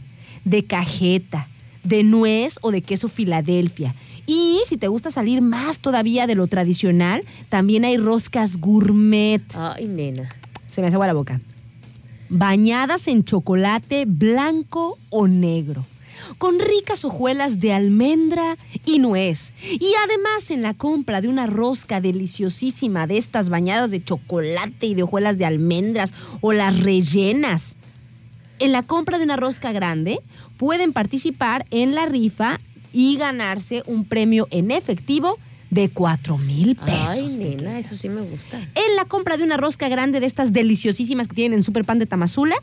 de 0.45 0.65
cajeta, 0.65 1.47
de 1.85 2.03
nuez 2.03 2.59
o 2.63 2.71
de 2.71 2.81
queso 2.81 3.09
Filadelfia. 3.09 3.95
Y 4.27 4.61
si 4.67 4.77
te 4.77 4.89
gusta 4.89 5.11
salir 5.11 5.43
más 5.43 5.81
todavía 5.81 6.27
de 6.27 6.35
lo 6.35 6.47
tradicional, 6.47 7.25
también 7.51 7.85
hay 7.85 7.99
roscas 7.99 8.59
gourmet. 8.59 9.43
Ay, 9.55 9.87
nena. 9.87 10.29
Se 10.71 10.81
me 10.81 10.87
hace 10.87 10.97
agua 10.97 11.07
la 11.07 11.15
boca. 11.15 11.41
Bañadas 12.31 13.09
en 13.09 13.25
chocolate 13.25 14.05
blanco 14.07 14.99
o 15.09 15.29
negro. 15.29 15.85
Con 16.37 16.59
ricas 16.59 17.05
hojuelas 17.05 17.59
de 17.59 17.73
almendra 17.73 18.59
y 18.85 18.99
nuez. 18.99 19.55
Y 19.63 19.93
además 20.05 20.51
en 20.51 20.63
la 20.63 20.75
compra 20.75 21.21
de 21.21 21.29
una 21.29 21.47
rosca 21.47 22.01
deliciosísima 22.01 23.07
de 23.07 23.17
estas 23.17 23.49
bañadas 23.49 23.91
de 23.91 24.05
chocolate 24.05 24.87
y 24.87 24.95
de 24.95 25.05
hojuelas 25.05 25.39
de 25.39 25.47
almendras 25.47 26.13
o 26.43 26.53
las 26.53 26.79
rellenas. 26.81 27.77
En 28.59 28.73
la 28.73 28.83
compra 28.83 29.19
de 29.19 29.25
una 29.25 29.37
rosca 29.37 29.73
grande 29.73 30.21
pueden 30.59 30.93
participar 30.93 31.65
en 31.71 31.95
la 31.95 32.05
rifa 32.05 32.59
y 32.93 33.17
ganarse 33.17 33.83
un 33.87 34.05
premio 34.05 34.49
en 34.51 34.71
efectivo 34.71 35.39
de 35.71 35.89
4 35.91 36.39
mil 36.39 36.77
pesos. 36.77 37.11
Ay, 37.11 37.37
nena, 37.37 37.79
eso 37.79 37.95
sí 37.95 38.09
me 38.09 38.23
gusta. 38.23 38.59
En 38.75 38.97
la 38.97 39.05
compra 39.05 39.37
de 39.37 39.45
una 39.45 39.57
rosca 39.57 39.89
grande 39.89 40.21
de 40.21 40.27
estas 40.27 40.53
deliciosísimas 40.53 41.29
que 41.29 41.35
tienen 41.35 41.59
en 41.59 41.63
Super 41.63 41.85
Pan 41.85 41.99
de 41.99 42.07
Tamazula, 42.07 42.57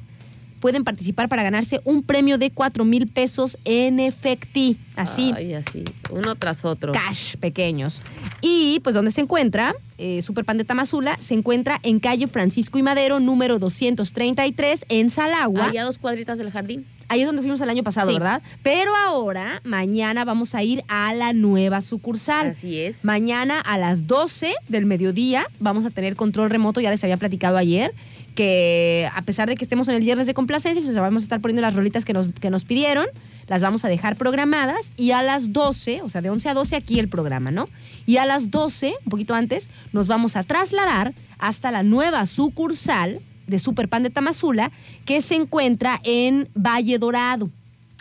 pueden 0.60 0.84
participar 0.84 1.30
para 1.30 1.44
ganarse 1.44 1.80
un 1.84 2.02
premio 2.02 2.40
de 2.40 2.50
4 2.50 2.84
mil 2.86 3.08
pesos 3.08 3.58
en 3.66 4.00
efectivo. 4.00 4.80
Así, 4.96 5.32
Ay, 5.36 5.54
así. 5.54 5.84
Uno 6.10 6.36
tras 6.36 6.66
otro. 6.66 6.92
cash 6.94 7.36
pequeños. 7.36 8.02
Y 8.42 8.80
pues, 8.84 8.96
¿dónde 8.96 9.12
se 9.12 9.22
encuentra? 9.22 9.76
Eh, 9.98 10.22
Super 10.22 10.44
Pan 10.46 10.58
de 10.58 10.64
Tamazula 10.64 11.18
se 11.20 11.36
encuentra 11.36 11.80
en 11.84 12.00
calle 12.00 12.28
Francisco 12.28 12.80
y 12.80 12.82
Madero, 12.82 13.20
número 13.20 13.60
233, 13.60 14.86
en 14.90 15.10
Salagua. 15.12 15.66
Allá 15.68 15.84
dos 15.84 16.00
cuadritas 16.00 16.38
del 16.38 16.50
jardín. 16.52 16.86
Ahí 17.08 17.22
es 17.22 17.28
donde 17.28 17.42
fuimos 17.42 17.62
el 17.62 17.70
año 17.70 17.84
pasado, 17.84 18.08
Sí. 18.10 18.14
¿verdad? 18.16 18.42
Pero 18.64 18.96
ahora, 18.96 19.62
mañana 19.64 20.26
vamos 20.26 20.56
a 20.56 20.64
ir 20.64 20.84
a 20.88 21.14
la 21.14 21.34
nueva 21.34 21.82
sucursal. 21.82 22.48
Así 22.58 22.80
es. 22.80 23.04
Mañana 23.06 23.60
a 23.62 23.78
las 23.78 24.08
12 24.08 24.54
del 24.68 24.86
mediodía 24.86 25.48
vamos 25.60 25.86
a 25.86 25.90
tener 25.92 26.16
control 26.16 26.50
remoto, 26.50 26.82
ya 26.82 26.90
les 26.90 27.04
había 27.04 27.18
platicado 27.18 27.58
ayer, 27.58 27.94
que 28.34 29.10
a 29.14 29.22
pesar 29.22 29.48
de 29.48 29.56
que 29.56 29.64
estemos 29.64 29.88
en 29.88 29.96
el 29.96 30.04
viernes 30.04 30.28
de 30.28 30.34
complacencias, 30.34 30.86
o 30.86 30.92
sea, 30.94 31.02
vamos 31.02 31.24
a 31.24 31.26
estar 31.26 31.40
poniendo 31.40 31.62
las 31.62 31.74
rolitas 31.76 32.04
que 32.06 32.12
nos, 32.14 32.28
que 32.34 32.50
nos 32.50 32.66
pidieron, 32.66 33.06
las 33.48 33.62
vamos 33.62 33.86
a 33.86 33.88
dejar 33.88 34.16
programadas 34.18 34.92
y 34.98 35.12
a 35.12 35.22
las 35.24 35.54
12, 35.54 36.02
o 36.02 36.10
sea, 36.10 36.22
de 36.22 36.30
11 36.32 36.50
a 36.50 36.54
12 36.54 36.76
aquí 36.76 37.00
el 37.00 37.08
programa, 37.08 37.52
¿no? 37.52 37.70
Y 38.06 38.18
a 38.18 38.26
las 38.26 38.52
12, 38.52 38.94
un 39.06 39.10
poquito 39.10 39.36
antes, 39.36 39.70
nos 39.94 40.08
vamos 40.08 40.36
a 40.36 40.44
trasladar 40.44 41.14
hasta 41.38 41.72
la 41.72 41.84
nueva 41.84 42.26
sucursal 42.26 43.20
de 43.48 43.60
Super 43.60 43.90
Pan 43.90 44.04
de 44.04 44.10
Tamazula, 44.10 44.72
que 45.06 45.22
se 45.22 45.36
encuentra 45.36 46.00
en 46.04 46.50
Valle 46.56 46.98
Dorado, 46.98 47.50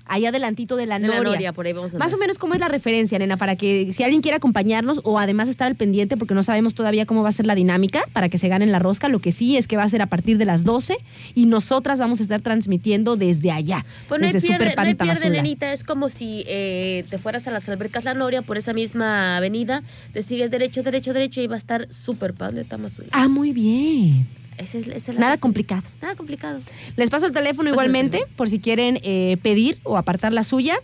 allá 0.07 0.29
adelantito 0.29 0.77
de 0.77 0.87
la 0.87 0.99
De 0.99 1.09
la 1.09 1.17
Noria. 1.17 1.33
Noria, 1.33 1.53
por 1.53 1.67
ahí 1.67 1.73
vamos 1.73 1.95
a 1.95 1.99
Más 1.99 2.13
o 2.15 2.19
menos, 2.19 2.39
¿cómo 2.39 2.55
es 2.55 2.61
la 2.61 2.69
referencia, 2.69 3.19
nena? 3.19 3.37
Para 3.37 3.57
que 3.57 3.93
si 3.93 4.03
alguien 4.03 4.23
quiere 4.23 4.37
acompañarnos 4.37 5.01
o 5.05 5.19
además 5.19 5.49
estar 5.49 5.67
al 5.67 5.77
pendiente, 5.77 6.17
porque 6.17 6.35
no 6.35 6.43
sabemos 6.43 6.75
todavía 6.75 7.07
cómo 7.07 7.23
va 7.23 7.31
a 7.31 7.33
ser 7.33 7.47
la 7.47 7.55
dinámica 7.55 8.05
para 8.13 8.29
que 8.29 8.39
se 8.39 8.49
ganen 8.49 8.73
la 8.73 8.79
rosca, 8.79 9.09
lo 9.09 9.19
que 9.19 9.33
sí 9.33 9.57
es 9.57 9.67
que 9.67 9.77
va 9.77 9.83
a 9.83 9.89
ser 9.89 10.03
a 10.03 10.07
partir 10.07 10.39
de 10.39 10.45
las 10.45 10.65
12 10.65 10.99
y 11.35 11.47
nosotras 11.47 11.99
vamos 11.99 12.21
a 12.21 12.23
estar 12.23 12.41
transmitiendo 12.41 13.17
desde 13.17 13.51
allá, 13.51 13.85
Pues 14.09 14.21
no 14.21 14.27
hay 14.27 14.33
desde 14.33 14.49
pierde, 14.49 14.65
Super 14.65 14.77
Pan 14.77 14.85
no 14.85 14.89
hay 14.89 14.95
pierde, 14.95 15.31
nenita. 15.31 15.73
Es 15.73 15.85
como 15.85 16.09
si 16.09 16.45
eh, 16.47 17.05
te 17.09 17.19
fueras 17.19 17.47
a 17.47 17.51
las 17.51 17.69
albercas 17.69 18.05
La 18.05 18.15
Noria 18.15 18.43
por 18.43 18.59
esa 18.59 18.73
misma 18.73 19.37
avenida, 19.37 19.83
te 20.13 20.23
sigues 20.23 20.51
derecho, 20.51 20.83
derecho, 20.83 21.13
derecho 21.13 21.41
y 21.41 21.47
va 21.47 21.55
a 21.55 21.59
estar 21.59 21.91
Super 21.93 22.35
Pan 22.35 22.55
de 22.55 22.65
Tamazula. 22.65 23.09
Ah, 23.13 23.29
muy 23.29 23.53
bien. 23.53 24.27
Esa 24.59 24.79
es- 24.79 24.87
esa 24.87 24.97
es 25.13 25.15
la 25.15 25.21
Nada 25.21 25.37
complicado. 25.39 25.83
Nada 26.03 26.15
complicado. 26.15 26.61
Les 26.97 27.11
paso 27.11 27.27
el 27.27 27.33
teléfono 27.33 27.69
el 27.69 27.75
igualmente 27.75 28.19
teléfono. 28.19 28.37
por 28.37 28.49
si 28.49 28.59
quieren 28.61 29.01
eh, 29.03 29.37
pedir 29.43 29.79
o 29.83 29.97
apartar 29.97 30.33
la 30.33 30.43
suya. 30.45 30.77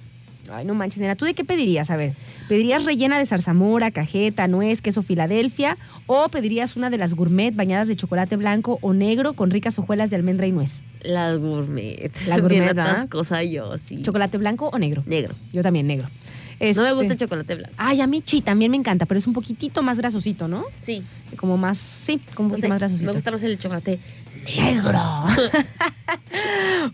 Ay, 0.53 0.65
no 0.65 0.75
manches, 0.75 0.99
nena. 1.01 1.15
¿Tú 1.15 1.25
de 1.25 1.35
qué 1.35 1.45
pedirías? 1.45 1.91
A 1.93 1.97
ver, 1.97 2.13
¿pedirías 2.49 2.85
rellena 2.85 3.19
de 3.21 3.27
zarzamora, 3.27 3.93
cajeta, 3.93 4.49
nuez, 4.49 4.83
queso 4.83 5.03
Filadelfia? 5.03 5.77
¿O 6.07 6.29
pedirías 6.29 6.75
una 6.75 6.91
de 6.91 6.99
las 6.99 7.15
gourmet 7.15 7.55
bañadas 7.55 7.87
de 7.87 7.95
chocolate 7.95 8.35
blanco 8.37 8.79
o 8.83 8.93
negro 8.93 9.35
con 9.35 9.51
ricas 9.53 9.79
hojuelas 9.79 10.11
de 10.11 10.17
almendra 10.17 10.49
y 10.49 10.53
nuez? 10.53 10.81
La 11.03 11.35
gourmet. 11.37 12.11
La 12.27 12.39
gourmet, 12.41 12.75
Bien 12.75 13.51
yo, 13.53 13.79
sí. 13.79 14.03
¿Chocolate 14.03 14.39
blanco 14.39 14.71
o 14.73 14.79
negro? 14.79 15.05
Negro. 15.07 15.35
Yo 15.53 15.63
también 15.63 15.87
negro. 15.87 16.09
No 16.61 16.67
me 16.67 16.71
Este- 16.71 16.93
gusta 16.93 17.13
el 17.15 17.19
chocolate 17.19 17.55
blanco. 17.55 17.75
Ay, 17.79 18.01
a 18.03 18.07
mí 18.07 18.23
sí, 18.27 18.43
también 18.43 18.71
me 18.71 18.77
encanta, 18.77 19.07
pero 19.07 19.17
es 19.19 19.27
un 19.27 19.33
poquitito 19.33 19.83
más 19.83 19.97
grasosito, 19.99 20.47
¿no? 20.47 20.65
Sí. 20.83 21.03
Como 21.37 21.57
más, 21.57 21.79
sí, 21.79 22.21
como 22.35 22.49
un 22.49 22.51
poquito 22.53 22.69
más 22.69 22.79
grasosito. 22.81 23.07
me 23.07 23.13
gusta 23.15 23.31
más 23.31 23.43
el 23.43 23.59
chocolate. 23.59 23.99
negro. 24.57 24.99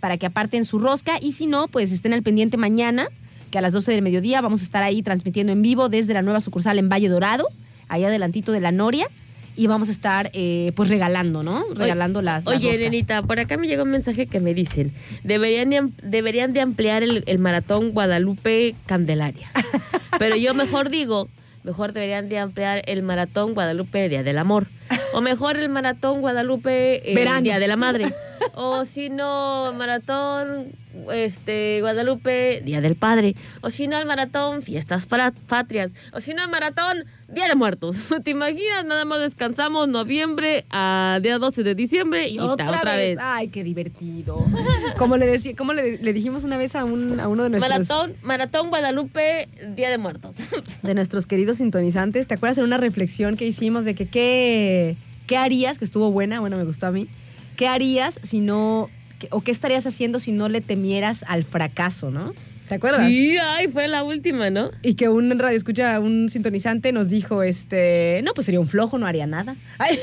para 0.00 0.16
que 0.18 0.26
aparten 0.26 0.64
su 0.64 0.78
rosca 0.78 1.18
y 1.20 1.32
si 1.32 1.46
no, 1.46 1.68
pues 1.68 1.92
estén 1.92 2.12
al 2.12 2.22
pendiente 2.22 2.56
mañana, 2.56 3.06
que 3.50 3.58
a 3.58 3.62
las 3.62 3.72
12 3.72 3.92
del 3.92 4.02
mediodía 4.02 4.40
vamos 4.40 4.60
a 4.60 4.64
estar 4.64 4.82
ahí 4.82 5.02
transmitiendo 5.02 5.52
en 5.52 5.62
vivo 5.62 5.88
desde 5.88 6.14
la 6.14 6.22
nueva 6.22 6.40
sucursal 6.40 6.78
en 6.78 6.88
Valle 6.88 7.08
Dorado, 7.08 7.46
allá 7.94 8.08
adelantito 8.08 8.52
de 8.52 8.60
la 8.60 8.72
Noria. 8.72 9.08
Y 9.56 9.68
vamos 9.68 9.88
a 9.88 9.92
estar 9.92 10.30
eh, 10.32 10.72
pues 10.74 10.88
regalando, 10.88 11.44
¿no? 11.44 11.64
Regalando 11.76 12.22
las, 12.22 12.44
las 12.44 12.56
Oye, 12.56 12.76
nenita, 12.76 13.22
por 13.22 13.38
acá 13.38 13.56
me 13.56 13.68
llega 13.68 13.84
un 13.84 13.90
mensaje 13.90 14.26
que 14.26 14.40
me 14.40 14.52
dicen, 14.52 14.92
deberían 15.22 15.70
de, 15.70 15.92
deberían 16.02 16.52
de 16.52 16.60
ampliar 16.60 17.04
el, 17.04 17.22
el 17.26 17.38
maratón 17.38 17.92
Guadalupe 17.92 18.74
Candelaria. 18.86 19.52
Pero 20.18 20.34
yo 20.34 20.54
mejor 20.54 20.90
digo, 20.90 21.28
mejor 21.62 21.92
deberían 21.92 22.28
de 22.28 22.38
ampliar 22.38 22.82
el 22.86 23.02
maratón 23.02 23.54
Guadalupe 23.54 24.08
Día 24.08 24.22
del 24.22 24.38
Amor. 24.38 24.66
O 25.12 25.20
mejor 25.20 25.56
el 25.56 25.68
maratón 25.68 26.20
Guadalupe 26.20 27.12
eh. 27.12 27.40
Día 27.42 27.58
de 27.58 27.68
la 27.68 27.76
Madre. 27.76 28.12
O 28.56 28.84
si 28.84 29.08
no, 29.08 29.72
maratón 29.74 30.72
este, 31.12 31.80
Guadalupe 31.80 32.62
Día 32.64 32.80
del 32.80 32.96
Padre. 32.96 33.34
O 33.60 33.70
si 33.70 33.88
no, 33.88 33.98
el 33.98 34.06
maratón 34.06 34.62
Fiestas 34.62 35.06
para 35.06 35.32
Patrias. 35.32 35.92
O 36.12 36.20
si 36.20 36.34
no, 36.34 36.42
el 36.42 36.50
maratón 36.50 37.04
Día 37.28 37.48
de 37.48 37.54
Muertos. 37.54 37.96
¿Te 38.24 38.30
imaginas? 38.30 38.84
Nada 38.84 39.04
más 39.04 39.20
descansamos 39.20 39.88
noviembre 39.88 40.64
a 40.70 41.18
día 41.22 41.38
12 41.38 41.62
de 41.62 41.74
diciembre 41.74 42.28
y, 42.28 42.38
otra, 42.38 42.68
otra 42.68 42.96
vez. 42.96 43.18
Ay, 43.20 43.48
qué 43.48 43.64
divertido. 43.64 44.44
Como 44.98 45.16
le 45.16 45.26
decía, 45.26 45.54
como 45.56 45.72
le, 45.72 45.98
le 45.98 46.12
dijimos 46.12 46.44
una 46.44 46.56
vez 46.56 46.74
a, 46.74 46.84
un, 46.84 47.18
a 47.20 47.28
uno 47.28 47.44
de 47.44 47.50
nuestros, 47.50 47.70
Maratón, 47.70 48.16
maratón 48.22 48.68
Guadalupe 48.68 49.48
Día 49.74 49.90
de 49.90 49.98
Muertos. 49.98 50.36
de 50.82 50.94
nuestros 50.94 51.26
queridos 51.26 51.58
sintonizantes, 51.58 52.26
¿te 52.26 52.34
acuerdas 52.34 52.58
en 52.58 52.64
una 52.64 52.76
reflexión 52.76 53.36
que 53.36 53.46
hicimos 53.46 53.84
de 53.84 53.94
que 53.94 54.06
qué, 54.06 54.96
qué 55.26 55.36
harías, 55.36 55.78
que 55.78 55.84
estuvo 55.84 56.10
buena, 56.10 56.40
bueno, 56.40 56.56
me 56.56 56.64
gustó 56.64 56.86
a 56.86 56.92
mí, 56.92 57.08
qué 57.56 57.66
harías 57.66 58.20
si 58.22 58.40
no, 58.40 58.88
o 59.30 59.40
qué 59.40 59.50
estarías 59.50 59.86
haciendo 59.86 60.18
si 60.20 60.32
no 60.32 60.48
le 60.48 60.60
temieras 60.60 61.24
al 61.28 61.44
fracaso, 61.44 62.10
¿no? 62.10 62.34
¿Te 62.68 62.76
acuerdas? 62.76 63.08
Sí, 63.08 63.36
ay, 63.36 63.68
fue 63.68 63.88
la 63.88 64.02
última, 64.04 64.48
¿no? 64.48 64.70
Y 64.82 64.94
que 64.94 65.08
un 65.08 65.38
radio 65.38 65.56
escucha, 65.56 66.00
un 66.00 66.30
sintonizante 66.30 66.92
nos 66.92 67.10
dijo, 67.10 67.42
este, 67.42 68.22
no, 68.24 68.32
pues 68.32 68.46
sería 68.46 68.60
un 68.60 68.68
flojo, 68.68 68.98
no 68.98 69.06
haría 69.06 69.26
nada. 69.26 69.54
Ay, 69.78 69.98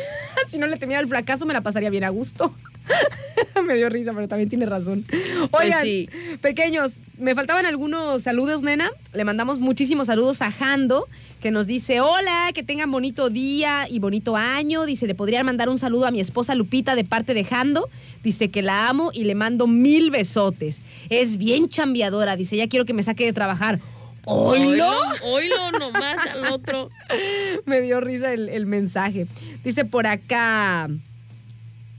si 0.47 0.57
no 0.59 0.67
le 0.67 0.77
temiera 0.77 1.01
el 1.01 1.07
fracaso, 1.07 1.45
me 1.45 1.53
la 1.53 1.61
pasaría 1.61 1.89
bien 1.89 2.03
a 2.03 2.09
gusto. 2.09 2.55
me 3.65 3.75
dio 3.75 3.89
risa, 3.89 4.13
pero 4.13 4.27
también 4.27 4.49
tiene 4.49 4.65
razón. 4.65 5.05
Oigan, 5.51 5.83
sí. 5.83 6.09
pequeños, 6.41 6.97
me 7.17 7.35
faltaban 7.35 7.65
algunos 7.65 8.23
saludos, 8.23 8.63
nena. 8.63 8.91
Le 9.13 9.23
mandamos 9.23 9.59
muchísimos 9.59 10.07
saludos 10.07 10.41
a 10.41 10.51
Jando, 10.51 11.07
que 11.39 11.51
nos 11.51 11.67
dice, 11.67 12.01
hola, 12.01 12.51
que 12.53 12.63
tengan 12.63 12.91
bonito 12.91 13.29
día 13.29 13.87
y 13.89 13.99
bonito 13.99 14.35
año. 14.35 14.85
Dice, 14.85 15.07
le 15.07 15.15
podrían 15.15 15.45
mandar 15.45 15.69
un 15.69 15.77
saludo 15.77 16.07
a 16.07 16.11
mi 16.11 16.19
esposa 16.19 16.55
Lupita 16.55 16.95
de 16.95 17.03
parte 17.03 17.33
de 17.33 17.43
Jando. 17.43 17.89
Dice 18.23 18.49
que 18.49 18.61
la 18.61 18.87
amo 18.89 19.11
y 19.13 19.23
le 19.23 19.35
mando 19.35 19.67
mil 19.67 20.11
besotes. 20.11 20.81
Es 21.09 21.37
bien 21.37 21.67
chambeadora. 21.69 22.35
Dice, 22.35 22.57
ya 22.57 22.67
quiero 22.67 22.85
que 22.85 22.93
me 22.93 23.03
saque 23.03 23.25
de 23.25 23.33
trabajar. 23.33 23.79
¿Oílo? 24.25 24.87
Oílo, 25.23 25.55
uno 25.75 25.91
más 25.91 26.17
al 26.27 26.45
otro. 26.53 26.89
Me 27.65 27.81
dio 27.81 27.99
risa 28.01 28.31
el, 28.31 28.49
el 28.49 28.67
mensaje. 28.67 29.25
Dice 29.63 29.83
por 29.83 30.05
acá. 30.05 30.87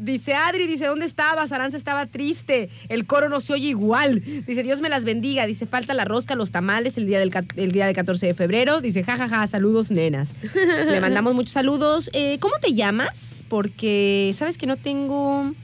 Dice 0.02 0.34
Adri, 0.34 0.66
dice, 0.66 0.86
¿dónde 0.86 1.06
estabas? 1.06 1.52
Aranza 1.52 1.76
estaba 1.76 2.06
triste. 2.06 2.70
El 2.88 3.06
coro 3.06 3.28
no 3.28 3.40
se 3.40 3.52
oye 3.52 3.68
igual. 3.68 4.20
Dice, 4.20 4.64
Dios 4.64 4.80
me 4.80 4.88
las 4.88 5.04
bendiga. 5.04 5.46
Dice, 5.46 5.64
falta 5.64 5.94
la 5.94 6.04
rosca, 6.04 6.34
los 6.34 6.50
tamales 6.50 6.98
el 6.98 7.06
día 7.06 7.20
del, 7.20 7.30
el 7.54 7.70
día 7.70 7.86
del 7.86 7.94
14 7.94 8.26
de 8.26 8.34
febrero. 8.34 8.80
Dice, 8.80 9.04
jajaja, 9.04 9.46
saludos, 9.46 9.92
nenas. 9.92 10.34
Le 10.54 11.00
mandamos 11.00 11.34
muchos 11.34 11.52
saludos. 11.52 12.10
Eh, 12.14 12.38
¿Cómo 12.40 12.54
te 12.60 12.74
llamas? 12.74 13.44
Porque, 13.48 14.32
¿sabes 14.34 14.58
que 14.58 14.66
no 14.66 14.76
tengo 14.76 15.54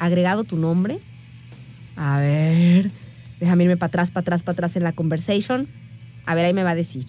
agregado 0.00 0.42
tu 0.42 0.56
nombre? 0.56 0.98
A 1.94 2.18
ver, 2.18 2.90
déjame 3.38 3.64
irme 3.64 3.76
para 3.76 3.86
atrás, 3.86 4.10
para 4.10 4.22
atrás, 4.22 4.42
para 4.42 4.54
atrás 4.54 4.74
en 4.74 4.82
la 4.82 4.92
conversation. 4.92 5.68
A 6.26 6.34
ver, 6.34 6.46
ahí 6.46 6.54
me 6.54 6.64
va 6.64 6.70
a 6.70 6.74
decir. 6.74 7.06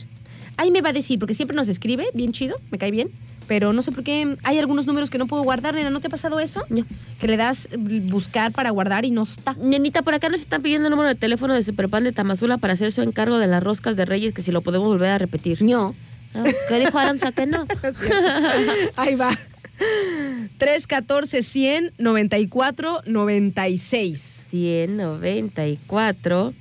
Ahí 0.57 0.70
me 0.70 0.82
va 0.82 0.89
a 0.89 0.93
decir, 0.93 1.18
porque 1.18 1.34
siempre 1.34 1.55
nos 1.57 1.70
escribe, 1.70 2.05
bien 2.14 2.34
chido, 2.34 2.59
me 2.70 2.78
cae 2.78 2.91
bien. 2.91 3.09
Pero 3.48 3.74
no 3.74 3.82
sé 3.82 3.91
por 3.91 4.04
qué 4.04 4.38
hay 4.44 4.58
algunos 4.58 4.88
números 4.88 5.10
que 5.10 5.18
no 5.18 5.28
puedo 5.28 5.44
guardar, 5.44 5.76
nena. 5.76 5.89
¿No 5.89 6.00
te 6.00 6.08
ha 6.08 6.10
pasado 6.10 6.39
eso? 6.39 6.64
No. 6.70 6.86
Que 7.20 7.28
le 7.28 7.38
das 7.38 7.68
eh, 7.72 7.78
buscar 7.78 8.52
para 8.52 8.72
guardar 8.72 9.06
y 9.06 9.12
no 9.12 9.24
está. 9.24 9.56
Nenita, 9.60 10.02
por 10.02 10.14
acá 10.14 10.30
nos 10.30 10.41
están 10.41 10.62
pidiendo 10.62 10.88
el 10.88 10.91
número 10.91 11.10
de 11.10 11.16
teléfono 11.16 11.54
de 11.54 11.64
Superpan 11.64 12.04
de 12.04 12.12
Tamazula 12.12 12.58
para 12.58 12.74
hacer 12.74 12.91
su 12.91 13.02
encargo 13.02 13.38
de 13.38 13.48
las 13.48 13.64
roscas 13.64 13.96
de 13.96 14.06
Reyes, 14.06 14.34
que 14.34 14.41
si 14.41 14.52
lo 14.52 14.62
podemos 14.62 14.88
volver 14.88 15.12
a 15.12 15.18
repetir. 15.18 15.62
No. 15.62 15.96
Ah, 16.34 16.44
¿Qué 16.68 16.80
dijo 16.80 16.98
Aranza 16.98 17.32
que 17.32 17.46
no? 17.46 17.66
Ahí 18.96 19.16
va. 19.16 19.32
314 20.58 21.44
100 21.44 21.94
94 21.98 23.02
96. 23.06 24.44
194 24.50 26.54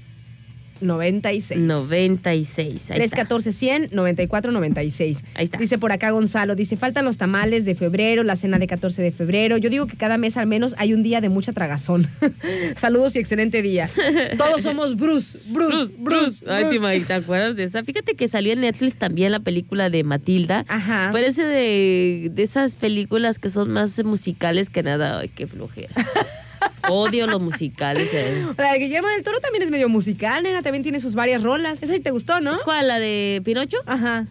96. 0.82 1.60
96. 1.60 2.68
Ahí 2.68 2.76
está. 2.76 2.94
314 2.94 3.52
100 3.52 3.88
94 3.92 4.52
96. 4.52 5.22
Ahí 5.34 5.44
está. 5.44 5.58
Dice 5.58 5.78
por 5.78 5.92
acá 5.92 6.10
Gonzalo, 6.10 6.54
dice, 6.54 6.76
faltan 6.76 7.04
los 7.04 7.16
tamales 7.16 7.64
de 7.64 7.74
febrero, 7.74 8.22
la 8.22 8.36
cena 8.36 8.58
de 8.58 8.66
14 8.66 9.02
de 9.02 9.12
febrero. 9.12 9.56
Yo 9.56 9.70
digo 9.70 9.86
que 9.86 9.96
cada 9.96 10.18
mes 10.18 10.36
al 10.36 10.46
menos 10.46 10.74
hay 10.78 10.94
un 10.94 11.02
día 11.02 11.20
de 11.20 11.28
mucha 11.28 11.52
tragazón. 11.52 12.06
Saludos 12.76 13.16
y 13.16 13.18
excelente 13.18 13.62
día. 13.62 13.88
Todos 14.36 14.62
somos 14.62 14.96
Bruce, 14.96 15.38
Bruce, 15.46 15.94
Bruce. 15.98 16.44
Ay, 16.48 16.64
te, 16.64 16.78
Bruce. 16.78 17.00
¿te 17.06 17.12
acuerdas 17.14 17.56
de 17.56 17.64
esa? 17.64 17.82
Fíjate 17.84 18.14
que 18.14 18.28
salió 18.28 18.52
en 18.52 18.60
Netflix 18.60 18.96
también 18.96 19.32
la 19.32 19.40
película 19.40 19.90
de 19.90 20.04
Matilda. 20.04 20.64
Ajá. 20.68 21.10
Parece 21.12 21.42
de, 21.44 22.30
de 22.32 22.42
esas 22.42 22.74
películas 22.74 23.38
que 23.38 23.50
son 23.50 23.70
más 23.70 24.02
musicales 24.04 24.70
que 24.70 24.82
nada. 24.82 25.20
Ay, 25.20 25.28
qué 25.28 25.46
flojera. 25.46 25.94
Odio 26.88 27.26
los 27.26 27.40
musicales. 27.40 28.08
eh. 28.12 28.46
La 28.56 28.72
de 28.72 28.78
Guillermo 28.78 29.08
del 29.08 29.22
Toro 29.22 29.40
también 29.40 29.62
es 29.62 29.70
medio 29.70 29.88
musical, 29.88 30.42
nena, 30.42 30.62
también 30.62 30.82
tiene 30.82 31.00
sus 31.00 31.14
varias 31.14 31.42
rolas. 31.42 31.82
Esa 31.82 31.94
sí 31.94 32.00
te 32.00 32.10
gustó, 32.10 32.40
¿no? 32.40 32.58
¿Cuál? 32.64 32.88
¿La 32.88 32.98
de 32.98 33.40
Pinocho? 33.44 33.78
Ajá. 33.86 34.26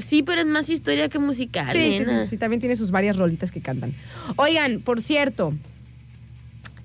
Sí, 0.00 0.22
pero 0.22 0.40
es 0.40 0.46
más 0.46 0.68
historia 0.70 1.08
que 1.08 1.18
musical. 1.18 1.68
Sí, 1.72 1.92
sí, 1.98 2.04
sí, 2.04 2.10
sí, 2.30 2.36
también 2.38 2.60
tiene 2.60 2.74
sus 2.74 2.90
varias 2.90 3.16
rolitas 3.16 3.52
que 3.52 3.60
cantan. 3.60 3.92
Oigan, 4.36 4.80
por 4.80 5.02
cierto, 5.02 5.52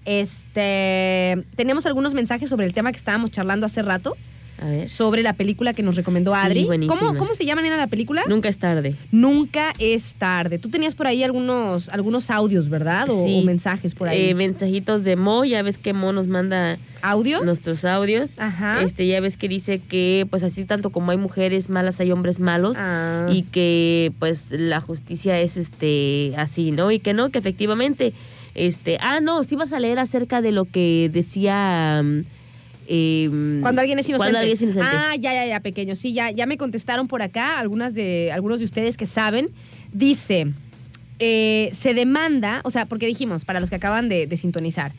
este, 0.05 1.43
tenemos 1.55 1.85
algunos 1.85 2.13
mensajes 2.13 2.49
sobre 2.49 2.65
el 2.65 2.73
tema 2.73 2.91
que 2.91 2.97
estábamos 2.97 3.31
charlando 3.31 3.65
hace 3.65 3.81
rato, 3.81 4.17
A 4.63 4.69
ver. 4.69 4.89
sobre 4.89 5.23
la 5.23 5.33
película 5.33 5.73
que 5.73 5.83
nos 5.83 5.95
recomendó 5.95 6.31
Sí, 6.33 6.39
Adri. 6.41 6.63
buenísima. 6.65 6.97
¿Cómo, 6.97 7.17
¿Cómo 7.17 7.33
se 7.33 7.45
llama, 7.45 7.61
nena, 7.61 7.75
la 7.77 7.87
película? 7.87 8.23
Nunca 8.27 8.47
es 8.49 8.57
tarde. 8.57 8.95
Nunca 9.11 9.73
es 9.79 10.13
tarde. 10.15 10.57
Tú 10.59 10.69
tenías 10.69 10.95
por 10.95 11.07
ahí 11.07 11.21
algunos, 11.23 11.89
algunos 11.89 12.29
audios, 12.29 12.69
¿verdad? 12.69 13.09
O, 13.09 13.25
Sí. 13.25 13.39
o 13.41 13.45
mensajes 13.45 13.93
por 13.93 14.07
ahí. 14.09 14.29
Eh, 14.29 14.33
mensajitos 14.35 15.03
de 15.03 15.15
Mo, 15.15 15.43
ya 15.45 15.61
ves 15.63 15.77
que 15.77 15.93
Mo 15.93 16.13
nos 16.13 16.27
manda 16.27 16.77
¿Audio? 17.01 17.43
nuestros 17.43 17.83
audios. 17.83 18.39
Ajá. 18.39 18.81
Este, 18.81 19.05
ya 19.05 19.19
ves 19.19 19.35
que 19.35 19.49
dice 19.49 19.79
que 19.79 20.25
pues 20.29 20.43
así 20.43 20.63
tanto 20.63 20.89
como 20.91 21.11
hay 21.11 21.17
mujeres 21.17 21.69
malas 21.69 21.99
hay 21.99 22.11
hombres 22.11 22.39
malos 22.39 22.77
Ah. 22.79 23.27
y 23.29 23.41
que 23.43 24.13
pues 24.19 24.47
la 24.51 24.79
justicia 24.79 25.39
es 25.41 25.57
este 25.57 26.33
así, 26.37 26.71
¿no? 26.71 26.91
Y 26.91 26.99
que 26.99 27.13
no, 27.13 27.29
que 27.29 27.39
efectivamente 27.39 28.13
este, 28.55 28.97
ah, 29.01 29.19
no, 29.19 29.43
sí 29.43 29.55
vas 29.55 29.73
a 29.73 29.79
leer 29.79 29.99
acerca 29.99 30.41
de 30.41 30.51
lo 30.51 30.65
que 30.65 31.09
decía 31.11 32.01
mm, 32.03 32.21
em, 32.87 33.61
Cuando 33.61 33.81
alguien 33.81 33.99
es 33.99 34.07
inocente. 34.07 34.31
Cuando 34.31 34.39
alguien 34.39 34.55
es 34.55 34.61
inocente. 34.61 34.87
Ah, 34.91 35.15
ya, 35.15 35.33
ya, 35.33 35.45
ya, 35.45 35.59
pequeño. 35.59 35.95
Sí, 35.95 36.13
ya, 36.13 36.31
ya 36.31 36.45
me 36.45 36.57
contestaron 36.57 37.07
por 37.07 37.21
acá, 37.21 37.59
algunas 37.59 37.93
de, 37.93 38.31
algunos 38.31 38.59
de 38.59 38.65
ustedes 38.65 38.97
que 38.97 39.05
saben. 39.05 39.49
Dice, 39.91 40.47
eh, 41.19 41.69
se 41.73 41.93
demanda, 41.93 42.61
o 42.63 42.71
sea, 42.71 42.85
porque 42.85 43.05
dijimos, 43.05 43.45
para 43.45 43.59
los 43.59 43.69
que 43.69 43.75
acaban 43.75 44.09
de, 44.09 44.27
de 44.27 44.37
sintonizar, 44.37 44.93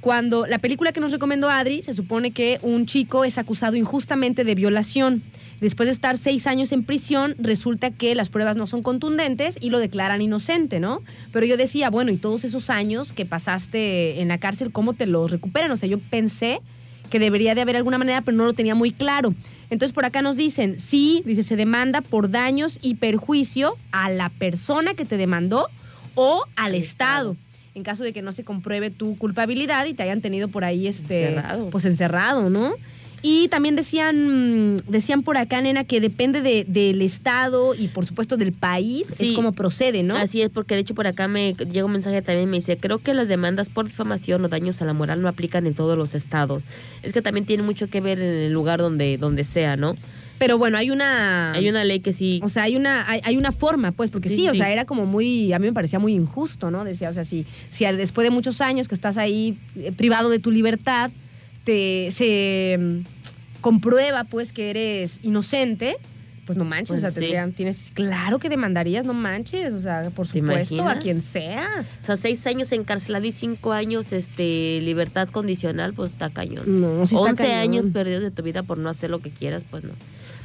cuando 0.00 0.46
la 0.46 0.58
película 0.58 0.92
que 0.92 1.00
nos 1.00 1.10
recomendó 1.10 1.50
Adri, 1.50 1.82
se 1.82 1.92
supone 1.92 2.30
que 2.30 2.58
un 2.62 2.86
chico 2.86 3.24
es 3.24 3.36
acusado 3.36 3.76
injustamente 3.76 4.44
de 4.44 4.54
violación. 4.54 5.22
Después 5.60 5.88
de 5.88 5.92
estar 5.92 6.16
seis 6.16 6.46
años 6.46 6.70
en 6.70 6.84
prisión, 6.84 7.34
resulta 7.36 7.90
que 7.90 8.14
las 8.14 8.28
pruebas 8.28 8.56
no 8.56 8.68
son 8.68 8.84
contundentes 8.84 9.58
y 9.60 9.70
lo 9.70 9.80
declaran 9.80 10.22
inocente, 10.22 10.78
¿no? 10.78 11.02
Pero 11.32 11.46
yo 11.46 11.56
decía, 11.56 11.90
bueno, 11.90 12.12
y 12.12 12.16
todos 12.16 12.44
esos 12.44 12.70
años 12.70 13.12
que 13.12 13.26
pasaste 13.26 14.20
en 14.20 14.28
la 14.28 14.38
cárcel, 14.38 14.70
¿cómo 14.70 14.92
te 14.92 15.06
los 15.06 15.32
recuperan? 15.32 15.72
O 15.72 15.76
sea, 15.76 15.88
yo 15.88 15.98
pensé 15.98 16.60
que 17.10 17.18
debería 17.18 17.54
de 17.54 17.60
haber 17.62 17.76
alguna 17.76 17.98
manera, 17.98 18.20
pero 18.20 18.36
no 18.36 18.44
lo 18.44 18.52
tenía 18.52 18.74
muy 18.74 18.92
claro. 18.92 19.34
Entonces 19.70 19.94
por 19.94 20.04
acá 20.04 20.22
nos 20.22 20.36
dicen, 20.36 20.78
sí, 20.78 21.22
dice, 21.26 21.42
se 21.42 21.56
demanda 21.56 22.00
por 22.00 22.30
daños 22.30 22.78
y 22.82 22.94
perjuicio 22.94 23.76
a 23.92 24.10
la 24.10 24.30
persona 24.30 24.94
que 24.94 25.04
te 25.04 25.16
demandó 25.16 25.66
o 26.14 26.44
al 26.56 26.74
Estado. 26.74 27.36
En 27.74 27.82
caso 27.84 28.02
de 28.02 28.12
que 28.12 28.22
no 28.22 28.32
se 28.32 28.42
compruebe 28.44 28.90
tu 28.90 29.16
culpabilidad 29.18 29.86
y 29.86 29.94
te 29.94 30.02
hayan 30.02 30.20
tenido 30.20 30.48
por 30.48 30.64
ahí 30.64 30.88
este 30.88 31.28
Encerrado. 31.28 31.70
pues 31.70 31.84
encerrado, 31.84 32.50
¿no? 32.50 32.72
Y 33.20 33.48
también 33.48 33.74
decían, 33.74 34.76
decían 34.86 35.22
por 35.22 35.36
acá, 35.38 35.60
nena, 35.60 35.84
que 35.84 36.00
depende 36.00 36.40
de- 36.40 36.64
del 36.64 37.02
estado 37.02 37.74
y 37.74 37.88
por 37.88 38.06
supuesto 38.06 38.36
del 38.36 38.52
país, 38.52 39.08
Sí. 39.12 39.30
es 39.30 39.32
como 39.32 39.52
procede, 39.52 40.02
¿no? 40.04 40.16
Así 40.16 40.40
es, 40.40 40.50
porque 40.50 40.74
de 40.74 40.82
hecho 40.82 40.94
por 40.94 41.06
acá 41.08 41.26
me 41.26 41.54
llega 41.54 41.84
un 41.84 41.92
mensaje 41.92 42.22
también, 42.22 42.48
me 42.48 42.58
dice, 42.58 42.76
creo 42.76 42.98
que 42.98 43.14
las 43.14 43.26
demandas 43.28 43.68
por 43.68 43.86
difamación 43.86 44.44
o 44.44 44.48
daños 44.48 44.80
a 44.82 44.84
la 44.84 44.92
moral 44.92 45.20
no 45.20 45.28
aplican 45.28 45.66
en 45.66 45.74
todos 45.74 45.98
los 45.98 46.14
estados. 46.14 46.62
Es 47.02 47.12
que 47.12 47.20
también 47.22 47.44
tiene 47.44 47.62
mucho 47.64 47.88
que 47.88 48.00
ver 48.00 48.20
en 48.20 48.34
el 48.46 48.52
lugar 48.52 48.78
donde, 48.78 49.18
donde 49.18 49.42
sea, 49.42 49.76
¿no? 49.76 49.96
Pero 50.38 50.56
bueno, 50.56 50.78
hay 50.78 50.92
una... 50.92 51.50
Hay 51.52 51.68
una 51.68 51.82
ley 51.82 51.98
que 51.98 52.12
sí... 52.12 52.38
O 52.44 52.48
sea, 52.48 52.62
hay 52.62 52.76
una, 52.76 53.10
hay, 53.10 53.20
hay 53.24 53.36
una 53.36 53.50
forma, 53.50 53.90
pues, 53.90 54.10
porque 54.12 54.28
sí, 54.28 54.36
Sí, 54.36 54.48
o 54.48 54.52
sí. 54.52 54.58
sea, 54.58 54.70
era 54.70 54.84
como 54.84 55.04
muy, 55.04 55.52
a 55.52 55.58
mí 55.58 55.66
me 55.66 55.72
parecía 55.72 55.98
muy 55.98 56.14
injusto, 56.14 56.70
¿no? 56.70 56.84
Decía, 56.84 57.10
o 57.10 57.12
sea, 57.12 57.24
si, 57.24 57.44
si 57.70 57.84
después 57.86 58.24
de 58.24 58.30
muchos 58.30 58.60
años 58.60 58.86
que 58.86 58.94
estás 58.94 59.18
ahí 59.18 59.58
eh, 59.74 59.90
privado 59.90 60.30
de 60.30 60.38
tu 60.38 60.52
libertad, 60.52 61.10
te, 61.68 62.10
se 62.12 62.78
mm, 62.80 63.60
comprueba, 63.60 64.24
pues, 64.24 64.54
que 64.54 64.70
eres 64.70 65.20
inocente, 65.22 65.96
pues 66.46 66.56
no 66.56 66.64
manches, 66.64 66.88
Pues 66.88 66.98
o 66.98 67.00
sea, 67.02 67.10
sí. 67.10 67.20
tendrían- 67.20 67.52
tienes, 67.52 67.90
claro 67.92 68.38
que 68.38 68.48
demandarías, 68.48 69.04
no 69.04 69.12
manches, 69.12 69.74
o 69.74 69.80
sea, 69.80 70.08
por 70.16 70.26
¿Te 70.26 70.38
supuesto, 70.40 70.88
a 70.88 70.94
quien 70.98 71.20
sea. 71.20 71.68
O 72.02 72.06
sea, 72.06 72.16
seis 72.16 72.46
años 72.46 72.72
encarcelado 72.72 73.26
y 73.26 73.32
cinco 73.32 73.72
años 73.72 74.12
este 74.12 74.80
libertad 74.80 75.28
condicional, 75.28 75.92
pues 75.92 76.10
está 76.12 76.30
cañón. 76.30 76.80
No, 76.80 77.04
sí 77.04 77.16
está 77.16 77.28
11 77.32 77.42
cañón. 77.42 77.58
años 77.58 77.86
perdidos 77.92 78.22
de 78.22 78.30
tu 78.30 78.42
vida 78.42 78.62
por 78.62 78.78
no 78.78 78.88
hacer 78.88 79.10
lo 79.10 79.18
que 79.18 79.28
quieras, 79.28 79.62
pues 79.70 79.84
no. 79.84 79.90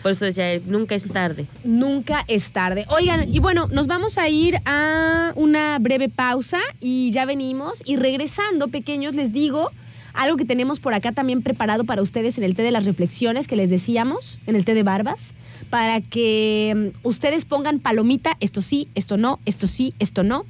Por 0.01 0.11
eso 0.11 0.25
decía, 0.25 0.59
nunca 0.65 0.95
es 0.95 1.07
tarde. 1.07 1.47
Nunca 1.63 2.25
es 2.27 2.51
tarde. 2.51 2.85
Oigan, 2.89 3.33
y 3.33 3.39
bueno, 3.39 3.69
nos 3.71 3.87
vamos 3.87 4.17
a 4.17 4.27
ir 4.27 4.57
a 4.65 5.31
una 5.37 5.79
breve 5.79 6.09
pausa 6.09 6.59
y 6.81 7.11
ya 7.11 7.23
venimos. 7.23 7.81
Y 7.85 7.95
regresando, 7.95 8.67
pequeños, 8.67 9.15
les 9.15 9.31
digo 9.31 9.71
algo 10.13 10.37
que 10.37 10.45
tenemos 10.45 10.79
por 10.79 10.93
acá 10.93 11.11
también 11.11 11.41
preparado 11.41 11.83
para 11.83 12.01
ustedes 12.01 12.37
en 12.37 12.43
el 12.43 12.55
té 12.55 12.61
de 12.61 12.71
las 12.71 12.85
reflexiones 12.85 13.47
que 13.47 13.55
les 13.55 13.69
decíamos, 13.69 14.39
en 14.47 14.55
el 14.55 14.65
té 14.65 14.73
de 14.73 14.83
barbas, 14.83 15.33
para 15.69 16.01
que 16.01 16.91
mm, 17.03 17.07
ustedes 17.07 17.45
pongan 17.45 17.79
palomita, 17.79 18.37
esto 18.39 18.61
sí, 18.61 18.87
esto 18.95 19.17
no, 19.17 19.39
esto 19.45 19.67
sí, 19.67 19.93
esto 19.99 20.23
no. 20.23 20.45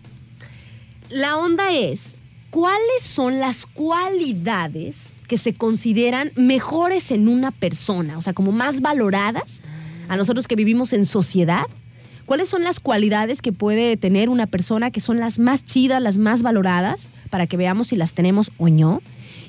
La 1.09 1.37
onda 1.37 1.71
es, 1.73 2.15
¿cuáles 2.49 3.01
son 3.01 3.39
las 3.39 3.65
cualidades 3.65 4.97
que 5.27 5.37
se 5.37 5.53
consideran 5.53 6.31
mejores 6.35 7.11
en 7.11 7.27
una 7.27 7.51
persona? 7.51 8.17
O 8.17 8.21
sea, 8.21 8.33
como 8.33 8.51
más 8.51 8.81
valoradas 8.81 9.61
a 10.09 10.17
nosotros 10.17 10.47
que 10.47 10.55
vivimos 10.55 10.93
en 10.93 11.05
sociedad. 11.05 11.63
¿Cuáles 12.25 12.47
son 12.47 12.63
las 12.63 12.79
cualidades 12.79 13.41
que 13.41 13.51
puede 13.51 13.97
tener 13.97 14.29
una 14.29 14.47
persona 14.47 14.91
que 14.91 15.01
son 15.01 15.19
las 15.19 15.39
más 15.39 15.65
chidas, 15.65 16.01
las 16.01 16.17
más 16.17 16.41
valoradas, 16.41 17.09
para 17.29 17.47
que 17.47 17.57
veamos 17.57 17.87
si 17.87 17.95
las 17.95 18.13
tenemos 18.13 18.51
o 18.57 18.69
no? 18.69 19.01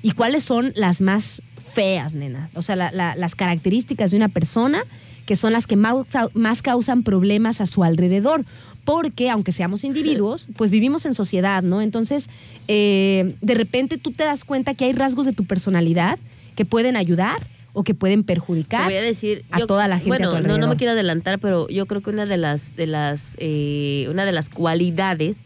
¿Y 0.05 0.12
cuáles 0.12 0.42
son 0.44 0.72
las 0.76 1.00
más 1.00 1.40
feas, 1.72 2.12
nena? 2.14 2.50
O 2.55 2.61
sea, 2.62 2.76
la- 2.76 2.92
la- 2.92 3.16
las 3.16 3.34
características 3.34 4.11
de 4.11 4.18
una 4.18 4.28
persona 4.28 4.82
que 5.24 5.34
son 5.34 5.52
las 5.55 5.66
que 5.66 5.76
más, 5.76 5.96
más 6.34 6.61
causan 6.61 7.02
problemas 7.02 7.62
a 7.62 7.66
su 7.66 7.82
alrededor. 7.82 8.44
Porque, 8.84 9.30
aunque 9.30 9.50
seamos 9.50 9.82
individuos, 9.82 10.46
pues 10.59 10.70
vivimos 10.70 11.07
en 11.07 11.14
sociedad, 11.14 11.62
¿no? 11.62 11.80
Entonces, 11.80 12.28
eh, 12.68 13.34
de 13.40 13.55
repente 13.55 13.96
tú 13.96 14.12
te 14.12 14.24
das 14.24 14.44
cuenta 14.44 14.74
que 14.74 14.84
hay 14.84 14.92
rasgos 14.92 15.24
de 15.24 15.32
tu 15.32 15.46
personalidad 15.46 16.18
que 16.55 16.66
pueden 16.66 16.94
ayudar 16.98 17.38
o 17.72 17.82
que 17.82 17.94
pueden 17.94 18.24
perjudicar. 18.24 18.84
voy 18.84 18.96
a 18.96 19.00
decir 19.00 19.42
a 19.50 19.61
toda 19.66 19.88
la 19.88 19.96
gente 19.98 20.11
a 20.22 20.28
Bueno, 20.28 20.36
tu 20.42 20.46
no, 20.46 20.59
no 20.59 20.68
me 20.68 20.76
quiero 20.76 20.92
adelantar, 20.92 21.38
pero 21.38 21.66
yo 21.70 21.86
creo 21.86 22.02
que 22.02 22.11
una 22.11 22.26
de 22.26 22.36
las 22.36 22.76
de 22.76 22.86
las 22.86 23.36
eh, 23.38 24.07
una 24.11 24.26
de 24.26 24.32
las 24.32 24.50
cualidades, 24.50 25.38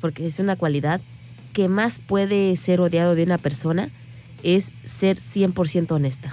porque 0.00 0.24
es 0.24 0.38
una 0.38 0.54
cualidad 0.54 1.00
que 1.52 1.68
más 1.68 1.98
puede 1.98 2.56
ser 2.56 2.80
odiado 2.80 3.14
de 3.14 3.22
una 3.24 3.38
persona 3.38 3.90
es 4.42 4.70
ser 4.84 5.18
100% 5.18 5.90
honesta. 5.92 6.30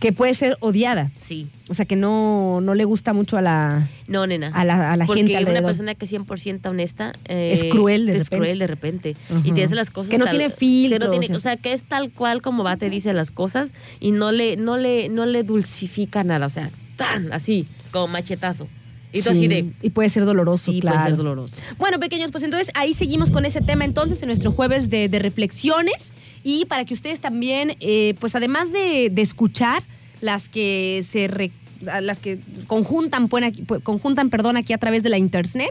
que 0.00 0.12
puede 0.12 0.32
ser 0.34 0.56
odiada. 0.60 1.10
Sí. 1.26 1.48
O 1.68 1.74
sea, 1.74 1.84
que 1.84 1.96
no, 1.96 2.60
no 2.62 2.76
le 2.76 2.84
gusta 2.84 3.12
mucho 3.12 3.36
a 3.36 3.42
la, 3.42 3.88
No, 4.06 4.28
nena. 4.28 4.52
a 4.54 4.64
la, 4.64 4.92
a 4.92 4.96
la 4.96 5.06
Porque 5.06 5.22
gente 5.22 5.32
una 5.32 5.38
alrededor. 5.40 5.64
persona 5.64 5.94
que 5.96 6.04
es 6.04 6.12
100% 6.12 6.66
honesta 6.66 7.14
eh, 7.24 7.50
Es 7.52 7.64
cruel 7.64 8.06
de 8.06 8.12
es 8.12 8.18
repente. 8.18 8.36
cruel 8.36 8.58
de 8.60 8.66
repente 8.68 9.16
y 9.42 9.50
te 9.50 9.62
dice 9.62 9.74
las 9.74 9.90
cosas 9.90 10.08
Que 10.08 10.18
no 10.18 10.26
tal- 10.26 10.36
tiene 10.36 10.44
que 10.44 10.50
no 10.52 10.56
filtros, 10.56 11.10
tiene- 11.10 11.26
o 11.26 11.28
sea. 11.30 11.36
o 11.36 11.40
sea 11.40 11.56
que 11.56 11.72
es 11.72 11.82
tal 11.82 12.12
cual 12.12 12.42
como 12.42 12.62
va 12.62 12.76
te 12.76 12.88
dice 12.90 13.12
las 13.12 13.32
cosas 13.32 13.70
y 13.98 14.12
no 14.12 14.30
le 14.30 14.56
no 14.56 14.76
le 14.76 15.08
no 15.08 15.26
le 15.26 15.42
dulcifica 15.42 16.22
nada 16.22 16.46
o 16.46 16.50
sea 16.50 16.70
tan 16.96 17.32
así 17.32 17.66
como 17.90 18.06
machetazo 18.06 18.68
y 19.12 19.22
tú 19.22 19.30
Sí, 19.30 19.36
así 19.38 19.48
de 19.48 19.70
Y 19.82 19.90
puede 19.90 20.08
ser 20.08 20.24
doloroso, 20.24 20.70
sí 20.72 20.80
claro. 20.80 20.96
puede 20.98 21.08
ser 21.10 21.16
doloroso 21.16 21.56
Bueno, 21.78 21.98
pequeños, 21.98 22.30
pues 22.30 22.44
entonces 22.44 22.70
ahí 22.74 22.92
seguimos 22.94 23.30
con 23.30 23.44
ese 23.44 23.60
tema 23.60 23.84
entonces 23.84 24.20
en 24.22 24.28
nuestro 24.28 24.52
jueves 24.52 24.90
de, 24.90 25.08
de 25.08 25.18
reflexiones 25.18 26.12
y 26.44 26.64
para 26.66 26.84
que 26.84 26.94
ustedes 26.94 27.20
también, 27.20 27.76
eh, 27.80 28.14
pues 28.20 28.34
además 28.34 28.72
de, 28.72 29.10
de 29.10 29.22
escuchar 29.22 29.82
las 30.20 30.48
que 30.48 31.00
se 31.02 31.28
re- 31.28 31.50
las 32.02 32.18
que 32.18 32.38
conjuntan, 32.66 33.28
pues, 33.28 33.44
aquí- 33.44 33.64
conjuntan, 33.82 34.30
perdón, 34.30 34.56
aquí 34.56 34.72
a 34.72 34.78
través 34.78 35.02
de 35.02 35.08
la 35.10 35.18
internet 35.18 35.70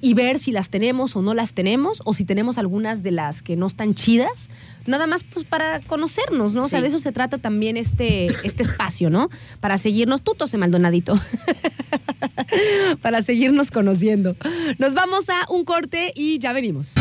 y 0.00 0.12
ver 0.14 0.38
si 0.38 0.52
las 0.52 0.70
tenemos 0.70 1.16
o 1.16 1.22
no 1.22 1.34
las 1.34 1.52
tenemos 1.54 2.02
o 2.04 2.12
si 2.14 2.24
tenemos 2.24 2.58
algunas 2.58 3.02
de 3.02 3.12
las 3.12 3.42
que 3.42 3.56
no 3.56 3.66
están 3.66 3.94
chidas. 3.94 4.50
Nada 4.86 5.06
más 5.06 5.24
pues 5.24 5.44
para 5.44 5.80
conocernos, 5.80 6.54
¿no? 6.54 6.64
O 6.64 6.68
sea, 6.68 6.78
Sí. 6.78 6.82
de 6.82 6.88
eso 6.88 6.98
se 6.98 7.12
trata 7.12 7.38
también 7.38 7.76
este, 7.76 8.28
este 8.44 8.62
espacio, 8.62 9.10
¿no? 9.10 9.30
Para 9.60 9.78
seguirnos, 9.78 10.22
tú 10.22 10.34
tose 10.34 10.58
Maldonadito. 10.58 11.18
para 13.02 13.22
seguirnos 13.22 13.70
conociendo. 13.70 14.36
Nos 14.78 14.94
vamos 14.94 15.28
a 15.28 15.50
un 15.52 15.64
corte 15.64 16.12
y 16.14 16.38
ya 16.38 16.52
venimos. 16.52 16.94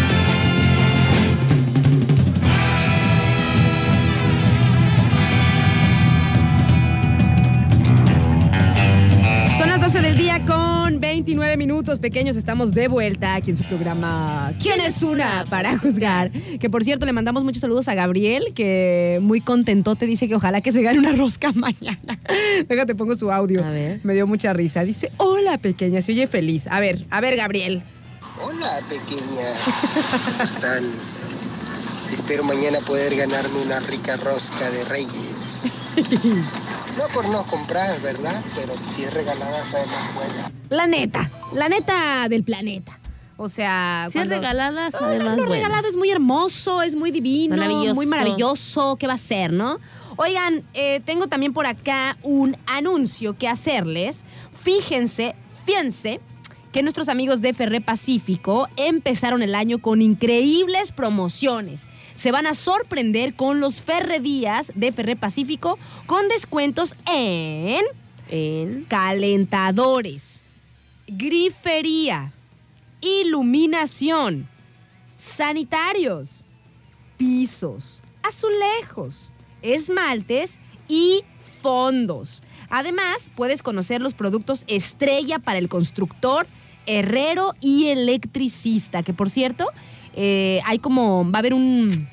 12 9.95 10.09
del 10.09 10.17
día 10.17 10.43
con 10.45 10.99
29 10.99 11.55
minutos 11.55 11.99
pequeños. 11.99 12.35
Estamos 12.35 12.73
de 12.73 12.89
vuelta 12.89 13.35
aquí 13.35 13.51
en 13.51 13.55
su 13.55 13.63
programa 13.63 14.51
¿Quién 14.61 14.81
es 14.81 15.01
una 15.01 15.45
para 15.49 15.77
juzgar? 15.79 16.31
Que 16.31 16.69
por 16.69 16.83
cierto 16.83 17.05
le 17.05 17.13
mandamos 17.13 17.45
muchos 17.45 17.61
saludos 17.61 17.87
a 17.87 17.95
Gabriel, 17.95 18.51
que 18.53 19.19
muy 19.21 19.39
contento 19.39 19.95
te 19.95 20.05
dice 20.05 20.27
que 20.27 20.35
ojalá 20.35 20.59
que 20.59 20.73
se 20.73 20.81
gane 20.81 20.99
una 20.99 21.13
rosca 21.13 21.51
mañana. 21.55 22.19
Déjate, 22.67 22.93
pongo 22.93 23.15
su 23.15 23.31
audio. 23.31 23.63
A 23.63 23.69
ver. 23.69 24.01
Me 24.03 24.13
dio 24.13 24.27
mucha 24.27 24.51
risa. 24.51 24.83
Dice, 24.83 25.13
hola 25.15 25.59
pequeña, 25.59 26.01
se 26.01 26.11
oye 26.11 26.27
feliz. 26.27 26.67
A 26.67 26.81
ver, 26.81 27.05
a 27.09 27.21
ver 27.21 27.37
Gabriel. 27.37 27.81
Hola, 28.43 28.81
pequeñas. 28.89 29.61
¿Cómo 30.11 30.43
están? 30.43 30.83
Espero 32.11 32.43
mañana 32.43 32.79
poder 32.79 33.15
ganarme 33.15 33.61
una 33.61 33.79
rica 33.79 34.17
rosca 34.17 34.69
de 34.71 34.83
reyes. 34.83 35.67
No 36.97 37.07
por 37.13 37.27
no 37.29 37.43
comprar, 37.45 37.99
¿verdad? 38.01 38.41
Pero 38.55 38.73
si 38.85 39.03
es 39.03 39.13
regalada, 39.13 39.63
sabe 39.65 39.85
más 39.87 40.13
buena. 40.13 40.51
La 40.69 40.87
neta, 40.87 41.29
la 41.53 41.67
neta 41.69 42.27
del 42.29 42.43
planeta. 42.43 42.99
O 43.37 43.49
sea, 43.49 44.07
si 44.11 44.17
es 44.19 44.27
regalada 44.29 44.89
No, 44.89 44.97
sabe 44.97 45.17
no, 45.17 45.25
más 45.25 45.37
lo 45.37 45.45
bueno. 45.45 45.55
regalado 45.61 45.87
es 45.89 45.97
muy 45.97 46.09
hermoso, 46.09 46.81
es 46.81 46.95
muy 46.95 47.11
divino, 47.11 47.57
Maravilloso. 47.57 47.95
muy 47.95 48.05
maravilloso. 48.05 48.95
¿Qué 48.95 49.07
va 49.07 49.13
a 49.13 49.17
ser, 49.17 49.51
no? 49.51 49.77
Oigan, 50.15 50.63
eh, 50.73 51.01
tengo 51.05 51.27
también 51.27 51.51
por 51.51 51.65
acá 51.67 52.17
un 52.23 52.55
anuncio 52.65 53.37
que 53.37 53.49
hacerles. 53.49 54.23
Fíjense, 54.63 55.35
fíjense 55.65 56.21
que 56.71 56.81
nuestros 56.81 57.09
amigos 57.09 57.41
de 57.41 57.53
Ferré 57.53 57.81
Pacífico 57.81 58.69
empezaron 58.77 59.41
el 59.41 59.53
año 59.55 59.79
con 59.79 60.01
increíbles 60.01 60.93
promociones. 60.93 61.87
Se 62.16 62.32
van 62.32 62.47
a 62.47 62.53
sorprender 62.53 63.36
con 63.36 63.59
los 63.59 63.82
Ferredías 63.82 64.72
de 64.76 64.91
Ferré 64.91 65.16
Pacífico 65.16 65.78
con 66.05 66.28
descuentos 66.28 66.95
en 67.11 67.84
en 68.30 68.86
calentadores, 68.86 70.41
grifería, 71.07 72.34
iluminación, 73.01 74.47
sanitarios, 75.18 76.45
pisos, 77.18 78.01
azulejos, 78.24 79.32
esmaltes 79.61 80.59
y 80.88 81.24
fondos. 81.61 82.41
Además, 82.70 83.30
puedes 83.36 83.61
conocer 83.61 84.01
los 84.01 84.13
productos 84.13 84.63
estrella 84.68 85.39
para 85.39 85.59
el 85.59 85.70
constructor, 85.70 86.47
herrero 86.88 87.53
y 87.61 87.88
electricista, 87.88 89.03
que 89.03 89.13
por 89.13 89.30
cierto, 89.30 89.70
eh, 90.16 90.61
hay 90.66 90.80
como, 90.80 91.30
va 91.30 91.38
a 91.38 91.39
haber 91.39 91.53
un, 91.53 92.07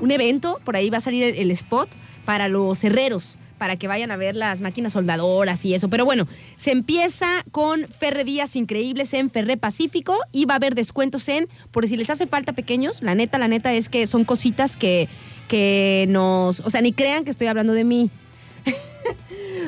un 0.00 0.10
evento, 0.10 0.60
por 0.64 0.76
ahí 0.76 0.90
va 0.90 0.98
a 0.98 1.00
salir 1.00 1.34
el, 1.36 1.50
spot 1.50 1.88
para 2.24 2.48
los 2.48 2.82
herreros, 2.82 3.36
para 3.58 3.76
que 3.76 3.86
vayan 3.86 4.10
a 4.10 4.16
ver 4.16 4.34
las 4.34 4.60
máquinas 4.60 4.94
soldadoras 4.94 5.64
y 5.64 5.74
eso. 5.74 5.88
Pero 5.88 6.04
bueno, 6.04 6.26
se 6.56 6.72
empieza 6.72 7.44
con 7.52 7.86
ferrerías 7.86 8.56
increíbles 8.56 9.14
en 9.14 9.30
Ferré 9.30 9.56
Pacífico 9.56 10.18
y 10.32 10.46
va 10.46 10.54
a 10.54 10.56
haber 10.56 10.74
descuentos 10.74 11.28
en, 11.28 11.46
por 11.70 11.86
si 11.86 11.96
les 11.96 12.10
hace 12.10 12.26
falta 12.26 12.52
pequeños, 12.52 13.02
la 13.02 13.14
neta, 13.14 13.38
la 13.38 13.48
neta 13.48 13.72
es 13.72 13.88
que 13.88 14.06
son 14.06 14.24
cositas 14.24 14.76
que, 14.76 15.08
que 15.48 16.06
nos, 16.08 16.60
o 16.60 16.70
sea, 16.70 16.80
ni 16.80 16.92
crean 16.92 17.24
que 17.24 17.30
estoy 17.30 17.46
hablando 17.46 17.72
de 17.74 17.84
mí. 17.84 18.10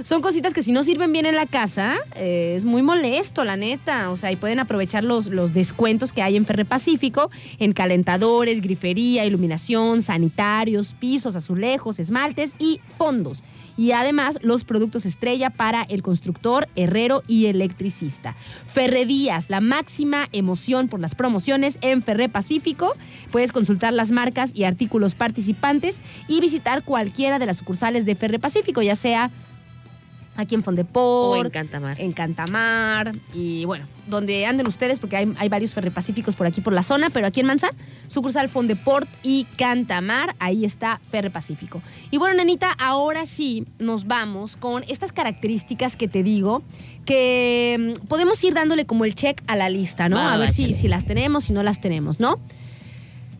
Son 0.02 0.20
cositas 0.20 0.52
que 0.52 0.62
si 0.62 0.72
no 0.72 0.82
sirven 0.82 1.12
bien 1.12 1.26
en 1.26 1.36
la 1.36 1.46
casa, 1.46 1.96
eh, 2.16 2.54
es 2.56 2.64
muy 2.64 2.82
molesto, 2.82 3.44
la 3.44 3.56
neta. 3.56 4.10
O 4.10 4.16
sea, 4.16 4.32
y 4.32 4.36
pueden 4.36 4.58
aprovechar 4.58 5.04
los, 5.04 5.28
los 5.28 5.52
descuentos 5.52 6.12
que 6.12 6.22
hay 6.22 6.36
en 6.36 6.46
Ferre 6.46 6.64
Pacífico, 6.64 7.30
en 7.58 7.72
calentadores, 7.72 8.60
grifería, 8.60 9.24
iluminación, 9.24 10.02
sanitarios, 10.02 10.94
pisos, 10.94 11.36
azulejos, 11.36 11.98
esmaltes 11.98 12.54
y 12.58 12.80
fondos. 12.98 13.44
Y 13.76 13.92
además 13.92 14.38
los 14.42 14.64
productos 14.64 15.04
estrella 15.06 15.50
para 15.50 15.82
el 15.82 16.02
constructor, 16.02 16.68
herrero 16.76 17.22
y 17.26 17.46
electricista. 17.46 18.36
Ferredías, 18.72 19.50
la 19.50 19.60
máxima 19.60 20.28
emoción 20.32 20.88
por 20.88 21.00
las 21.00 21.14
promociones 21.14 21.78
en 21.80 22.02
Ferre 22.02 22.28
Pacífico. 22.28 22.92
Puedes 23.30 23.52
consultar 23.52 23.92
las 23.92 24.10
marcas 24.10 24.52
y 24.54 24.64
artículos 24.64 25.14
participantes 25.14 26.02
y 26.28 26.40
visitar 26.40 26.84
cualquiera 26.84 27.38
de 27.38 27.46
las 27.46 27.58
sucursales 27.58 28.06
de 28.06 28.14
Ferre 28.14 28.38
Pacífico, 28.38 28.80
ya 28.80 28.96
sea 28.96 29.30
aquí 30.36 30.54
en 30.54 30.60
o 30.60 30.64
Fondeport, 30.64 31.46
en 31.46 31.50
Cantamar. 31.50 32.00
en 32.00 32.12
Cantamar 32.12 33.12
y 33.32 33.64
bueno, 33.64 33.86
donde 34.06 34.46
anden 34.46 34.66
ustedes, 34.66 34.98
porque 34.98 35.16
hay, 35.16 35.32
hay 35.36 35.48
varios 35.48 35.74
ferrepacíficos 35.74 36.36
por 36.36 36.46
aquí 36.46 36.60
por 36.60 36.72
la 36.72 36.82
zona, 36.82 37.10
pero 37.10 37.26
aquí 37.26 37.40
en 37.40 37.46
Manzán, 37.46 37.70
sucursal 38.08 38.48
Fondeport 38.48 39.08
y 39.22 39.44
Cantamar, 39.56 40.34
ahí 40.38 40.64
está 40.64 41.00
Ferre 41.10 41.30
Pacífico. 41.30 41.82
Y 42.10 42.18
bueno, 42.18 42.34
nenita, 42.34 42.72
ahora 42.72 43.26
sí 43.26 43.66
nos 43.78 44.06
vamos 44.06 44.56
con 44.56 44.84
estas 44.88 45.12
características 45.12 45.96
que 45.96 46.08
te 46.08 46.22
digo, 46.22 46.62
que 47.04 47.94
mm, 47.96 48.06
podemos 48.06 48.42
ir 48.44 48.54
dándole 48.54 48.84
como 48.84 49.04
el 49.04 49.14
check 49.14 49.42
a 49.46 49.56
la 49.56 49.68
lista, 49.68 50.08
¿no? 50.08 50.18
A 50.18 50.36
ver 50.36 50.50
si, 50.50 50.74
si 50.74 50.88
las 50.88 51.06
tenemos, 51.06 51.44
si 51.44 51.52
no 51.52 51.62
las 51.62 51.80
tenemos, 51.80 52.20
¿no? 52.20 52.38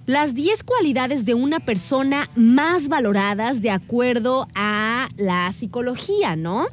Las 0.06 0.34
10 0.34 0.64
cualidades 0.64 1.24
de 1.24 1.32
una 1.32 1.60
persona 1.60 2.28
más 2.36 2.88
valoradas 2.88 3.62
de 3.62 3.70
acuerdo 3.70 4.48
a 4.54 5.08
la 5.16 5.50
psicología, 5.50 6.36
¿no? 6.36 6.66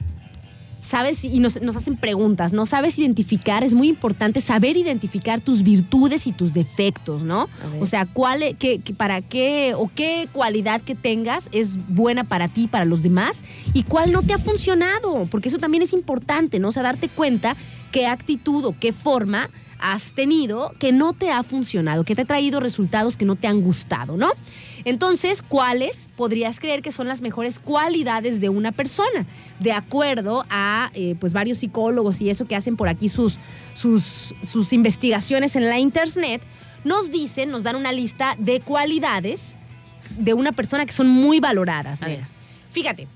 Sabes, 0.82 1.24
y 1.24 1.40
nos, 1.40 1.62
nos 1.62 1.76
hacen 1.76 1.96
preguntas, 1.96 2.54
¿no? 2.54 2.66
Sabes 2.66 2.98
identificar, 2.98 3.64
es 3.64 3.74
muy 3.74 3.88
importante 3.88 4.42
saber 4.42 4.78
identificar 4.78 5.40
tus 5.40 5.62
virtudes 5.64 6.26
y 6.28 6.32
tus 6.32 6.54
defectos, 6.54 7.24
¿no? 7.24 7.48
O 7.80 7.86
sea, 7.86 8.06
cuál, 8.06 8.42
e- 8.44 8.54
qué, 8.56 8.80
qué- 8.80 8.94
para 8.94 9.22
qué 9.22 9.74
o 9.78 9.90
qué 9.94 10.28
cualidad 10.32 10.82
que 10.82 10.96
tengas 10.96 11.50
es 11.52 11.78
buena 11.88 12.24
para 12.24 12.48
ti, 12.48 12.68
para 12.68 12.86
los 12.86 13.04
demás, 13.04 13.44
y 13.74 13.84
cuál 13.84 14.12
no 14.12 14.24
te 14.24 14.34
ha 14.34 14.38
funcionado, 14.38 15.28
porque 15.30 15.50
eso 15.50 15.60
también 15.60 15.84
es 15.84 15.94
importante, 15.94 16.60
¿no? 16.60 16.70
O 16.70 16.72
sea, 16.72 16.84
darte 16.84 17.10
cuenta 17.10 17.56
qué 17.92 18.08
actitud 18.08 18.66
o 18.66 18.76
qué 18.80 18.92
forma 18.92 19.50
has 19.80 20.14
tenido 20.14 20.72
que 20.80 20.92
no 20.92 21.14
te 21.14 21.32
ha 21.32 21.42
funcionado, 21.44 22.04
que 22.04 22.16
te 22.16 22.22
ha 22.22 22.26
traído 22.26 22.60
resultados 22.60 23.18
que 23.18 23.26
no 23.26 23.36
te 23.36 23.48
han 23.48 23.62
gustado, 23.62 24.16
¿no? 24.16 24.30
Entonces, 24.86 25.42
¿cuáles 25.42 26.10
podrías 26.16 26.60
creer 26.60 26.82
que 26.82 26.92
son 26.92 27.08
las 27.08 27.22
mejores 27.22 27.60
cualidades 27.60 28.42
de 28.42 28.50
una 28.50 28.72
persona? 28.72 29.26
De 29.60 29.72
acuerdo 29.72 30.46
a 30.50 30.92
eh, 30.94 31.16
pues 31.20 31.34
varios 31.34 31.60
psicólogos 31.60 32.22
y 32.22 32.30
eso 32.30 32.46
que 32.46 32.56
hacen 32.56 32.78
por 32.78 32.88
aquí 32.88 33.10
sus, 33.10 33.40
sus, 33.74 34.34
sus 34.44 34.74
investigaciones 34.74 35.56
en 35.56 35.70
la 35.70 35.80
internet, 35.80 36.42
nos 36.84 37.12
dicen, 37.12 37.50
nos 37.50 37.64
dan 37.64 37.76
una 37.76 37.92
lista 37.92 38.36
de 38.40 38.60
cualidades 38.60 39.56
de 40.18 40.34
una 40.34 40.52
persona 40.52 40.86
que 40.86 40.94
son 40.94 41.08
muy 41.08 41.40
valoradas. 41.40 42.02
Fíjate, 42.72 43.08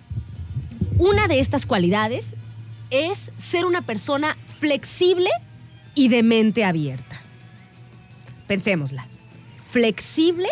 una 0.97 1.28
de 1.28 1.39
estas 1.39 1.66
cualidades 1.66 2.36
es 2.89 3.32
ser 3.38 3.66
una 3.66 3.82
persona 3.82 4.38
flexible 4.59 5.30
y 5.93 6.09
de 6.09 6.24
mente 6.24 6.63
abierta. 6.63 7.20
Pensémosla. 8.47 9.07
Flexible 9.66 10.47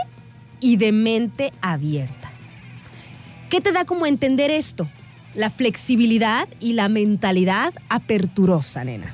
y 0.64 0.78
de 0.78 0.94
mente 0.94 1.52
abierta. 1.62 2.32
¿Qué 3.50 3.60
te 3.60 3.74
da 3.74 3.84
como 3.84 4.06
entender 4.06 4.50
esto? 4.50 4.88
La 5.36 5.50
flexibilidad 5.50 6.48
y 6.62 6.72
la 6.72 6.88
mentalidad 6.88 7.74
aperturosa, 7.90 8.86
nena. 8.86 9.14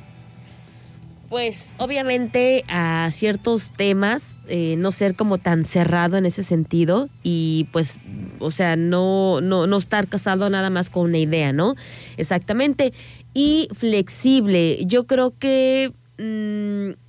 Pues 1.28 1.74
obviamente 1.80 2.66
a 2.68 3.10
ciertos 3.12 3.72
temas, 3.72 4.38
eh, 4.48 4.76
no 4.78 4.92
ser 4.92 5.16
como 5.16 5.40
tan 5.40 5.66
cerrado 5.66 6.18
en 6.18 6.28
ese 6.28 6.44
sentido 6.44 7.10
y 7.24 7.68
pues, 7.72 8.00
o 8.38 8.52
sea, 8.52 8.76
no, 8.76 9.42
no, 9.42 9.66
no 9.66 9.78
estar 9.78 10.08
casado 10.08 10.52
nada 10.52 10.70
más 10.70 10.92
con 10.92 11.06
una 11.06 11.18
idea, 11.18 11.52
¿no? 11.52 11.76
Exactamente. 12.18 12.94
Y 13.34 13.70
flexible. 13.74 14.86
Yo 14.86 15.08
creo 15.08 15.34
que 15.38 15.94
mm, 16.20 17.09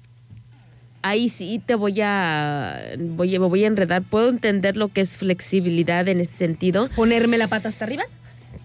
ahí 1.03 1.29
sí 1.29 1.61
te 1.65 1.75
voy 1.75 2.01
a, 2.03 2.81
voy, 2.99 3.39
me 3.39 3.47
voy 3.47 3.65
a 3.65 3.67
enredar. 3.67 4.03
Puedo 4.03 4.29
entender 4.29 4.77
lo 4.77 4.89
que 4.89 5.01
es 5.01 5.17
flexibilidad 5.17 6.09
en 6.09 6.21
ese 6.21 6.35
sentido. 6.35 6.89
¿Ponerme 6.97 7.39
la 7.39 7.49
pata 7.49 7.69
hasta 7.69 7.85
arriba? 7.85 8.05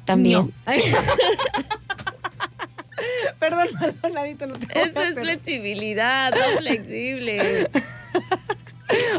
También. 0.05 0.39
No. 0.39 0.51
perdón, 3.39 3.67
perdón, 3.79 4.13
no 4.49 4.57
te 4.59 4.67
voy 4.67 4.75
a 4.75 4.83
Eso 4.83 5.01
es 5.01 5.15
flexibilidad, 5.15 6.31
no 6.31 6.57
flexible. 6.59 7.69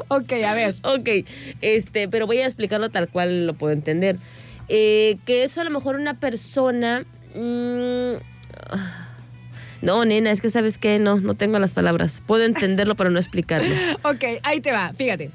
Ok, 0.09 0.33
a 0.45 0.55
ver. 0.55 0.77
Ok, 0.83 1.27
este, 1.61 2.09
pero 2.09 2.29
voy 2.29 2.39
a 2.39 2.47
explicarlo 2.47 2.89
tal 2.89 3.09
cual 3.09 3.49
lo 3.49 3.55
puedo 3.55 3.73
entender. 3.73 4.17
Eh, 4.69 5.19
que 5.27 5.43
eso 5.43 5.61
a 5.61 5.65
lo 5.65 5.71
mejor 5.71 5.97
una 5.97 6.15
persona. 6.21 7.05
mm, 7.35 8.15
no, 9.83 10.05
nena, 10.05 10.31
es 10.31 10.41
que 10.41 10.51
sabes 10.51 10.79
que 10.79 10.99
no, 10.99 11.21
no 11.21 11.35
tengo 11.35 11.59
las 11.59 11.73
palabras. 11.73 12.23
Puedo 12.27 12.45
entenderlo, 12.45 12.95
pero 12.95 13.11
no 13.11 13.19
explicarlo. 13.19 13.69
Ok, 14.03 14.25
ahí 14.43 14.61
te 14.61 14.73
va, 14.73 14.93
fíjate. 14.97 15.31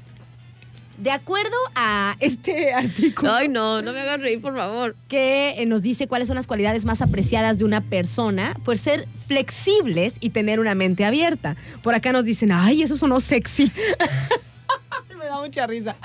De 0.98 1.10
acuerdo 1.10 1.56
a 1.74 2.16
este 2.20 2.72
artículo 2.74 3.32
Ay, 3.32 3.48
no, 3.48 3.82
no 3.82 3.92
me 3.92 4.00
hagas 4.00 4.20
reír, 4.20 4.40
por 4.40 4.54
favor. 4.54 4.94
que 5.08 5.54
eh, 5.58 5.66
nos 5.66 5.82
dice 5.82 6.06
cuáles 6.06 6.28
son 6.28 6.36
las 6.36 6.46
cualidades 6.46 6.84
más 6.84 7.02
apreciadas 7.02 7.58
de 7.58 7.64
una 7.64 7.80
persona, 7.80 8.56
pues 8.64 8.80
ser 8.80 9.08
flexibles 9.26 10.16
y 10.20 10.30
tener 10.30 10.60
una 10.60 10.74
mente 10.74 11.04
abierta. 11.04 11.56
Por 11.82 11.94
acá 11.94 12.12
nos 12.12 12.24
dicen, 12.24 12.52
ay, 12.52 12.82
eso 12.82 12.96
sonó 12.96 13.20
sexy. 13.20 13.72
Da 15.32 15.40
mucha 15.40 15.66
risa. 15.66 15.96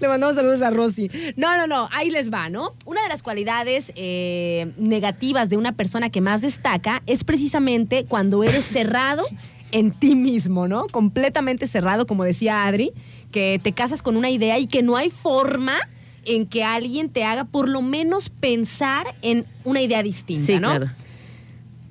Le 0.00 0.08
mandamos 0.08 0.36
saludos 0.36 0.62
a 0.62 0.70
Rosy. 0.70 1.10
No, 1.36 1.54
no, 1.58 1.66
no, 1.66 1.88
ahí 1.92 2.08
les 2.08 2.32
va, 2.32 2.48
¿no? 2.48 2.74
Una 2.86 3.02
de 3.02 3.08
las 3.10 3.22
cualidades 3.22 3.92
eh, 3.94 4.72
negativas 4.78 5.50
de 5.50 5.58
una 5.58 5.72
persona 5.72 6.08
que 6.08 6.22
más 6.22 6.40
destaca 6.40 7.02
es 7.06 7.22
precisamente 7.22 8.06
cuando 8.06 8.42
eres 8.42 8.64
cerrado 8.72 9.26
en 9.72 9.90
ti 9.92 10.14
mismo, 10.14 10.66
¿no? 10.66 10.86
Completamente 10.86 11.66
cerrado, 11.66 12.06
como 12.06 12.24
decía 12.24 12.64
Adri, 12.66 12.92
que 13.30 13.60
te 13.62 13.72
casas 13.72 14.00
con 14.00 14.16
una 14.16 14.30
idea 14.30 14.58
y 14.58 14.66
que 14.66 14.82
no 14.82 14.96
hay 14.96 15.10
forma 15.10 15.76
en 16.24 16.46
que 16.46 16.64
alguien 16.64 17.10
te 17.10 17.22
haga 17.24 17.44
por 17.44 17.68
lo 17.68 17.82
menos 17.82 18.30
pensar 18.30 19.14
en 19.20 19.44
una 19.64 19.82
idea 19.82 20.02
distinta, 20.02 20.46
Sí, 20.46 20.58
¿no? 20.58 20.68
claro. 20.70 20.90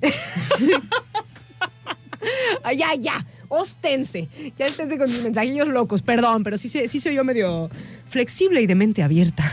Ay, 2.64 2.78
ya, 2.78 2.94
ya. 2.96 3.24
Ostense. 3.50 4.28
Ya 4.56 4.68
esténse 4.68 4.96
con 4.96 5.10
mis 5.10 5.22
mensajillos 5.22 5.66
locos. 5.66 6.02
Perdón, 6.02 6.44
pero 6.44 6.56
sí, 6.56 6.68
sí 6.68 7.00
soy 7.00 7.16
yo 7.16 7.24
medio 7.24 7.68
flexible 8.08 8.62
y 8.62 8.66
de 8.66 8.76
mente 8.76 9.02
abierta. 9.02 9.52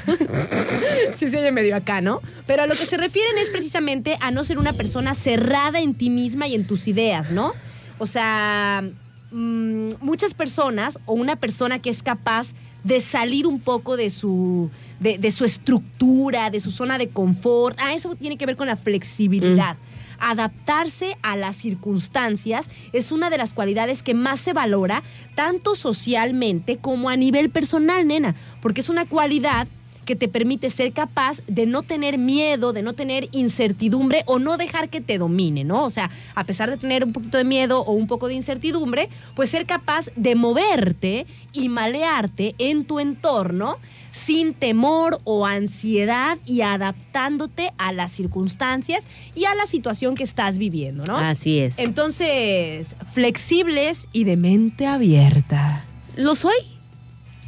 sí 1.16 1.28
se 1.28 1.38
oye 1.38 1.52
medio 1.52 1.76
acá, 1.76 2.00
¿no? 2.00 2.22
Pero 2.46 2.62
a 2.62 2.68
lo 2.68 2.76
que 2.76 2.86
se 2.86 2.96
refieren 2.96 3.40
es 3.40 3.50
precisamente 3.50 4.16
a 4.22 4.30
no 4.30 4.44
ser 4.44 4.60
una 4.60 4.74
persona 4.74 5.16
cerrada 5.16 5.80
en 5.80 5.96
ti 5.96 6.12
misma 6.12 6.48
y 6.48 6.54
en 6.54 6.68
tus 6.68 6.88
ideas, 6.88 7.32
¿no? 7.32 7.52
O 7.98 8.06
sea, 8.06 8.84
mm, 9.32 9.90
muchas 10.00 10.36
personas 10.36 11.00
o 11.08 11.14
una 11.14 11.36
persona 11.36 11.80
que 11.80 11.90
es 11.90 12.04
capaz 12.04 12.54
de 12.84 13.02
salir 13.02 13.48
un 13.48 13.60
poco 13.60 13.98
de 13.98 14.12
su, 14.12 14.70
de, 15.00 15.18
de 15.18 15.32
su 15.32 15.44
estructura, 15.44 16.52
de 16.52 16.60
su 16.60 16.70
zona 16.70 17.00
de 17.00 17.10
confort. 17.10 17.76
Ah, 17.82 17.96
eso 17.96 18.16
tiene 18.16 18.38
que 18.38 18.46
ver 18.46 18.58
con 18.58 18.68
la 18.68 18.76
flexibilidad. 18.76 19.76
Adaptarse 20.20 21.18
a 21.22 21.36
las 21.36 21.56
circunstancias 21.56 22.70
es 22.94 23.12
una 23.12 23.30
de 23.30 23.38
las 23.38 23.54
cualidades 23.54 24.04
que 24.04 24.14
más 24.14 24.40
se 24.40 24.54
valora, 24.54 25.04
tanto 25.36 25.76
socialmente 25.76 26.78
como 26.78 27.10
a 27.10 27.16
nivel 27.16 27.50
personal, 27.50 28.08
nena, 28.08 28.36
porque 28.62 28.82
es 28.82 28.90
una 28.90 29.06
cualidad 29.06 29.68
que 30.08 30.16
te 30.16 30.30
permite 30.30 30.72
ser 30.72 30.94
capaz 30.94 31.42
de 31.48 31.66
no 31.68 31.84
tener 31.84 32.18
miedo, 32.18 32.72
de 32.72 32.82
no 32.82 32.94
tener 32.94 33.28
incertidumbre 33.34 34.24
o 34.26 34.40
no 34.40 34.58
dejar 34.58 34.90
que 34.90 35.02
te 35.02 35.18
domine, 35.18 35.66
¿no? 35.66 35.84
O 35.84 35.90
sea, 35.90 36.10
a 36.34 36.46
pesar 36.46 36.72
de 36.72 36.78
tener 36.78 37.04
un 37.04 37.12
poquito 37.12 37.38
de 37.38 37.44
miedo 37.44 37.82
o 37.82 37.92
un 37.92 38.08
poco 38.08 38.30
de 38.30 38.34
incertidumbre, 38.34 39.10
pues 39.36 39.50
ser 39.50 39.66
capaz 39.66 40.10
de 40.16 40.34
moverte 40.36 41.28
y 41.52 41.68
malearte 41.68 42.56
en 42.58 42.86
tu 42.86 43.00
entorno 43.00 43.78
sin 44.12 44.54
temor 44.54 45.20
o 45.24 45.46
ansiedad 45.46 46.38
y 46.46 46.62
adaptándote 46.62 47.72
a 47.78 47.92
las 47.92 48.12
circunstancias 48.12 49.08
y 49.36 49.46
a 49.46 49.56
la 49.56 49.66
situación 49.66 50.16
que 50.16 50.24
estás 50.24 50.58
viviendo, 50.58 51.04
¿no? 51.08 51.18
Así 51.18 51.60
es. 51.60 51.78
Entonces, 51.78 52.96
flexibles 53.14 54.08
y 54.14 54.24
de 54.24 54.38
mente 54.38 54.86
abierta. 54.88 55.84
¿Lo 56.16 56.36
soy? 56.36 56.56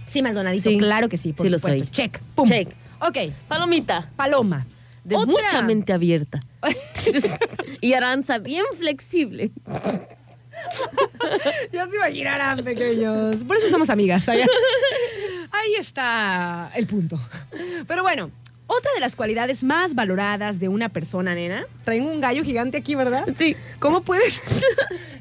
Sí, 0.05 0.21
Maldonadito, 0.21 0.69
Sí. 0.69 0.77
claro 0.77 1.07
que 1.09 1.17
sí, 1.17 1.33
por 1.33 1.45
Sí 1.45 1.51
lo 1.51 1.59
supuesto. 1.59 1.83
soy. 1.83 1.91
Check. 1.91 2.19
Pum. 2.35 2.47
Check. 2.47 2.69
Ok, 3.01 3.17
Palomita. 3.47 4.09
Paloma. 4.15 4.65
De 5.03 5.15
Otra. 5.15 5.31
mucha 5.31 5.61
mente 5.61 5.93
abierta. 5.93 6.39
y 7.81 7.93
Aranza, 7.93 8.37
bien 8.39 8.65
flexible. 8.77 9.51
Ya 11.71 11.87
se 11.87 11.95
imaginarán, 11.95 12.63
pequeños. 12.63 13.43
Por 13.43 13.57
eso 13.57 13.69
somos 13.69 13.89
amigas. 13.89 14.27
Ahí, 14.29 14.41
ahí 15.51 15.75
está 15.77 16.71
el 16.75 16.87
punto. 16.87 17.19
Pero 17.87 18.01
bueno, 18.03 18.31
otra 18.67 18.91
de 18.93 18.99
las 18.99 19.15
cualidades 19.15 19.63
más 19.63 19.95
valoradas 19.95 20.59
de 20.59 20.67
una 20.67 20.89
persona, 20.89 21.35
nena. 21.35 21.65
Traen 21.83 22.03
un 22.05 22.19
gallo 22.21 22.43
gigante 22.43 22.77
aquí, 22.77 22.95
¿verdad? 22.95 23.25
Sí. 23.37 23.55
¿Cómo 23.79 24.01
puedes, 24.01 24.41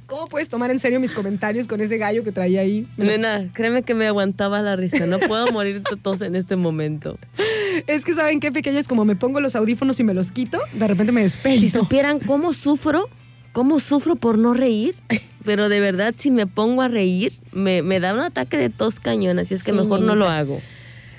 ¿Cómo 0.06 0.26
puedes 0.26 0.48
tomar 0.48 0.70
en 0.70 0.78
serio 0.78 1.00
mis 1.00 1.12
comentarios 1.12 1.66
con 1.66 1.80
ese 1.80 1.98
gallo 1.98 2.24
que 2.24 2.32
traía 2.32 2.60
ahí? 2.60 2.86
Nena, 2.96 3.50
créeme 3.52 3.82
que 3.82 3.94
me 3.94 4.06
aguantaba 4.06 4.62
la 4.62 4.76
risa. 4.76 5.06
No 5.06 5.18
puedo 5.18 5.50
morir 5.52 5.82
de 5.82 5.96
tos 5.96 6.20
en 6.20 6.36
este 6.36 6.56
momento. 6.56 7.18
Es 7.86 8.04
que, 8.04 8.14
¿saben 8.14 8.40
qué, 8.40 8.50
pequeños? 8.52 8.88
Como 8.88 9.04
me 9.04 9.16
pongo 9.16 9.40
los 9.40 9.54
audífonos 9.54 9.98
y 10.00 10.04
me 10.04 10.14
los 10.14 10.30
quito, 10.32 10.60
de 10.72 10.88
repente 10.88 11.12
me 11.12 11.20
Si 11.28 11.36
despecho. 11.36 11.80
supieran 11.80 12.18
cómo 12.20 12.52
sufro, 12.52 13.08
cómo 13.52 13.80
sufro 13.80 14.16
por 14.16 14.38
no 14.38 14.54
reír, 14.54 14.94
pero 15.44 15.68
de 15.68 15.80
verdad 15.80 16.14
si 16.16 16.30
me 16.30 16.46
pongo 16.46 16.82
a 16.82 16.88
reír, 16.88 17.32
me, 17.52 17.82
me 17.82 18.00
da 18.00 18.14
un 18.14 18.20
ataque 18.20 18.56
de 18.56 18.70
tos 18.70 19.00
cañón, 19.00 19.38
así 19.38 19.54
es 19.54 19.64
que 19.64 19.72
Sí, 19.72 19.76
mejor 19.76 20.00
no 20.00 20.14
lo 20.16 20.28
hago. 20.28 20.60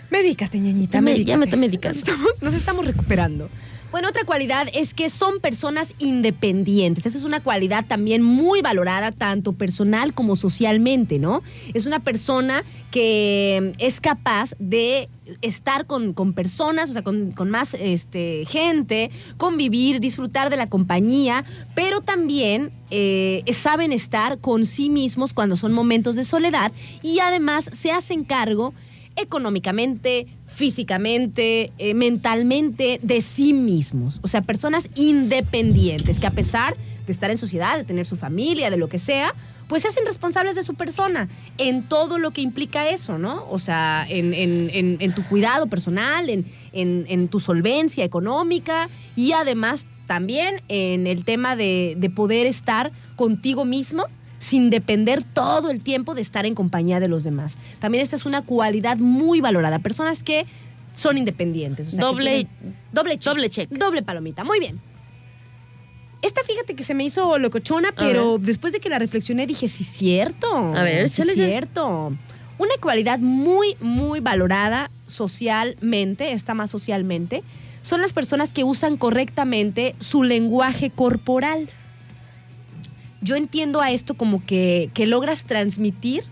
Medícate, 0.10 0.60
ñañita, 0.60 0.98
Ya 0.98 1.02
me- 1.02 1.12
medícate. 1.12 1.30
ya 1.30 1.38
me 1.38 1.46
estoy 1.46 1.60
medicando. 1.60 1.96
Nos 2.00 2.08
estamos, 2.08 2.42
nos 2.42 2.54
estamos 2.54 2.86
recuperando. 2.86 3.50
Bueno, 3.92 4.08
otra 4.10 4.24
cualidad 4.24 4.68
es 4.74 4.94
que 4.94 5.10
son 5.10 5.40
personas 5.40 5.96
independientes. 5.98 7.08
Esa 7.08 7.18
es 7.18 7.24
una 7.24 7.40
cualidad 7.40 7.86
también 7.88 8.22
muy 8.22 8.62
valorada, 8.62 9.12
tanto 9.12 9.54
personal 9.54 10.14
como 10.14 10.36
socialmente, 10.36 11.18
¿no? 11.18 11.42
Es 11.74 11.88
una 11.88 12.00
persona 12.00 12.64
que 12.92 13.74
es 13.80 14.00
capaz 14.00 14.54
de 14.60 15.10
estar 15.42 15.88
con, 15.88 16.14
con 16.14 16.34
personas, 16.34 16.92
o 16.92 16.94
sea, 16.94 17.02
con, 17.04 17.32
con 17.32 17.50
más 17.50 17.74
este, 17.74 18.46
gente, 18.48 19.10
convivir, 19.38 20.00
disfrutar 20.00 20.52
de 20.52 20.58
la 20.58 20.70
compañía, 20.70 21.44
pero 21.74 22.02
también 22.02 22.72
eh, 22.92 23.44
saben 23.54 23.92
estar 23.92 24.38
con 24.38 24.66
sí 24.66 24.92
mismos 24.92 25.34
cuando 25.34 25.56
son 25.56 25.74
momentos 25.74 26.16
de 26.16 26.26
soledad 26.26 26.72
y 27.02 27.20
además 27.22 27.72
se 27.74 27.92
hacen 27.92 28.24
cargo 28.24 28.72
económicamente, 29.16 30.28
físicamente, 30.46 31.72
eh, 31.78 31.94
mentalmente 31.94 33.00
de 33.02 33.22
sí 33.22 33.54
mismos. 33.54 34.20
O 34.24 34.28
sea, 34.28 34.42
personas 34.42 34.90
independientes 34.96 36.20
que 36.20 36.28
a 36.28 36.32
pesar 36.32 36.76
de 37.06 37.12
estar 37.12 37.32
en 37.32 37.38
sociedad, 37.38 37.78
de 37.78 37.84
tener 37.84 38.06
su 38.06 38.16
familia, 38.16 38.70
de 38.70 38.78
lo 38.78 38.88
que 38.90 39.00
sea, 39.00 39.34
pues 39.68 39.84
se 39.84 39.88
hacen 39.90 40.06
responsables 40.06 40.56
de 40.56 40.64
su 40.64 40.74
persona 40.76 41.28
en 41.58 41.84
todo 41.84 42.18
lo 42.18 42.32
que 42.32 42.42
implica 42.42 42.90
eso, 42.90 43.18
¿no? 43.20 43.46
O 43.50 43.60
sea, 43.60 44.06
en, 44.10 44.34
en- 44.34 45.14
tu 45.14 45.24
cuidado 45.26 45.68
personal, 45.68 46.30
en 46.74 47.28
tu 47.28 47.40
solvencia 47.40 48.04
económica 48.04 48.90
y 49.16 49.34
además 49.34 49.86
también 50.08 50.62
en 50.70 51.06
el 51.06 51.24
tema 51.24 51.56
de, 51.56 51.96
de 51.98 52.10
poder 52.10 52.48
estar 52.48 52.92
contigo 53.16 53.64
mismo 53.64 54.06
sin 54.50 54.70
depender 54.72 55.24
todo 55.24 55.70
el 55.70 55.82
tiempo 55.82 56.16
de 56.16 56.22
estar 56.22 56.46
en 56.46 56.56
compañía 56.56 57.00
de 57.00 57.08
los 57.08 57.24
demás. 57.24 57.56
También 57.80 58.02
esta 58.02 58.16
es 58.16 58.26
una 58.26 58.42
cualidad 58.42 58.98
muy 58.98 59.42
valorada. 59.42 59.78
Personas 59.80 60.24
que 60.24 60.46
son 60.94 61.18
independientes. 61.20 61.88
o 61.88 61.92
sea, 61.92 62.04
Doble- 62.04 62.48
doble 62.92 63.20
check. 63.20 63.32
doble 63.34 63.50
check. 63.50 63.70
Doble 63.70 64.02
palomita. 64.02 64.44
Muy 64.44 64.60
bien. 64.60 64.80
Esta 66.22 66.42
fíjate 66.44 66.76
que 66.76 66.84
se 66.84 66.94
me 66.96 67.06
hizo 67.06 67.38
locochona, 67.38 67.92
pero 67.96 68.38
después 68.40 68.74
de 68.74 68.80
que 68.80 68.90
la 68.90 69.00
reflexioné 69.00 69.46
dije, 69.48 69.68
sí, 69.68 69.84
cierto. 69.84 70.48
A 70.76 70.84
ver, 70.84 71.10
sí, 71.10 71.24
cierto. 71.34 72.14
Una 72.58 72.74
cualidad 72.82 73.20
muy, 73.20 73.78
muy 73.80 74.20
valorada 74.20 74.92
socialmente, 75.06 76.34
está 76.34 76.54
más 76.56 76.72
socialmente, 76.72 77.44
son 77.84 78.02
las 78.02 78.12
personas 78.12 78.52
que 78.52 78.66
usan 78.66 78.98
correctamente 78.98 79.96
su 80.00 80.24
lenguaje 80.24 80.90
corporal. 80.90 81.70
Yo 83.22 83.36
entiendo 83.36 83.82
a 83.82 83.92
esto 83.92 84.14
como 84.16 84.46
que, 84.46 84.90
que 84.94 85.06
logras 85.08 85.44
transmitir. 85.44 86.24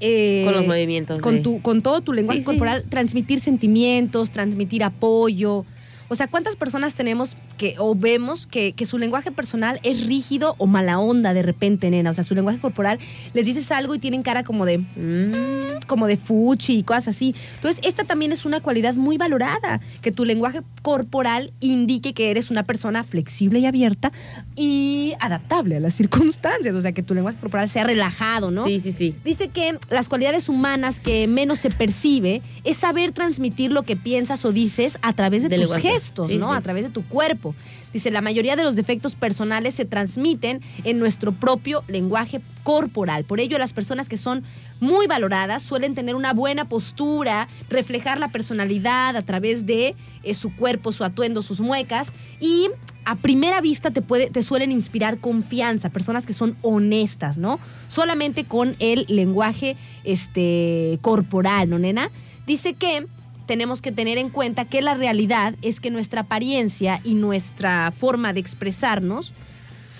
eh, 0.00 0.42
Con 0.44 0.54
los 0.54 0.66
movimientos. 0.66 1.18
con, 1.20 1.42
tu, 1.42 1.60
con 1.62 1.82
todo 1.82 2.00
tu 2.00 2.12
lenguaje 2.12 2.40
Sí, 2.40 2.44
sí. 2.44 2.46
corporal, 2.46 2.84
transmitir 2.88 3.40
sentimientos, 3.40 4.30
transmitir 4.30 4.82
apoyo. 4.84 5.64
O 6.08 6.14
sea, 6.16 6.26
¿cuántas 6.26 6.56
personas 6.56 6.94
tenemos 6.94 7.36
que, 7.60 7.74
o 7.78 7.94
vemos 7.94 8.46
que, 8.46 8.72
que 8.72 8.86
su 8.86 8.96
lenguaje 8.96 9.30
personal 9.30 9.80
es 9.82 10.06
rígido 10.06 10.54
o 10.56 10.66
mala 10.66 10.98
onda 10.98 11.34
de 11.34 11.42
repente, 11.42 11.90
nena. 11.90 12.08
O 12.08 12.14
sea, 12.14 12.24
su 12.24 12.34
lenguaje 12.34 12.58
corporal, 12.58 12.98
les 13.34 13.44
dices 13.44 13.70
algo 13.70 13.94
y 13.94 13.98
tienen 13.98 14.22
cara 14.22 14.44
como 14.44 14.64
de, 14.64 14.78
Mm, 14.78 15.82
como 15.86 16.06
de 16.06 16.16
fuchi 16.16 16.78
y 16.78 16.82
cosas 16.82 17.08
así. 17.08 17.34
Entonces, 17.56 17.82
esta 17.84 18.04
también 18.04 18.32
es 18.32 18.46
una 18.46 18.60
cualidad 18.62 18.94
muy 18.94 19.18
valorada, 19.18 19.80
que 20.00 20.10
tu 20.10 20.24
lenguaje 20.24 20.62
corporal 20.80 21.52
indique 21.60 22.14
que 22.14 22.30
eres 22.30 22.50
una 22.50 22.62
persona 22.62 23.04
flexible 23.04 23.58
y 23.58 23.66
abierta 23.66 24.10
y 24.56 25.12
adaptable 25.20 25.76
a 25.76 25.80
las 25.80 25.94
circunstancias. 25.94 26.74
O 26.74 26.80
sea, 26.80 26.92
que 26.92 27.02
tu 27.02 27.12
lenguaje 27.14 27.38
corporal 27.38 27.68
sea 27.68 27.84
relajado, 27.84 28.50
¿no? 28.50 28.64
Sí, 28.64 28.80
sí, 28.80 28.92
sí. 28.92 29.14
Dice 29.22 29.48
que 29.48 29.78
las 29.90 30.08
cualidades 30.08 30.48
humanas 30.48 30.98
que 30.98 31.26
menos 31.26 31.60
se 31.60 31.68
percibe 31.70 32.40
es 32.64 32.78
saber 32.78 33.12
transmitir 33.12 33.70
lo 33.70 33.82
que 33.82 33.96
piensas 33.96 34.44
o 34.46 34.52
dices 34.52 34.98
a 35.02 35.12
través 35.12 35.42
de 35.42 35.50
tus 35.50 35.58
lenguaje. 35.58 35.90
gestos, 35.90 36.28
Sí, 36.28 36.38
¿no? 36.38 36.50
sí. 36.50 36.56
A 36.56 36.60
través 36.62 36.84
de 36.84 36.90
tu 36.90 37.02
cuerpo. 37.04 37.49
Dice, 37.92 38.10
la 38.10 38.20
mayoría 38.20 38.54
de 38.54 38.62
los 38.62 38.76
defectos 38.76 39.14
personales 39.14 39.74
se 39.74 39.84
transmiten 39.84 40.60
en 40.84 40.98
nuestro 40.98 41.32
propio 41.32 41.82
lenguaje 41.88 42.40
corporal. 42.62 43.24
Por 43.24 43.40
ello, 43.40 43.58
las 43.58 43.72
personas 43.72 44.08
que 44.08 44.16
son 44.16 44.44
muy 44.78 45.06
valoradas 45.06 45.62
suelen 45.62 45.94
tener 45.94 46.14
una 46.14 46.32
buena 46.32 46.68
postura, 46.68 47.48
reflejar 47.68 48.20
la 48.20 48.28
personalidad 48.28 49.16
a 49.16 49.22
través 49.22 49.66
de 49.66 49.96
eh, 50.22 50.34
su 50.34 50.54
cuerpo, 50.54 50.92
su 50.92 51.04
atuendo, 51.04 51.42
sus 51.42 51.60
muecas 51.60 52.12
y 52.38 52.68
a 53.04 53.16
primera 53.16 53.60
vista 53.60 53.90
te, 53.90 54.02
puede, 54.02 54.30
te 54.30 54.42
suelen 54.42 54.70
inspirar 54.70 55.18
confianza, 55.18 55.88
personas 55.88 56.26
que 56.26 56.32
son 56.32 56.56
honestas, 56.62 57.38
¿no? 57.38 57.58
Solamente 57.88 58.44
con 58.44 58.76
el 58.78 59.04
lenguaje 59.08 59.76
este, 60.04 60.98
corporal, 61.02 61.70
¿no, 61.70 61.78
nena? 61.78 62.10
Dice 62.46 62.74
que 62.74 63.06
tenemos 63.50 63.82
que 63.82 63.90
tener 63.90 64.16
en 64.16 64.28
cuenta 64.30 64.64
que 64.64 64.80
la 64.80 64.94
realidad 64.94 65.54
es 65.60 65.80
que 65.80 65.90
nuestra 65.90 66.20
apariencia 66.20 67.00
y 67.02 67.14
nuestra 67.14 67.90
forma 67.90 68.32
de 68.32 68.38
expresarnos 68.38 69.34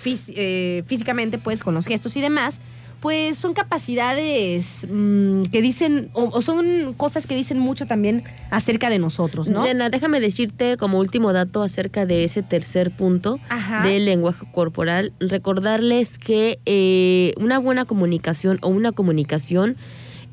fís- 0.01 0.31
eh, 0.37 0.83
físicamente, 0.87 1.37
pues 1.37 1.61
con 1.61 1.73
los 1.73 1.85
gestos 1.85 2.15
y 2.15 2.21
demás, 2.21 2.61
pues 3.01 3.37
son 3.37 3.53
capacidades 3.53 4.87
mm, 4.89 5.41
que 5.51 5.61
dicen, 5.61 6.11
o, 6.13 6.29
o 6.31 6.41
son 6.41 6.93
cosas 6.95 7.27
que 7.27 7.35
dicen 7.35 7.59
mucho 7.59 7.87
también 7.87 8.23
acerca 8.51 8.89
de 8.89 8.99
nosotros, 8.99 9.49
¿no? 9.49 9.65
Déjame 9.89 10.21
decirte 10.21 10.77
como 10.77 10.99
último 10.99 11.33
dato 11.33 11.61
acerca 11.61 12.05
de 12.05 12.23
ese 12.23 12.43
tercer 12.43 12.91
punto 12.95 13.37
Ajá. 13.49 13.83
del 13.83 14.05
lenguaje 14.05 14.45
corporal, 14.53 15.11
recordarles 15.19 16.17
que 16.17 16.59
eh, 16.65 17.33
una 17.35 17.59
buena 17.59 17.83
comunicación 17.83 18.59
o 18.61 18.69
una 18.69 18.93
comunicación 18.93 19.75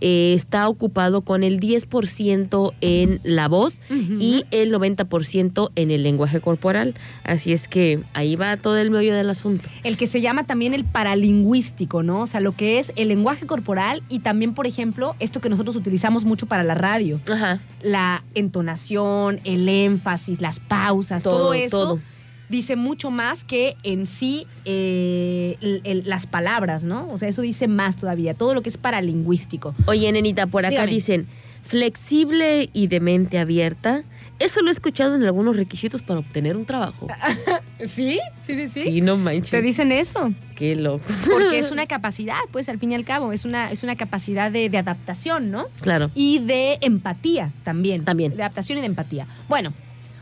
eh, 0.00 0.32
está 0.34 0.68
ocupado 0.68 1.22
con 1.22 1.42
el 1.42 1.60
10% 1.60 2.72
en 2.80 3.20
la 3.24 3.48
voz 3.48 3.80
y 3.90 4.44
el 4.50 4.72
90% 4.72 5.70
en 5.74 5.90
el 5.90 6.02
lenguaje 6.02 6.40
corporal. 6.40 6.94
Así 7.24 7.52
es 7.52 7.68
que 7.68 8.00
ahí 8.14 8.36
va 8.36 8.56
todo 8.56 8.76
el 8.76 8.90
meollo 8.90 9.14
del 9.14 9.30
asunto. 9.30 9.68
el 9.84 9.96
que 9.96 10.06
se 10.06 10.20
llama 10.20 10.44
también 10.44 10.74
el 10.74 10.84
paralingüístico, 10.84 12.02
¿no? 12.02 12.22
O 12.22 12.26
sea, 12.26 12.40
lo 12.40 12.52
que 12.52 12.78
es 12.78 12.92
el 12.96 13.08
lenguaje 13.08 13.46
corporal 13.46 14.02
y 14.08 14.20
también, 14.20 14.54
por 14.54 14.66
ejemplo, 14.66 15.16
esto 15.18 15.40
que 15.40 15.48
nosotros 15.48 15.76
utilizamos 15.76 16.24
mucho 16.24 16.46
para 16.46 16.62
la 16.62 16.74
radio, 16.74 17.20
Ajá. 17.30 17.60
la 17.82 18.22
entonación, 18.34 19.40
el 19.44 19.68
énfasis, 19.68 20.40
las 20.40 20.60
pausas, 20.60 21.22
todo, 21.22 21.38
Todo, 21.38 21.54
eso 21.54 21.78
todo. 21.78 22.00
Dice 22.48 22.76
mucho 22.76 23.10
más 23.10 23.44
que 23.44 23.76
en 23.82 24.06
sí 24.06 24.46
eh, 24.64 25.56
el- 25.60 25.80
el- 25.84 26.02
las 26.08 26.26
palabras, 26.26 26.84
¿no? 26.84 27.08
O 27.10 27.18
sea, 27.18 27.28
eso 27.28 27.42
dice 27.42 27.68
más 27.68 27.96
todavía, 27.96 28.34
todo 28.34 28.54
lo 28.54 28.62
que 28.62 28.68
es 28.68 28.76
paralingüístico. 28.78 29.74
Oye, 29.86 30.10
nenita, 30.12 30.46
por 30.46 30.64
acá 30.64 30.70
Dígame. 30.70 30.92
dicen 30.92 31.26
flexible 31.64 32.70
y 32.72 32.86
de 32.86 33.00
mente 33.00 33.38
abierta. 33.38 34.02
Eso 34.38 34.62
lo 34.62 34.68
he 34.68 34.72
escuchado 34.72 35.16
en 35.16 35.24
algunos 35.24 35.56
requisitos 35.56 36.00
para 36.02 36.20
obtener 36.20 36.56
un 36.56 36.64
trabajo. 36.64 37.08
¿Sí? 37.84 38.20
Sí, 38.42 38.68
sí, 38.68 38.84
Sí, 38.84 39.00
no 39.00 39.16
manches. 39.16 39.50
Te 39.50 39.60
dicen 39.62 39.90
eso. 39.90 40.32
Qué 40.54 40.76
loco. 40.76 41.04
Porque 41.30 41.58
es 41.58 41.70
una 41.72 41.86
capacidad, 41.86 42.36
pues 42.52 42.68
al 42.68 42.78
fin 42.78 42.92
y 42.92 42.94
al 42.94 43.04
cabo, 43.04 43.32
es 43.32 43.44
una, 43.44 43.70
es 43.70 43.82
una 43.82 43.96
capacidad 43.96 44.50
de, 44.52 44.70
de 44.70 44.78
adaptación, 44.78 45.50
¿no? 45.50 45.66
Claro. 45.80 46.10
Y 46.14 46.38
de 46.38 46.78
empatía 46.82 47.52
también. 47.64 48.04
También. 48.04 48.36
De 48.36 48.42
adaptación 48.42 48.78
y 48.78 48.80
de 48.80 48.86
empatía. 48.86 49.26
Bueno, 49.48 49.72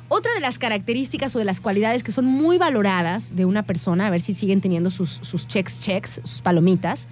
otra 0.09 0.33
de 0.35 0.41
las 0.41 0.59
características 0.59 1.35
o 1.37 1.39
de 1.39 1.45
las 1.45 1.61
cualidades 1.61 2.03
que 2.03 2.13
son 2.13 2.27
muy 2.27 2.59
valoradas 2.59 3.37
de 3.37 3.45
una 3.45 3.65
persona, 3.65 4.07
a 4.07 4.11
ver 4.11 4.21
si 4.21 4.35
siguen 4.35 4.61
teniendo 4.61 4.91
sus, 4.91 5.11
sus 5.11 5.47
checks, 5.47 5.81
checks, 5.81 6.21
sus 6.23 6.43
palomitas, 6.43 7.09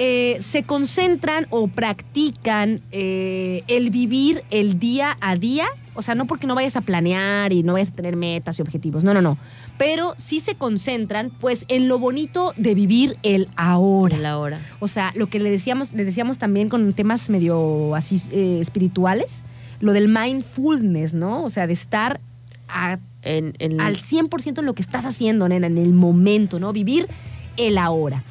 eh, 0.00 0.38
se 0.40 0.62
concentran 0.62 1.48
o 1.50 1.66
practican 1.66 2.80
eh, 2.92 3.64
el 3.66 3.90
vivir 3.90 4.44
el 4.50 4.78
día 4.78 5.16
a 5.20 5.34
día. 5.34 5.66
O 5.94 6.02
sea, 6.02 6.14
no 6.14 6.28
porque 6.28 6.46
no 6.46 6.54
vayas 6.54 6.76
a 6.76 6.82
planear 6.82 7.52
y 7.52 7.64
no 7.64 7.72
vayas 7.72 7.88
a 7.88 7.92
tener 7.92 8.14
metas 8.14 8.60
y 8.60 8.62
objetivos, 8.62 9.02
no, 9.02 9.12
no, 9.12 9.20
no. 9.20 9.36
Pero 9.76 10.14
sí 10.16 10.38
se 10.38 10.54
concentran, 10.54 11.32
pues, 11.40 11.64
en 11.66 11.88
lo 11.88 11.98
bonito 11.98 12.54
de 12.56 12.76
vivir 12.76 13.16
el 13.24 13.48
ahora. 13.56 14.16
La 14.18 14.38
hora. 14.38 14.60
O 14.78 14.86
sea, 14.86 15.10
lo 15.16 15.28
que 15.28 15.40
le 15.40 15.50
decíamos, 15.50 15.92
les 15.94 16.06
decíamos 16.06 16.38
también 16.38 16.68
con 16.68 16.92
temas 16.92 17.28
medio 17.28 17.96
así 17.96 18.22
eh, 18.30 18.58
espirituales, 18.60 19.42
lo 19.80 19.92
del 19.92 20.08
mindfulness, 20.08 21.14
¿no? 21.14 21.42
O 21.44 21.50
sea, 21.50 21.66
de 21.66 21.72
estar 21.72 22.20
a- 22.68 22.98
En, 23.22 23.54
en- 23.58 23.80
al 23.80 23.96
100% 23.96 24.60
en 24.60 24.64
lo 24.66 24.74
que 24.74 24.82
estás 24.82 25.04
haciendo, 25.04 25.48
nena, 25.48 25.66
en 25.66 25.76
el 25.78 25.92
momento, 25.92 26.60
¿no? 26.60 26.72
Vivir 26.72 27.08
el 27.56 27.76
ahora. 27.76 28.22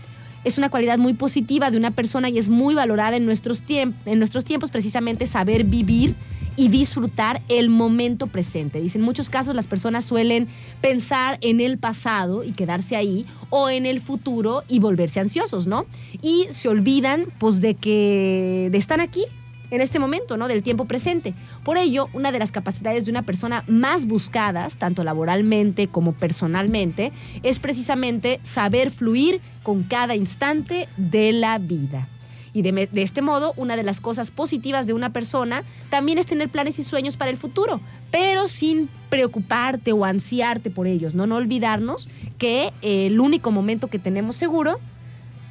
Es 0.45 0.58
una 0.58 0.70
cualidad 0.70 0.98
muy 0.98 1.12
positiva 1.14 1.70
de 1.72 1.78
una 1.78 1.91
persona 1.91 2.30
y 2.30 2.38
es 2.38 2.48
muy 2.48 2.74
valorada 2.74 3.18
en 3.18 3.26
nuestros, 3.26 3.62
en 3.68 3.93
nuestros 4.18 4.45
tiempos, 4.45 4.72
precisamente 4.72 5.28
saber 5.28 5.66
vivir 5.66 6.16
y 6.56 6.70
disfrutar 6.70 7.41
el 7.50 7.68
momento 7.70 8.28
presente. 8.28 8.80
Dice, 8.82 8.98
en 8.98 9.04
muchos 9.04 9.30
casos 9.30 9.54
las 9.56 9.68
personas 9.68 10.06
suelen 10.06 10.48
pensar 10.80 11.38
en 11.41 11.60
el 11.60 11.78
pasado 11.78 12.45
y 12.45 12.54
quedarse 12.54 12.95
ahí 12.95 13.26
o 13.50 13.70
en 13.70 13.86
el 13.86 14.00
futuro 14.00 14.64
y 14.70 14.80
volverse 14.80 15.20
ansiosos, 15.20 15.68
¿no? 15.68 15.86
Y 16.22 16.45
se 16.52 16.70
olvidan 16.70 17.26
pues 17.39 17.60
de 17.60 17.76
que 17.76 18.70
de 18.72 18.78
están 18.78 19.02
aquí 19.02 19.26
en 19.72 19.82
este 19.82 19.99
momento, 19.99 20.38
¿no? 20.38 20.47
Del 20.47 20.63
tiempo 20.63 20.86
presente. 20.86 21.34
Por 21.63 21.78
ello, 21.78 22.09
una 22.13 22.32
de 22.32 22.39
las 22.39 22.51
capacidades 22.51 23.05
de 23.05 23.11
una 23.11 23.24
persona 23.24 23.63
más 23.68 24.05
buscadas, 24.05 24.78
tanto 24.78 25.03
laboralmente 25.03 25.88
como 25.88 26.13
personalmente, 26.13 27.11
es 27.43 27.59
precisamente 27.59 28.39
saber 28.43 28.91
fluir 28.91 29.41
con 29.63 29.84
cada 29.84 30.15
instante 30.15 30.88
de 30.97 31.34
la 31.34 31.57
vida. 31.57 32.07
Y 32.53 32.63
de, 32.63 32.89
este 32.95 33.22
modo, 33.22 33.53
una 33.55 33.76
de 33.76 33.84
las 33.84 34.01
cosas 34.01 34.32
positivas 34.32 34.88
de 34.88 34.93
una 34.93 35.13
persona 35.13 35.63
también 35.91 36.18
es 36.18 36.26
tener 36.26 36.49
planes 36.49 36.80
y 36.80 36.84
sueños 36.84 37.15
para 37.15 37.30
el 37.30 37.38
futuro, 37.38 37.82
pero 38.09 38.47
sin 38.47 38.89
preocuparte 39.09 39.91
o 39.91 40.05
ansiarte 40.05 40.72
por 40.72 40.88
ellos, 40.88 41.13
¿no? 41.13 41.28
No 41.28 41.36
olvidarnos 41.36 42.09
que 42.39 42.74
el 42.82 43.20
único 43.20 43.51
momento 43.51 43.89
que 43.89 43.99
tenemos 43.99 44.38
seguro 44.38 44.80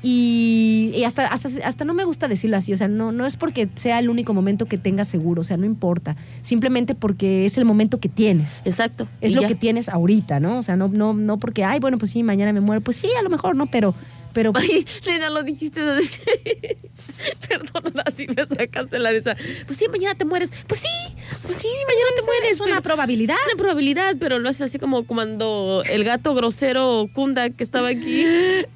y, 0.02 0.92
y 0.94 1.04
hasta, 1.04 1.26
hasta, 1.26 1.48
hasta 1.64 1.84
no 1.84 1.94
me 1.94 2.04
gusta 2.04 2.28
decirlo 2.28 2.56
así, 2.56 2.72
o 2.72 2.76
sea, 2.76 2.88
no, 2.88 3.12
no 3.12 3.26
es 3.26 3.36
porque 3.36 3.68
sea 3.74 3.98
el 3.98 4.10
único 4.10 4.34
momento 4.34 4.66
que 4.66 4.78
tengas 4.78 5.08
seguro, 5.08 5.40
o 5.40 5.44
sea, 5.44 5.56
no 5.56 5.64
importa, 5.64 6.16
simplemente 6.42 6.94
porque 6.94 7.46
es 7.46 7.58
el 7.58 7.64
momento 7.64 7.98
que 7.98 8.08
tienes. 8.08 8.62
Exacto. 8.64 9.08
Es 9.20 9.34
lo 9.34 9.42
ya. 9.42 9.48
que 9.48 9.54
tienes 9.54 9.88
ahorita, 9.88 10.40
¿no? 10.40 10.58
O 10.58 10.62
sea, 10.62 10.76
no, 10.76 10.88
no, 10.88 11.14
no 11.14 11.38
porque, 11.38 11.64
ay, 11.64 11.80
bueno, 11.80 11.98
pues 11.98 12.10
sí, 12.10 12.22
mañana 12.22 12.52
me 12.52 12.60
muero. 12.60 12.82
Pues 12.82 12.96
sí, 12.96 13.08
a 13.18 13.22
lo 13.22 13.30
mejor, 13.30 13.56
¿no? 13.56 13.66
Pero, 13.66 13.94
pero 14.36 14.52
Ay, 14.54 14.84
nena, 15.06 15.30
lo 15.30 15.42
dijiste. 15.42 15.80
Perdón, 17.48 17.94
así 18.04 18.26
me 18.26 18.46
sacaste 18.46 18.98
la 18.98 19.10
risa. 19.10 19.34
Pues 19.64 19.78
sí, 19.78 19.86
mañana 19.88 20.14
te 20.14 20.26
mueres. 20.26 20.52
Pues 20.66 20.80
sí, 20.80 21.14
pues 21.30 21.56
sí, 21.56 21.68
mañana 21.88 22.10
te 22.14 22.22
mueres. 22.22 22.50
es 22.50 22.60
una 22.60 22.82
probabilidad. 22.82 23.34
Es 23.34 23.54
una 23.54 23.62
probabilidad, 23.62 24.14
pero 24.20 24.38
lo 24.38 24.50
haces 24.50 24.60
así 24.60 24.78
como 24.78 25.06
cuando 25.06 25.82
el 25.88 26.04
gato 26.04 26.34
grosero 26.34 27.08
Kunda 27.14 27.48
que 27.48 27.64
estaba 27.64 27.88
aquí. 27.88 28.26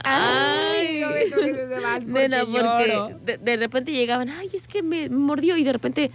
Ay, 0.03 1.01
no 1.03 1.11
me 1.11 1.27
toques 1.27 1.59
ese 1.59 1.79
vals 1.79 2.07
porque 2.07 2.29
Nena, 2.29 2.47
porque 2.47 3.17
de, 3.27 3.37
de 3.37 3.57
repente 3.59 3.93
llegaban, 3.93 4.31
ay, 4.31 4.49
es 4.55 4.67
que 4.67 4.83
me 4.83 5.11
mordió 5.11 5.59
y 5.59 5.65
de 5.65 5.73
repente, 5.73 6.11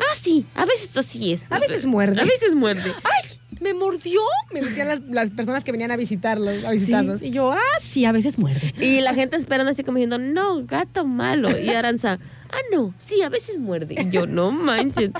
ah, 0.00 0.16
sí, 0.20 0.46
a 0.56 0.64
veces 0.64 0.96
así 0.96 1.32
es. 1.32 1.42
A 1.48 1.60
veces 1.60 1.86
muerde. 1.86 2.20
A 2.20 2.24
veces 2.24 2.56
muerde. 2.56 2.92
¡Ay! 3.04 3.39
¿Me 3.60 3.74
mordió? 3.74 4.20
Me 4.52 4.62
decían 4.62 4.88
las, 4.88 5.00
las 5.00 5.30
personas 5.30 5.64
que 5.64 5.72
venían 5.72 5.90
a 5.90 5.96
visitarlos, 5.96 6.64
a 6.64 6.70
visitarnos. 6.70 7.22
Y 7.22 7.30
yo, 7.30 7.52
ah, 7.52 7.58
sí, 7.78 8.04
a 8.06 8.12
veces 8.12 8.38
muerde. 8.38 8.72
Y 8.78 9.00
la 9.00 9.14
gente 9.14 9.36
esperando 9.36 9.70
así 9.70 9.84
como 9.84 9.96
diciendo, 9.96 10.18
no, 10.18 10.64
gato 10.64 11.04
malo. 11.04 11.50
Y 11.58 11.68
Aranza, 11.68 12.18
ah, 12.50 12.58
no, 12.72 12.94
sí, 12.98 13.22
a 13.22 13.28
veces 13.28 13.58
muerde. 13.58 13.96
Y 13.98 14.10
yo, 14.10 14.26
no 14.26 14.50
manches. 14.50 15.10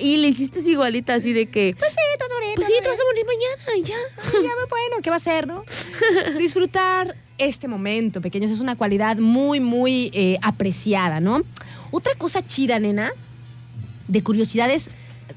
Y, 0.00 0.16
le 0.18 0.28
hiciste 0.28 0.60
igualita 0.60 1.14
así 1.14 1.32
de 1.32 1.46
que, 1.46 1.74
Pues 1.78 1.90
sí, 1.90 1.96
te 2.16 2.24
vas 2.24 2.30
a 2.30 2.34
morir. 2.34 2.54
pues 2.54 2.66
sí, 2.68 2.74
te 2.80 2.88
vas 2.88 2.98
a 2.98 3.04
morir 3.04 3.26
mañana 3.26 3.88
ya. 3.88 4.22
Ay, 4.22 4.44
ya, 4.44 4.50
bueno, 4.68 4.96
¿qué 5.02 5.10
va 5.10 5.16
a 5.16 5.18
hacer, 5.18 5.46
no? 5.46 5.64
Disfrutar 6.38 7.16
este 7.38 7.66
momento, 7.66 8.20
pequeños, 8.20 8.50
es 8.50 8.60
una 8.60 8.76
cualidad 8.76 9.16
muy, 9.16 9.58
muy 9.58 10.10
eh, 10.14 10.38
apreciada, 10.42 11.20
¿no? 11.20 11.42
Otra 11.90 12.14
cosa 12.14 12.46
chida, 12.46 12.78
nena, 12.78 13.12
de 14.08 14.22
curiosidades, 14.22 14.90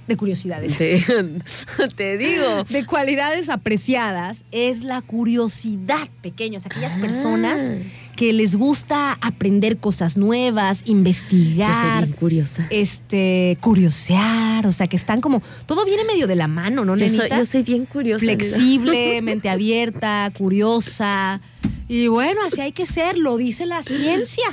de 0.07 0.17
curiosidades, 0.17 0.77
Te, 0.77 1.03
te 1.95 2.17
digo. 2.17 2.63
de 2.69 2.85
cualidades 2.85 3.49
apreciadas, 3.49 4.45
es 4.51 4.83
la 4.83 5.01
curiosidad, 5.01 6.07
pequeños, 6.21 6.65
aquellas 6.65 6.95
Ah. 6.95 7.01
personas 7.01 7.71
que 8.15 8.33
les 8.33 8.55
gusta 8.55 9.17
aprender 9.21 9.77
cosas 9.77 10.17
nuevas, 10.17 10.79
Yo 10.79 10.85
soy 10.85 10.91
investigar, 10.95 12.05
bien 12.05 12.15
curiosa. 12.17 12.65
este, 12.71 13.57
curiosear, 13.61 14.65
o 14.65 14.71
sea, 14.71 14.87
que 14.87 14.95
están 14.95 15.21
como, 15.21 15.41
todo 15.67 15.85
viene 15.85 16.03
medio 16.03 16.25
de 16.27 16.35
la 16.35 16.47
mano, 16.47 16.83
¿no, 16.83 16.95
Yo 16.97 17.07
soy, 17.09 17.29
yo 17.29 17.45
soy 17.45 17.63
bien 17.63 17.85
curiosa. 17.85 18.19
Flexible, 18.19 19.21
mente 19.21 19.49
abierta, 19.49 20.31
curiosa. 20.35 21.41
Y 21.87 22.07
bueno, 22.07 22.41
así 22.45 22.59
hay 22.61 22.71
que 22.71 22.85
ser, 22.85 23.17
lo 23.17 23.37
dice 23.37 23.65
la 23.65 23.83
ciencia. 23.83 24.45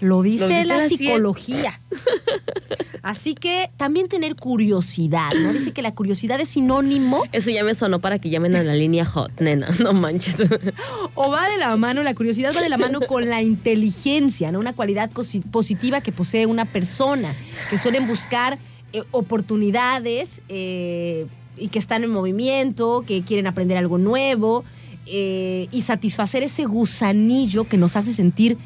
Lo 0.00 0.22
dice, 0.22 0.46
dice 0.46 0.64
la, 0.64 0.88
psicología. 0.88 1.80
Así 3.02 3.34
que 3.34 3.70
también 3.76 4.08
tener 4.08 4.36
curiosidad, 4.36 5.30
¿no? 5.32 5.52
Dice 5.52 5.72
que 5.72 5.80
la 5.80 5.94
curiosidad 5.94 6.40
es 6.40 6.48
sinónimo 6.50 7.22
Eso 7.32 7.50
ya 7.50 7.62
me 7.62 7.74
sonó 7.74 8.00
para 8.00 8.18
que 8.18 8.30
llamen 8.30 8.56
a 8.56 8.62
la 8.62 8.74
línea 8.74 9.04
hot, 9.04 9.40
nena. 9.40 9.68
No 9.80 9.92
manches. 9.92 10.36
o 11.14 11.30
va 11.30 11.48
de 11.48 11.56
la 11.56 11.76
mano, 11.76 12.02
la 12.02 12.14
curiosidad 12.14 12.52
va 12.54 12.60
de 12.60 12.68
la 12.68 12.78
mano 12.78 13.00
con 13.00 13.28
la 13.28 13.42
inteligencia, 13.42 14.50
¿no? 14.50 14.58
Una 14.58 14.72
cualidad 14.72 15.10
positiva 15.10 16.00
que 16.00 16.12
posee 16.12 16.46
una 16.46 16.64
persona, 16.64 17.34
que 17.70 17.78
suelen 17.78 18.06
buscar 18.06 18.58
eh, 18.92 19.02
oportunidades 19.12 20.42
eh, 20.48 21.26
y 21.56 21.68
que 21.68 21.78
están 21.78 22.04
en 22.04 22.10
movimiento, 22.10 23.04
que 23.06 23.22
quieren 23.22 23.46
aprender 23.46 23.78
algo 23.78 23.98
nuevo 23.98 24.64
eh, 25.06 25.68
y 25.70 25.82
satisfacer 25.82 26.42
ese 26.42 26.64
gusanillo 26.64 27.64
que 27.64 27.76
nos 27.76 27.94
hace 27.96 28.12
sentir 28.12 28.58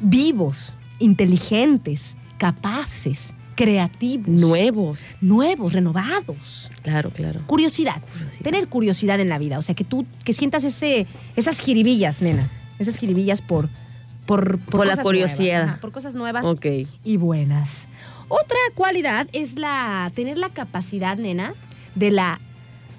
vivos, 0.00 0.74
inteligentes, 0.98 2.16
capaces, 2.38 3.34
creativos, 3.54 4.28
Nuevos. 4.28 4.98
nuevos, 5.20 5.72
renovados. 5.72 6.70
Claro, 6.82 7.10
claro. 7.10 7.40
Curiosidad. 7.46 8.02
Curiosidad. 8.12 8.42
Tener 8.42 8.68
curiosidad 8.68 9.18
en 9.20 9.28
la 9.30 9.38
vida. 9.38 9.58
O 9.58 9.62
sea, 9.62 9.74
que 9.74 9.84
tú 9.84 10.04
que 10.24 10.32
sientas 10.34 10.62
ese, 10.64 11.06
esas 11.36 11.58
jiribillas, 11.58 12.20
nena. 12.20 12.50
Esas 12.78 12.98
jiribillas 12.98 13.40
por, 13.40 13.70
por, 14.26 14.58
Por 14.58 14.86
la 14.86 14.92
cosas 14.92 15.02
curiosidad. 15.04 15.38
nuevas, 15.60 15.68
ajá, 15.70 15.80
por 15.80 15.92
cosas 15.92 16.14
nuevas 16.14 16.44
Ok. 16.44 16.66
y 17.04 17.16
buenas. 17.16 17.88
Otra 18.28 18.58
cualidad 18.74 19.26
es 19.32 19.56
la 19.56 20.10
tener 20.14 20.36
la 20.36 20.50
capacidad, 20.50 21.16
nena, 21.16 21.54
de 21.94 22.10
la 22.10 22.38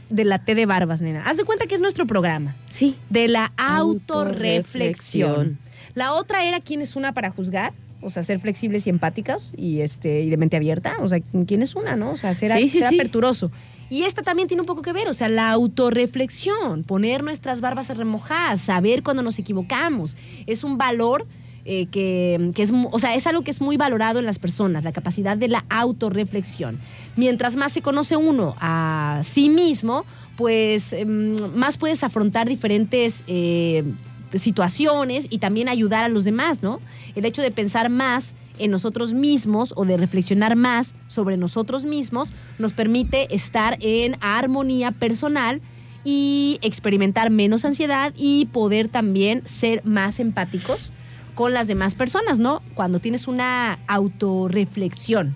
de 0.10 0.24
la 0.24 0.40
T 0.40 0.56
de 0.56 0.66
barbas, 0.66 1.02
nena. 1.02 1.22
Haz 1.26 1.36
de 1.38 1.44
cuenta 1.44 1.68
que 1.68 1.76
es 1.76 1.82
nuestro 1.82 2.08
programa. 2.08 2.56
Sí. 2.70 2.96
De 3.10 3.28
la 3.28 3.52
autorreflexión. 3.58 5.60
La 5.98 6.14
otra 6.14 6.46
era 6.46 6.60
quién 6.60 6.82
es 6.82 6.96
una 6.96 7.12
para 7.12 7.32
juzgar. 7.32 7.74
O 8.04 8.12
sea, 8.12 8.22
ser 8.22 8.40
flexibles 8.40 8.86
y 8.86 8.92
empáticos 8.92 9.56
y, 9.58 9.82
este, 9.82 10.22
y 10.22 10.30
de 10.30 10.38
mente 10.38 10.56
abierta. 10.56 10.98
O 11.02 11.08
sea, 11.08 11.20
quién 11.48 11.64
es 11.64 11.74
una, 11.74 11.96
¿no? 11.96 12.12
O 12.12 12.16
sea, 12.16 12.36
ser, 12.36 12.52
Sí, 12.56 12.70
sí, 12.70 12.78
ser 12.78 12.90
sí. 12.90 12.96
aperturoso. 12.96 13.52
Y 13.90 14.04
esta 14.04 14.22
también 14.22 14.48
tiene 14.48 14.62
un 14.62 14.68
poco 14.68 14.84
que 14.84 14.94
ver, 14.94 15.08
o 15.08 15.16
sea, 15.16 15.28
la 15.28 15.50
autorreflexión, 15.50 16.84
poner 16.84 17.24
nuestras 17.24 17.60
barbas 17.60 17.90
a 17.90 17.96
remojar, 17.96 18.60
saber 18.60 19.02
cuando 19.02 19.24
nos 19.24 19.40
equivocamos. 19.40 20.16
Es 20.46 20.64
un 20.64 20.78
valor 20.78 21.26
eh, 21.66 21.88
que, 21.88 22.52
que 22.54 22.62
es, 22.62 22.72
o 22.72 23.00
sea, 23.00 23.16
es 23.16 23.26
algo 23.26 23.42
que 23.42 23.50
es 23.50 23.60
muy 23.60 23.78
valorado 23.78 24.20
en 24.20 24.26
las 24.26 24.38
personas, 24.38 24.84
la 24.84 24.92
capacidad 24.92 25.36
de 25.36 25.48
la 25.48 25.66
autorreflexión. 25.68 26.78
Mientras 27.16 27.56
más 27.56 27.72
se 27.72 27.82
conoce 27.82 28.16
uno 28.16 28.56
a 28.60 29.22
sí 29.24 29.50
mismo, 29.50 30.06
pues 30.36 30.94
em, 30.94 31.36
más 31.56 31.78
puedes 31.80 32.04
afrontar 32.04 32.48
diferentes 32.48 33.24
eh, 33.26 33.84
situaciones 34.34 35.28
y 35.30 35.40
también 35.40 35.70
ayudar 35.70 36.04
a 36.04 36.10
los 36.10 36.24
demás, 36.24 36.64
¿no? 36.64 36.80
El 37.16 37.26
hecho 37.26 37.42
de 37.42 37.52
pensar 37.52 37.90
más 37.90 38.36
en 38.60 38.72
nosotros 38.72 39.14
mismos 39.14 39.74
o 39.76 39.86
de 39.86 39.98
reflexionar 39.98 40.56
más 40.56 40.94
sobre 41.08 41.38
nosotros 41.38 41.86
mismos 41.86 42.32
nos 42.58 42.74
permite 42.74 43.34
estar 43.34 43.78
en 43.80 44.18
armonía 44.20 44.92
personal 44.92 45.62
y 46.04 46.60
experimentar 46.62 47.30
menos 47.30 47.66
ansiedad 47.66 48.14
y 48.16 48.46
poder 48.46 48.88
también 48.88 49.42
ser 49.46 49.84
más 49.86 50.20
empáticos 50.20 50.92
con 51.36 51.54
las 51.54 51.68
demás 51.68 51.96
personas, 51.96 52.40
¿no? 52.40 52.62
Cuando 52.74 53.00
tienes 53.00 53.28
una 53.28 53.78
autorreflexión, 53.88 55.36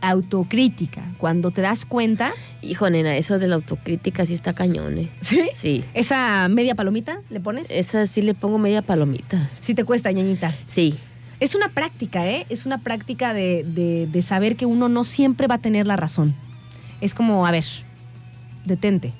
autocrítica, 0.00 1.02
cuando 1.18 1.50
te 1.50 1.60
das 1.60 1.84
cuenta, 1.84 2.32
Hijo, 2.62 2.90
nena, 2.90 3.16
eso 3.16 3.38
de 3.38 3.46
la 3.48 3.54
autocrítica 3.56 4.26
sí 4.26 4.34
está 4.34 4.52
cañón, 4.54 4.98
¿eh? 4.98 5.08
¿sí? 5.20 5.48
Sí. 5.54 5.84
Esa 5.94 6.48
media 6.48 6.74
palomita 6.74 7.20
le 7.30 7.40
pones, 7.40 7.70
Esa 7.70 8.06
sí 8.06 8.22
le 8.22 8.34
pongo 8.34 8.58
media 8.58 8.82
palomita. 8.82 9.48
sí 9.60 9.74
te 9.74 9.84
cuesta, 9.84 10.10
ñañita. 10.12 10.54
Sí. 10.66 10.94
Es 11.40 11.54
una 11.54 11.68
práctica, 11.68 12.28
¿eh? 12.28 12.46
Es 12.48 12.66
una 12.66 12.78
práctica 12.78 13.32
de, 13.32 13.62
de- 13.64 14.08
de 14.10 14.22
saber 14.22 14.56
que 14.56 14.66
uno 14.66 14.88
no 14.88 15.04
siempre 15.04 15.46
va 15.46 15.54
a 15.56 15.58
tener 15.58 15.86
la 15.86 15.96
razón. 15.96 16.34
Es 17.00 17.14
como, 17.14 17.46
a 17.46 17.50
ver, 17.52 17.64
detente. 18.64 19.12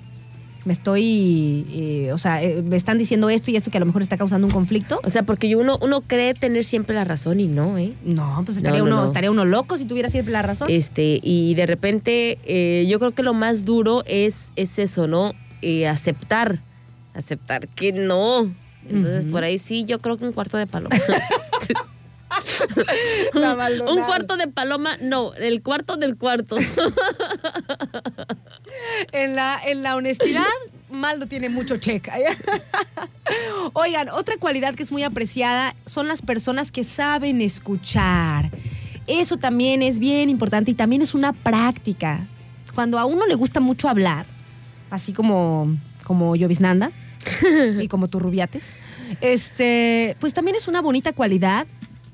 Me 0.64 0.72
estoy, 0.72 1.66
eh, 1.70 2.10
o 2.12 2.18
sea, 2.18 2.42
eh, 2.42 2.62
me 2.62 2.76
están 2.76 2.98
diciendo 2.98 3.30
esto 3.30 3.50
y 3.50 3.56
esto 3.56 3.70
que 3.70 3.78
a 3.78 3.80
lo 3.80 3.86
mejor 3.86 4.02
está 4.02 4.16
causando 4.16 4.46
un 4.46 4.52
conflicto. 4.52 5.00
O 5.04 5.10
sea, 5.10 5.22
porque 5.22 5.54
uno, 5.56 5.78
uno 5.80 6.00
cree 6.02 6.34
tener 6.34 6.64
siempre 6.64 6.94
la 6.94 7.04
razón 7.04 7.40
y 7.40 7.46
no, 7.46 7.78
¿eh? 7.78 7.94
No, 8.04 8.42
pues 8.44 8.56
estaría, 8.58 8.80
No, 8.80 8.86
no, 8.86 8.92
uno, 8.92 9.02
no. 9.02 9.06
estaría 9.06 9.30
uno 9.30 9.44
loco 9.44 9.78
si 9.78 9.84
tuviera 9.84 10.08
siempre 10.08 10.32
la 10.32 10.42
razón. 10.42 10.68
Este, 10.70 11.20
y 11.22 11.54
de 11.54 11.66
repente, 11.66 12.38
eh, 12.44 12.86
yo 12.88 12.98
creo 12.98 13.12
que 13.12 13.22
lo 13.22 13.34
más 13.34 13.64
duro 13.64 14.02
es, 14.06 14.48
es 14.56 14.78
eso, 14.78 15.06
¿no? 15.06 15.34
Aceptar. 15.88 16.60
Aceptar 17.14 17.68
que 17.68 17.92
no. 17.92 18.52
Entonces, 18.88 19.26
por 19.26 19.44
ahí 19.44 19.58
sí, 19.58 19.84
yo 19.84 19.98
creo 19.98 20.16
que 20.16 20.24
un 20.24 20.32
cuarto 20.32 20.56
de 20.56 20.66
paloma. 20.66 20.96
Un 23.34 24.02
cuarto 24.04 24.36
de 24.36 24.48
paloma, 24.48 24.96
no, 25.00 25.34
el 25.34 25.62
cuarto 25.62 25.96
del 25.96 26.16
cuarto. 26.16 26.56
En 29.12 29.34
la, 29.34 29.60
en 29.64 29.82
la 29.82 29.96
honestidad, 29.96 30.44
Maldo 30.90 31.26
tiene 31.26 31.48
mucho 31.48 31.76
check. 31.76 32.08
Oigan, 33.72 34.08
otra 34.08 34.36
cualidad 34.38 34.74
que 34.74 34.82
es 34.82 34.92
muy 34.92 35.02
apreciada 35.02 35.74
son 35.86 36.08
las 36.08 36.22
personas 36.22 36.72
que 36.72 36.84
saben 36.84 37.40
escuchar. 37.40 38.50
Eso 39.06 39.36
también 39.36 39.82
es 39.82 39.98
bien 39.98 40.30
importante 40.30 40.70
y 40.70 40.74
también 40.74 41.02
es 41.02 41.14
una 41.14 41.32
práctica. 41.32 42.26
Cuando 42.74 42.98
a 42.98 43.04
uno 43.06 43.26
le 43.26 43.34
gusta 43.34 43.60
mucho 43.60 43.88
hablar, 43.88 44.26
así 44.90 45.12
como, 45.12 45.76
como 46.04 46.36
y 46.36 47.88
como 47.88 48.08
tus 48.08 48.22
rubiates, 48.22 48.72
este, 49.20 50.16
pues 50.20 50.34
también 50.34 50.56
es 50.56 50.68
una 50.68 50.80
bonita 50.80 51.12
cualidad 51.12 51.66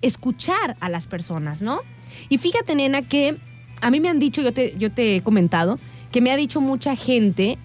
escuchar 0.03 0.77
a 0.81 0.89
las 0.89 1.07
personas, 1.07 1.63
¿no? 1.63 1.81
Y 2.29 2.39
fíjate, 2.39 2.75
nena, 2.75 3.03
que 3.03 3.37
a 3.81 3.91
mí 3.91 4.01
me 4.01 4.09
han 4.09 4.19
dicho, 4.19 4.43
yo 4.43 4.53
te, 4.53 4.75
yo 4.77 4.93
te 4.93 5.17
he 5.17 5.23
comentado, 5.23 5.79
que 6.15 6.21
me 6.21 6.31
ha 6.31 6.37
dicho 6.37 6.61
mucha 6.61 6.95
gente 6.95 7.59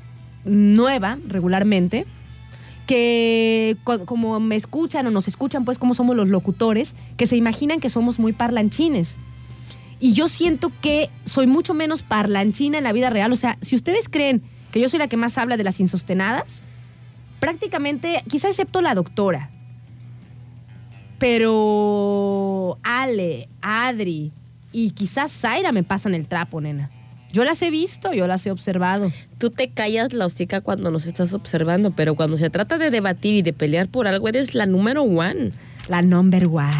nueva 0.43 1.19
regularmente, 1.27 2.07
que 2.87 3.77
co- 3.83 4.07
como 4.07 4.39
me 4.39 4.55
escuchan 4.55 5.05
o 5.05 5.11
nos 5.11 5.27
escuchan, 5.27 5.65
pues 5.65 5.77
como 5.77 5.93
somos 5.93 6.15
los 6.15 6.27
locutores, 6.29 6.95
que 7.15 7.27
se 7.27 7.35
imaginan 7.35 7.79
que 7.79 7.91
somos 7.91 8.17
muy 8.17 8.33
parlanchines. 8.33 9.17
Y 9.99 10.13
yo 10.13 10.27
siento 10.27 10.71
que 10.81 11.11
soy 11.25 11.45
mucho 11.45 11.75
menos 11.75 12.01
parlanchina 12.01 12.79
en 12.79 12.85
la 12.85 12.91
vida 12.91 13.11
real. 13.11 13.31
O 13.31 13.35
sea, 13.35 13.59
si 13.61 13.75
ustedes 13.75 14.09
creen 14.09 14.41
que 14.71 14.79
yo 14.79 14.89
soy 14.89 14.97
la 14.97 15.07
que 15.07 15.15
más 15.15 15.37
habla 15.37 15.55
de 15.55 15.63
las 15.63 15.79
insostenadas, 15.79 16.63
prácticamente, 17.39 18.23
quizá 18.27 18.47
excepto 18.49 18.81
la 18.81 18.95
doctora, 18.95 19.51
pero 21.19 22.79
Ale, 22.81 23.47
Adri 23.61 24.31
y 24.71 24.89
quizás 24.89 25.31
Zaira 25.31 25.71
me 25.71 25.83
pasan 25.83 26.15
el 26.15 26.27
trapo, 26.27 26.61
nena. 26.61 26.89
Yo 27.31 27.43
las 27.43 27.61
he 27.61 27.69
visto, 27.69 28.11
yo 28.11 28.27
las 28.27 28.45
he 28.47 28.51
observado. 28.51 29.11
Tú 29.37 29.51
te 29.51 29.69
callas 29.69 30.13
la 30.13 30.25
hocica 30.25 30.61
cuando 30.61 30.89
nos 30.89 31.05
estás 31.05 31.33
observando, 31.33 31.91
pero 31.91 32.15
cuando 32.15 32.37
se 32.37 32.49
trata 32.49 32.77
de 32.77 32.89
debatir 32.89 33.35
y 33.35 33.41
de 33.41 33.53
pelear 33.53 33.87
por 33.87 34.07
algo, 34.07 34.27
eres 34.27 34.55
la 34.55 34.65
número 34.65 35.03
one. 35.03 35.51
La 35.87 36.01
number 36.01 36.47
one. 36.47 36.71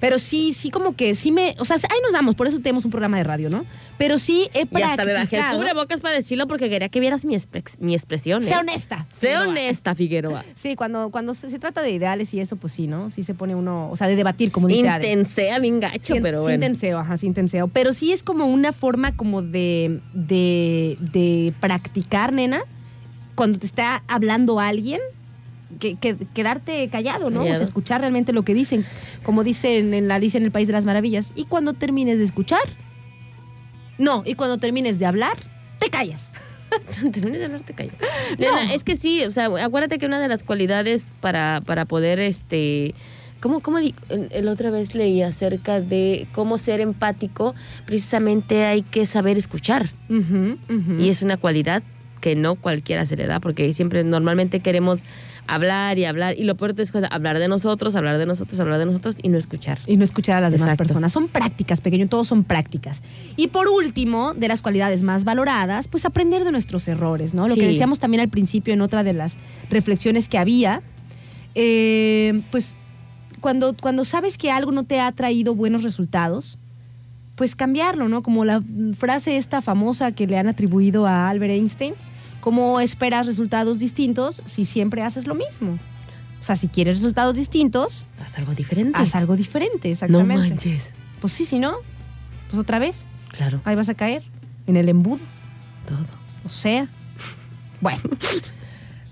Pero 0.00 0.18
sí, 0.18 0.52
sí, 0.54 0.70
como 0.70 0.96
que 0.96 1.14
sí 1.14 1.30
me. 1.30 1.54
O 1.58 1.64
sea, 1.66 1.76
ahí 1.76 1.98
nos 2.02 2.12
damos, 2.12 2.34
por 2.34 2.46
eso 2.46 2.58
tenemos 2.58 2.84
un 2.86 2.90
programa 2.90 3.18
de 3.18 3.24
radio, 3.24 3.50
¿no? 3.50 3.64
Pero 3.98 4.18
sí 4.18 4.48
he 4.54 4.60
Y 4.70 4.82
hasta 4.82 5.04
me 5.04 5.12
bajé 5.12 5.36
el 5.36 5.42
practicado- 5.42 5.58
cubrebocas 5.58 6.00
para 6.00 6.14
decirlo 6.14 6.46
porque 6.46 6.70
quería 6.70 6.88
que 6.88 7.00
vieras 7.00 7.26
mi, 7.26 7.36
mi 7.80 7.94
expresión. 7.94 8.42
¿eh? 8.42 8.46
Sé 8.46 8.56
honesta. 8.56 9.06
Figueroa. 9.12 9.48
honesta, 9.48 9.94
Figueroa. 9.94 10.44
Sí, 10.54 10.74
cuando, 10.74 11.10
cuando 11.10 11.34
se, 11.34 11.50
se 11.50 11.58
trata 11.58 11.82
de 11.82 11.90
ideales 11.90 12.32
y 12.32 12.40
eso, 12.40 12.56
pues 12.56 12.72
sí, 12.72 12.86
¿no? 12.86 13.10
Sí 13.10 13.24
se 13.24 13.34
pone 13.34 13.54
uno. 13.54 13.90
O 13.90 13.96
sea, 13.96 14.06
de 14.08 14.16
debatir, 14.16 14.50
como 14.52 14.68
dice 14.68 14.88
Ade. 14.88 15.06
Intensea 15.10 15.58
bien 15.58 15.80
gacho, 15.80 16.14
Sí, 16.14 16.20
pero 16.22 16.38
sí 16.38 16.42
bueno. 16.44 16.54
intenseo, 16.54 16.98
ajá, 16.98 17.18
sí 17.18 17.26
intenseo. 17.26 17.68
Pero 17.68 17.92
sí 17.92 18.12
es 18.12 18.22
como 18.22 18.46
una 18.46 18.72
forma 18.72 19.14
como 19.14 19.42
de, 19.42 20.00
de, 20.14 20.96
de 21.12 21.52
practicar, 21.60 22.32
nena, 22.32 22.62
cuando 23.34 23.58
te 23.58 23.66
está 23.66 24.02
hablando 24.08 24.60
alguien, 24.60 25.00
que, 25.80 25.96
que- 25.96 26.16
quedarte 26.34 26.88
callado, 26.90 27.30
¿no? 27.30 27.40
O 27.40 27.42
Callado. 27.42 27.56
sea, 27.56 27.64
escuchar 27.64 28.00
realmente 28.02 28.32
lo 28.32 28.44
que 28.44 28.54
dicen, 28.54 28.84
como 29.24 29.42
dicen 29.42 29.92
en 29.94 30.06
la 30.06 30.14
Alicia 30.16 30.38
en 30.38 30.44
el 30.44 30.52
País 30.52 30.68
de 30.68 30.72
las 30.74 30.84
Maravillas. 30.84 31.32
Y 31.34 31.46
cuando 31.46 31.72
termines 31.72 32.18
de 32.18 32.24
escuchar, 32.24 32.60
no, 33.98 34.22
y 34.24 34.34
cuando 34.34 34.58
termines 34.58 34.98
de 34.98 35.06
hablar, 35.06 35.36
te 35.78 35.90
callas. 35.90 36.30
Termines 37.12 37.38
de 37.40 37.44
hablar, 37.46 37.62
te 37.62 37.74
callas. 37.74 37.94
Nena, 38.38 38.72
es 38.72 38.84
que 38.84 38.94
sí, 38.96 39.24
o 39.24 39.30
sea, 39.32 39.46
acuérdate 39.64 39.98
que 39.98 40.06
una 40.06 40.20
de 40.20 40.28
las 40.28 40.44
cualidades 40.44 41.06
para, 41.20 41.62
para 41.66 41.84
poder, 41.84 42.20
este... 42.20 42.94
¿Cómo, 43.40 43.60
cómo 43.60 43.78
di- 43.78 43.94
el 44.10 44.28
el 44.32 44.48
otra 44.48 44.70
vez 44.70 44.94
leí 44.94 45.22
acerca 45.22 45.80
de 45.80 46.26
cómo 46.32 46.58
ser 46.58 46.80
empático? 46.82 47.54
Precisamente 47.86 48.64
hay 48.66 48.82
que 48.82 49.06
saber 49.06 49.38
escuchar. 49.38 49.90
Y 50.98 51.08
es 51.08 51.22
una 51.22 51.38
cualidad 51.38 51.82
que 52.20 52.36
no 52.36 52.54
cualquiera 52.56 53.06
se 53.06 53.16
le 53.16 53.26
da, 53.26 53.40
porque 53.40 53.72
siempre 53.72 54.04
normalmente 54.04 54.60
queremos 54.60 55.00
hablar 55.46 55.98
y 55.98 56.04
hablar. 56.04 56.38
Y 56.38 56.44
lo 56.44 56.56
peor 56.56 56.74
es 56.78 56.92
hablar 56.94 57.38
de 57.38 57.48
nosotros, 57.48 57.94
hablar 57.94 58.18
de 58.18 58.26
nosotros, 58.26 58.58
hablar 58.60 58.78
de 58.78 58.86
nosotros 58.86 59.16
y 59.22 59.28
no 59.28 59.38
escuchar. 59.38 59.78
y 59.86 59.96
no 59.96 60.04
escuchar 60.04 60.36
a 60.36 60.40
las 60.40 60.52
demás 60.52 60.76
personas. 60.76 61.12
Son 61.12 61.28
prácticas, 61.28 61.80
pequeño, 61.80 62.08
todos 62.08 62.28
son 62.28 62.44
prácticas. 62.44 63.02
Y 63.36 63.48
por 63.48 63.68
último, 63.68 64.34
de 64.34 64.48
las 64.48 64.62
cualidades 64.62 65.02
más 65.02 65.24
valoradas, 65.24 65.88
pues 65.88 66.04
aprender 66.04 66.44
de 66.44 66.52
nuestros 66.52 66.86
errores, 66.88 67.34
¿no? 67.34 67.48
Lo 67.48 67.54
que 67.54 67.66
decíamos 67.66 67.98
también 67.98 68.20
al 68.20 68.28
principio 68.28 68.74
en 68.74 68.80
otra 68.80 69.02
de 69.02 69.12
las 69.12 69.36
reflexiones 69.70 70.28
que 70.28 70.38
había, 70.38 70.82
eh, 71.54 72.40
pues 72.50 72.76
cuando, 73.40 73.74
cuando 73.80 74.04
sabes 74.04 74.38
que 74.38 74.50
algo 74.50 74.72
no 74.72 74.84
te 74.84 75.00
ha 75.00 75.10
traído 75.12 75.54
buenos 75.54 75.82
resultados, 75.82 76.58
pues 77.34 77.56
cambiarlo, 77.56 78.08
¿no? 78.08 78.22
Como 78.22 78.44
la 78.44 78.62
frase 78.98 79.36
esta 79.36 79.62
famosa 79.62 80.12
que 80.12 80.26
le 80.26 80.38
han 80.38 80.46
atribuido 80.46 81.06
a 81.06 81.30
Albert 81.30 81.52
Einstein, 81.52 81.94
¿cómo 82.40 82.80
esperas 82.80 83.26
resultados 83.26 83.78
distintos 83.78 84.42
si 84.44 84.64
siempre 84.64 85.02
haces 85.02 85.26
lo 85.26 85.34
mismo? 85.34 85.78
O 86.40 86.44
sea, 86.44 86.56
si 86.56 86.68
quieres 86.68 86.96
resultados 86.96 87.36
distintos, 87.36 88.06
Haz 88.24 88.38
algo 88.38 88.54
diferente. 88.54 88.98
haz 88.98 89.14
algo 89.14 89.36
diferente, 89.36 89.88
no 89.88 89.92
exactamente. 89.92 90.48
manches. 90.48 90.90
Pues 91.20 91.32
sí, 91.34 91.44
si 91.44 91.58
no, 91.58 91.74
pues 92.48 92.58
otra 92.60 92.78
vez, 92.78 93.04
Claro, 93.28 93.60
ahí 93.64 93.76
vas 93.76 93.88
a 93.88 93.94
caer 93.94 94.22
en 94.66 94.76
el 94.76 94.88
embudo. 94.88 95.20
todo. 95.86 95.98
O 96.44 96.48
sea, 96.48 96.88
bueno. 97.80 98.00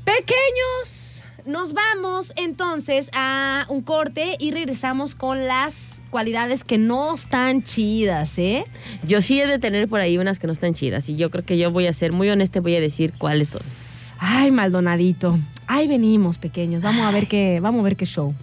Pequeños, 0.05 1.25
nos 1.45 1.75
vamos 1.75 2.33
entonces 2.37 3.11
a 3.13 3.67
un 3.69 3.83
corte 3.83 4.37
y 4.39 4.51
regresamos 4.53 5.15
con 5.15 5.47
las 5.47 5.98
cualidades 6.09 6.65
que 6.65 6.79
no 6.79 7.15
están 7.15 7.63
chidas, 7.63 8.39
¿eh? 8.39 8.65
Yo 9.05 9.23
sí 9.23 9.41
he 9.41 9.47
de 9.47 9.59
tener 9.59 9.89
por 9.89 10.01
ahí 10.01 10.19
unas 10.19 10.39
que 10.39 10.47
no 10.47 10.53
están 10.53 10.75
chidas 10.75 11.09
y 11.09 11.17
yo 11.17 11.31
creo 11.31 11.45
que 11.45 11.59
yo 11.59 11.71
voy 11.71 11.87
a 11.87 11.93
ser 11.93 12.13
muy 12.13 12.29
honesta 12.31 12.59
y 12.59 12.63
voy 12.63 12.77
a 12.77 12.81
decir 12.81 13.13
cuáles 13.17 13.51
son. 13.51 13.63
Ay, 14.19 14.51
Maldonadito. 14.51 15.39
Ahí 15.67 15.87
venimos, 15.87 16.39
pequeños. 16.39 16.83
Vamos 16.83 17.05
a 17.05 17.11
ver 17.11 17.29
qué, 17.29 17.61
vamos 17.61 17.81
a 17.81 17.85
ver 17.85 17.97
qué 17.97 18.07
show. 18.07 18.35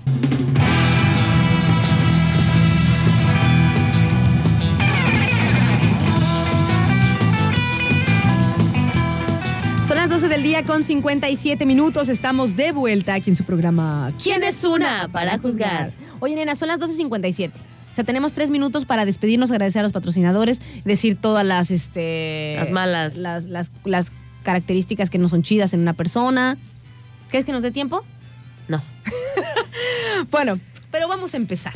Son 9.87 9.97
las 9.97 10.09
12 10.09 10.29
del 10.29 10.41
día 10.41 10.63
con 10.63 10.83
57 10.83 11.63
minutos. 11.65 12.09
Estamos 12.09 12.55
de 12.55 12.71
vuelta 12.71 13.13
aquí 13.13 13.29
en 13.29 13.35
su 13.35 13.43
programa 13.43 14.11
¿Quién 14.21 14.43
es 14.43 14.63
una 14.63 15.09
para 15.11 15.37
juzgar? 15.37 15.91
Oye, 16.19 16.35
nena, 16.35 16.55
son 16.55 16.67
las 16.67 16.79
12.57. 16.79 17.51
O 17.51 17.95
sea, 17.95 18.03
tenemos 18.03 18.33
tres 18.33 18.49
minutos 18.49 18.85
para 18.85 19.05
despedirnos, 19.05 19.51
agradecer 19.51 19.79
a 19.79 19.83
los 19.83 19.93
patrocinadores, 19.93 20.61
decir 20.83 21.15
todas 21.15 21.45
las, 21.45 21.71
este... 21.71 22.55
Las 22.59 22.69
malas. 22.69 23.15
Las, 23.15 23.45
las, 23.45 23.71
las 23.85 24.11
características 24.43 25.09
que 25.09 25.17
no 25.17 25.29
son 25.29 25.43
chidas 25.43 25.73
en 25.73 25.79
una 25.79 25.93
persona. 25.93 26.57
¿Crees 27.29 27.45
que 27.45 27.51
nos 27.51 27.61
dé 27.61 27.71
tiempo? 27.71 28.03
No. 28.67 28.81
Bueno, 30.31 30.59
pero 30.91 31.07
vamos 31.09 31.33
a 31.33 31.37
empezar. 31.37 31.73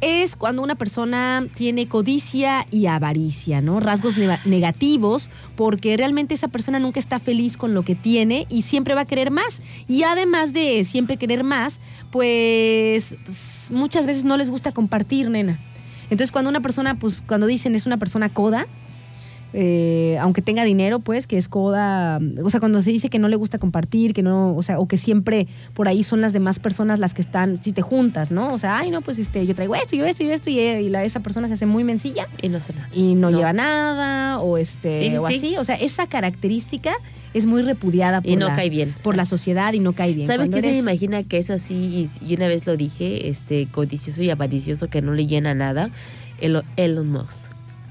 es 0.00 0.36
cuando 0.36 0.62
una 0.62 0.76
persona 0.76 1.46
tiene 1.56 1.88
codicia 1.88 2.66
y 2.70 2.86
avaricia, 2.86 3.60
¿no? 3.60 3.80
Rasgos 3.80 4.16
nega- 4.16 4.40
negativos, 4.44 5.28
porque 5.56 5.96
realmente 5.96 6.34
esa 6.34 6.48
persona 6.48 6.78
nunca 6.78 7.00
está 7.00 7.18
feliz 7.18 7.56
con 7.56 7.74
lo 7.74 7.82
que 7.82 7.94
tiene 7.94 8.46
y 8.48 8.62
siempre 8.62 8.94
va 8.94 9.02
a 9.02 9.06
querer 9.06 9.30
más. 9.30 9.60
Y 9.88 10.04
además 10.04 10.52
de 10.52 10.84
siempre 10.84 11.16
querer 11.16 11.42
más, 11.42 11.80
pues 12.10 13.16
muchas 13.70 14.06
veces 14.06 14.24
no 14.24 14.36
les 14.36 14.50
gusta 14.50 14.72
compartir, 14.72 15.30
nena. 15.30 15.58
Entonces 16.10 16.30
cuando 16.32 16.48
una 16.48 16.60
persona, 16.60 16.94
pues 16.94 17.22
cuando 17.26 17.46
dicen 17.46 17.74
es 17.74 17.84
una 17.86 17.96
persona 17.96 18.28
coda, 18.28 18.66
eh, 19.54 20.18
aunque 20.20 20.42
tenga 20.42 20.62
dinero, 20.64 21.00
pues, 21.00 21.26
que 21.26 21.38
es 21.38 21.48
coda, 21.48 22.20
o 22.42 22.50
sea, 22.50 22.60
cuando 22.60 22.82
se 22.82 22.90
dice 22.90 23.08
que 23.08 23.18
no 23.18 23.28
le 23.28 23.36
gusta 23.36 23.58
compartir, 23.58 24.12
que 24.12 24.22
no, 24.22 24.54
o 24.54 24.62
sea, 24.62 24.78
o 24.78 24.86
que 24.86 24.96
siempre 24.98 25.46
por 25.74 25.88
ahí 25.88 26.02
son 26.02 26.20
las 26.20 26.32
demás 26.32 26.58
personas 26.58 26.98
las 26.98 27.14
que 27.14 27.22
están, 27.22 27.56
si 27.62 27.72
te 27.72 27.80
juntas, 27.82 28.30
¿no? 28.30 28.52
O 28.52 28.58
sea, 28.58 28.78
ay, 28.78 28.90
no, 28.90 29.00
pues, 29.00 29.18
este, 29.18 29.46
yo 29.46 29.54
traigo 29.54 29.74
esto, 29.74 29.96
yo 29.96 30.04
esto, 30.04 30.22
yo 30.22 30.32
esto, 30.32 30.50
y, 30.50 30.58
y 30.60 30.88
la, 30.90 31.04
esa 31.04 31.20
persona 31.20 31.48
se 31.48 31.54
hace 31.54 31.66
muy 31.66 31.82
mencilla 31.84 32.28
Y 32.42 32.48
no 32.50 32.60
sé 32.60 32.74
nada. 32.74 32.88
y 32.92 33.14
no, 33.14 33.30
No. 33.30 33.38
lleva 33.38 33.52
nada, 33.54 34.40
o 34.40 34.58
este, 34.58 35.10
Sí, 35.10 35.16
o 35.16 35.26
sí. 35.28 35.36
así, 35.36 35.56
o 35.56 35.64
sea, 35.64 35.76
esa 35.76 36.06
característica 36.08 36.92
es 37.34 37.46
muy 37.46 37.62
repudiada 37.62 38.20
por, 38.20 38.30
Y 38.30 38.36
no 38.36 38.48
la, 38.48 38.54
cae 38.54 38.68
bien. 38.70 38.94
por 39.02 39.16
la 39.16 39.24
sociedad 39.24 39.72
y 39.72 39.80
no 39.80 39.92
cae 39.94 40.12
bien. 40.14 40.26
¿Sabes 40.26 40.48
qué 40.50 40.60
se 40.60 40.76
imagina 40.78 41.22
que 41.22 41.38
es 41.38 41.50
así? 41.50 41.74
Y, 41.74 42.26
y 42.26 42.34
una 42.36 42.48
vez 42.48 42.66
lo 42.66 42.76
dije, 42.76 43.28
este 43.28 43.66
codicioso 43.70 44.22
y 44.22 44.30
avaricioso 44.30 44.88
que 44.88 45.02
no 45.02 45.12
le 45.12 45.26
llena 45.26 45.54
nada. 45.54 45.90
Elo- 46.40 46.64
Elon 46.76 47.10
Musk. 47.10 47.46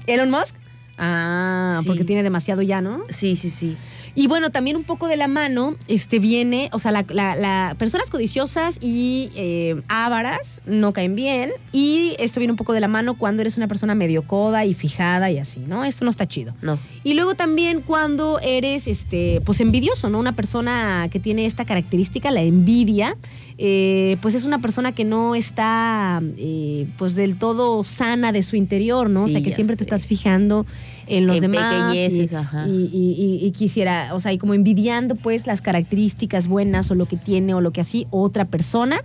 Elon 0.06 0.30
Musk? 0.30 0.54
Ah, 0.98 1.80
Sí. 1.82 1.88
porque 1.88 2.04
tiene 2.04 2.22
demasiado 2.22 2.62
ya, 2.62 2.80
¿no? 2.80 3.00
Sí, 3.10 3.36
sí, 3.36 3.50
sí. 3.50 3.76
Y 4.14 4.26
bueno, 4.26 4.50
también 4.50 4.76
un 4.76 4.82
poco 4.82 5.06
de 5.06 5.16
la 5.16 5.28
mano 5.28 5.76
este, 5.86 6.18
viene, 6.18 6.70
o 6.72 6.80
sea, 6.80 6.90
la, 6.90 7.04
la- 7.08 7.36
la- 7.36 7.76
personas 7.78 8.10
codiciosas 8.10 8.78
y 8.82 9.30
eh, 9.36 9.80
ávaras 9.86 10.60
no 10.66 10.92
caen 10.92 11.14
bien. 11.14 11.52
Y 11.72 12.16
esto 12.18 12.40
viene 12.40 12.50
un 12.50 12.56
poco 12.56 12.72
de 12.72 12.80
la 12.80 12.88
mano 12.88 13.14
cuando 13.16 13.42
eres 13.42 13.56
una 13.56 13.68
persona 13.68 13.94
medio 13.94 14.22
coda 14.22 14.64
y 14.64 14.74
fijada 14.74 15.30
y 15.30 15.38
así, 15.38 15.60
¿no? 15.60 15.84
Esto 15.84 16.04
no 16.04 16.10
está 16.10 16.26
chido. 16.26 16.52
No. 16.62 16.80
Y 17.04 17.14
luego 17.14 17.36
también 17.36 17.80
cuando 17.80 18.40
eres, 18.40 18.88
este, 18.88 19.40
pues 19.44 19.60
envidioso, 19.60 20.08
¿no? 20.10 20.18
Una 20.18 20.32
persona 20.34 21.08
que 21.12 21.20
tiene 21.20 21.46
esta 21.46 21.64
característica, 21.64 22.32
la 22.32 22.42
envidia, 22.42 23.16
eh, 23.56 24.16
pues 24.20 24.34
es 24.34 24.42
una 24.42 24.58
persona 24.60 24.90
que 24.92 25.04
no 25.04 25.36
está, 25.36 26.20
eh, 26.38 26.86
pues 26.96 27.14
del 27.14 27.36
todo 27.38 27.84
sana 27.84 28.32
de 28.32 28.42
su 28.42 28.56
interior, 28.56 29.10
¿no? 29.10 29.24
o 29.24 29.28
sea, 29.28 29.42
que 29.42 29.50
siempre 29.52 29.76
te 29.76 29.82
estás 29.84 30.06
fijando 30.06 30.64
en 31.08 31.26
los 31.26 31.36
En 31.36 31.42
demás. 31.52 31.94
y- 31.96 32.28
ajá. 32.34 32.66
y, 32.68 32.90
y- 32.92 33.46
y- 33.46 33.50
quisiera, 33.52 34.14
o 34.14 34.20
sea, 34.20 34.32
y 34.32 34.38
como 34.38 34.54
envidiando 34.54 35.14
pues 35.14 35.46
las 35.46 35.60
características 35.60 36.46
buenas 36.48 36.90
o 36.90 36.94
lo 36.94 37.06
que 37.06 37.16
tiene 37.16 37.54
o 37.54 37.60
lo 37.60 37.72
que 37.72 37.80
así 37.80 38.06
otra 38.10 38.44
persona. 38.44 39.00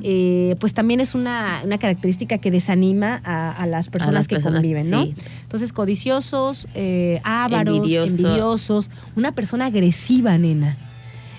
eh, 0.00 0.54
pues 0.60 0.74
también 0.74 1.00
es 1.00 1.16
una, 1.16 1.62
una 1.64 1.76
característica 1.78 2.38
que 2.38 2.52
desanima 2.52 3.20
a, 3.24 3.50
a 3.50 3.66
las 3.66 3.88
personas 3.88 4.14
las 4.14 4.28
que 4.28 4.36
personas, 4.36 4.60
conviven, 4.60 4.90
¿no? 4.90 5.02
sí. 5.02 5.14
Entonces, 5.42 5.72
codiciosos, 5.72 6.68
eh, 6.76 7.20
ávaros, 7.24 7.78
Envidioso. 7.78 8.08
envidiosos, 8.08 8.90
una 9.16 9.32
persona 9.32 9.66
agresiva, 9.66 10.38
nena. 10.38 10.76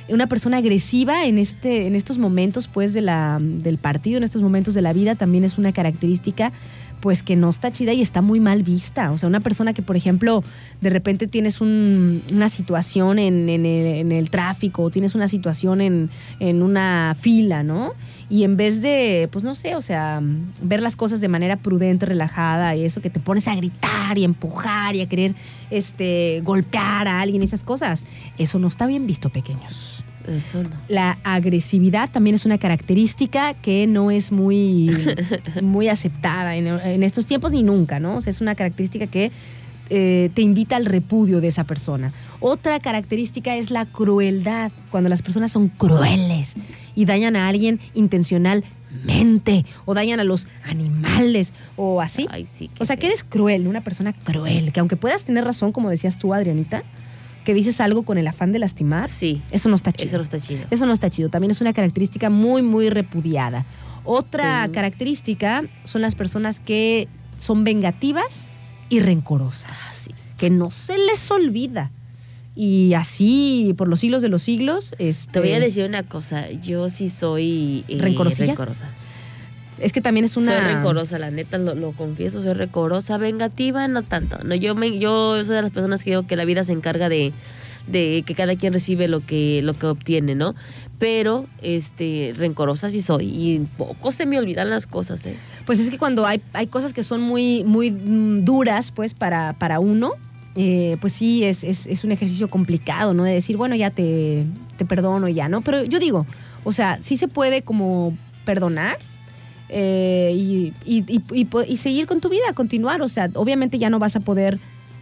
Una 0.10 0.28
persona 0.28 0.58
agresiva 0.58 1.26
en 1.26 1.38
este, 1.38 1.86
en 1.88 1.96
estos 1.96 2.18
momentos, 2.18 2.68
pues, 2.68 2.92
de 2.94 3.00
la, 3.02 3.38
del 3.42 3.78
partido, 3.78 4.18
en 4.18 4.26
estos 4.26 4.42
momentos 4.42 4.74
de 4.74 4.82
la 4.82 4.92
vida, 4.92 5.16
también 5.16 5.46
es 5.46 5.58
una 5.58 5.72
característica, 5.72 6.52
pues, 7.00 7.24
que 7.24 7.36
no 7.36 7.50
está 7.50 7.72
chida 7.72 7.94
y 7.94 8.02
está 8.02 8.22
muy 8.22 8.40
mal 8.40 8.64
vista. 8.64 9.12
O 9.12 9.18
sea, 9.18 9.28
una 9.30 9.40
persona 9.40 9.74
que, 9.74 9.82
por 9.82 9.96
ejemplo, 9.96 10.44
de 10.82 10.90
repente 10.90 11.28
tienes 11.28 11.62
un- 11.62 12.22
una 12.32 12.50
situación 12.50 13.20
en, 13.20 13.48
en 13.50 13.66
el, 13.66 13.88
en 13.88 14.12
el 14.12 14.30
tráfico, 14.30 14.84
o 14.84 14.90
tienes 14.90 15.16
una 15.16 15.28
situación 15.28 15.82
en, 15.82 16.10
en 16.40 16.62
una 16.62 17.16
fila, 17.20 17.64
¿no? 17.64 17.94
Y 18.30 18.44
en 18.44 18.58
vez 18.58 18.82
de, 18.82 19.28
pues 19.32 19.44
no 19.44 19.56
sé, 19.56 19.76
o 19.76 19.82
sea, 19.82 20.22
ver 20.62 20.82
las 20.82 20.96
cosas 20.96 21.20
de 21.22 21.28
manera 21.30 21.56
prudente, 21.56 22.06
relajada 22.06 22.76
y 22.76 22.86
eso, 22.86 23.02
que 23.02 23.10
te 23.10 23.20
pones 23.20 23.48
a 23.48 23.56
gritar 23.56 24.18
y 24.18 24.22
a 24.22 24.26
empujar 24.26 24.96
y 24.96 25.02
a 25.02 25.08
querer 25.10 25.34
este, 25.72 26.42
golpear 26.44 27.08
a 27.08 27.22
alguien, 27.22 27.42
esas 27.44 27.64
cosas, 27.64 28.04
eso 28.38 28.60
no 28.60 28.68
está 28.68 28.86
bien 28.88 29.08
visto, 29.08 29.30
pequeños. 29.30 30.04
Eso 30.30 30.64
no. 30.64 30.70
La 30.88 31.18
agresividad 31.24 32.10
también 32.10 32.36
es 32.36 32.46
una 32.46 32.58
característica 32.58 33.54
que 33.56 33.88
no 33.88 34.12
es 34.12 34.32
muy, 34.32 34.92
muy 35.62 35.90
aceptada 35.90 36.56
en, 36.56 36.68
en 36.68 37.04
estos 37.04 37.26
tiempos 37.26 37.52
ni 37.52 37.64
nunca, 37.64 38.00
¿no? 38.00 38.18
O 38.18 38.22
sea, 38.22 38.32
es 38.32 38.42
una 38.42 38.56
característica 38.56 39.08
que 39.08 39.32
eh, 39.92 40.30
te 40.36 40.44
invita 40.44 40.76
al 40.76 40.86
repudio 40.86 41.42
de 41.42 41.48
esa 41.48 41.64
persona. 41.64 42.14
Otra 42.40 42.80
característica 42.80 43.56
es 43.56 43.72
la 43.72 43.86
crueldad, 43.86 44.72
cuando 44.92 45.10
las 45.10 45.24
personas 45.24 45.52
son 45.52 45.68
crueles 45.68 46.54
y 46.94 47.06
dañan 47.06 47.36
a 47.36 47.48
alguien 47.48 47.80
intencionalmente 47.96 49.66
o 49.86 49.96
dañan 49.96 50.20
a 50.20 50.24
los 50.24 50.48
animales 50.64 51.54
o 51.76 52.02
así. 52.02 52.28
Ay, 52.30 52.46
sí. 52.46 52.70
O 52.80 52.86
sea, 52.86 52.98
que 52.98 53.08
eres 53.08 53.24
cruel, 53.24 53.66
una 53.66 53.82
persona 53.82 54.14
cruel, 54.14 54.72
que 54.72 54.80
aunque 54.80 54.96
puedas 54.96 55.24
tener 55.24 55.44
razón, 55.44 55.72
como 55.72 55.90
decías 55.90 56.20
tú, 56.20 56.36
Adrianita, 56.36 56.84
que 57.46 57.54
dices 57.54 57.80
algo 57.82 58.04
con 58.04 58.18
el 58.18 58.28
afán 58.28 58.52
de 58.52 58.60
lastimar, 58.60 59.10
Sí, 59.10 59.42
eso 59.52 59.70
no 59.70 59.76
está 59.76 59.92
chido. 59.92 60.08
eso 60.10 60.18
no 60.18 60.24
está 60.24 60.40
chido. 60.40 60.66
Eso 60.70 60.86
no 60.86 60.94
está 60.94 61.10
chido. 61.10 61.30
También 61.30 61.52
es 61.52 61.62
una 61.62 61.74
característica 61.74 62.30
muy, 62.30 62.62
muy 62.62 62.90
repudiada. 62.90 63.66
Otra 64.04 64.66
Sí. 64.66 64.72
característica 64.72 65.64
son 65.84 66.02
las 66.02 66.16
personas 66.16 66.60
que 66.60 67.08
son 67.38 67.64
vengativas 67.64 68.46
y 68.90 69.00
rencorosas, 69.00 69.78
Sí. 70.06 70.12
que 70.38 70.50
no 70.50 70.72
se 70.72 70.98
les 70.98 71.30
olvida. 71.32 71.92
Y 72.56 72.94
así, 72.94 73.74
por 73.78 73.88
los 73.88 74.02
siglos 74.02 74.22
de 74.22 74.28
los 74.30 74.42
siglos, 74.44 74.94
este, 75.00 75.32
Te 75.34 75.40
voy 75.40 75.52
a 75.54 75.60
decir 75.60 75.86
una 75.86 76.04
cosa, 76.04 76.50
yo 76.52 76.90
sí 76.90 77.10
soy 77.10 77.86
eh, 77.88 77.98
rencorosa. 78.00 78.90
Es 79.82 79.94
que 79.94 80.02
también 80.02 80.26
es 80.26 80.38
una... 80.38 80.56
Soy 80.56 80.74
rencorosa, 80.74 81.20
la 81.20 81.32
neta, 81.32 81.58
lo, 81.58 81.76
lo 81.76 81.92
confieso, 81.92 82.42
soy 82.42 82.54
rencorosa, 82.54 83.18
vengativa, 83.18 83.88
no 83.88 84.04
tanto. 84.04 84.38
No, 84.44 84.56
yo 84.56 84.76
me, 84.76 85.00
yo 85.00 85.44
soy 85.44 85.56
de 85.56 85.62
las 85.62 85.72
personas 85.72 86.04
que 86.04 86.12
digo 86.12 86.28
que 86.28 86.36
la 86.36 86.46
vida 86.46 86.64
se 86.64 86.72
encarga 86.72 87.10
de, 87.10 87.34
de 87.88 88.24
que 88.26 88.36
cada 88.36 88.56
quien 88.56 88.74
recibe 88.74 89.08
lo 89.08 89.26
que, 89.26 89.62
lo 89.64 89.74
que 89.74 89.88
obtiene, 89.88 90.36
¿no? 90.36 90.56
Pero, 90.98 91.48
este, 91.62 92.34
rencorosa 92.38 92.90
sí 92.90 93.02
soy. 93.02 93.26
Y 93.26 93.60
poco 93.78 94.12
se 94.12 94.26
me 94.26 94.38
olvidan 94.38 94.70
las 94.70 94.86
cosas, 94.86 95.26
¿eh? 95.26 95.36
Pues 95.66 95.80
es 95.80 95.90
que 95.90 95.98
cuando 95.98 96.26
hay, 96.26 96.42
hay 96.54 96.68
cosas 96.68 96.94
que 96.94 97.04
son 97.04 97.22
muy, 97.22 97.64
muy 97.64 97.92
mm, 97.92 98.44
duras, 98.44 98.92
pues, 98.92 99.14
para, 99.14 99.54
para 99.54 99.80
uno, 99.80 100.12
eh, 100.56 100.98
pues 101.00 101.14
sí, 101.14 101.46
es, 101.46 101.64
es, 101.64 101.88
es 101.88 102.04
un 102.04 102.12
ejercicio 102.12 102.50
complicado, 102.50 103.14
¿no? 103.14 103.24
De 103.24 103.34
decir, 103.34 103.56
bueno, 103.56 103.76
ya 103.76 103.92
te, 103.92 104.46
te 104.78 104.86
perdono, 104.86 105.30
ya, 105.30 105.48
¿no? 105.48 105.62
Pero 105.62 105.84
yo 105.84 106.00
digo, 106.00 106.26
o 106.64 106.72
sea, 106.72 107.00
sí 107.02 107.18
se 107.18 107.28
puede 107.28 107.62
como 107.62 108.18
perdonar 108.46 108.98
eh, 109.70 110.32
y, 110.36 110.74
y- 110.86 111.22
y- 111.68 111.78
seguir 111.78 112.06
con 112.08 112.20
tu 112.22 112.30
vida, 112.30 112.54
continuar. 112.54 113.02
O 113.02 113.10
sea, 113.10 113.30
obviamente 113.36 113.78
ya 113.78 113.90
no 113.90 114.00
vas 114.00 114.16
a 114.16 114.20
poder, 114.20 114.60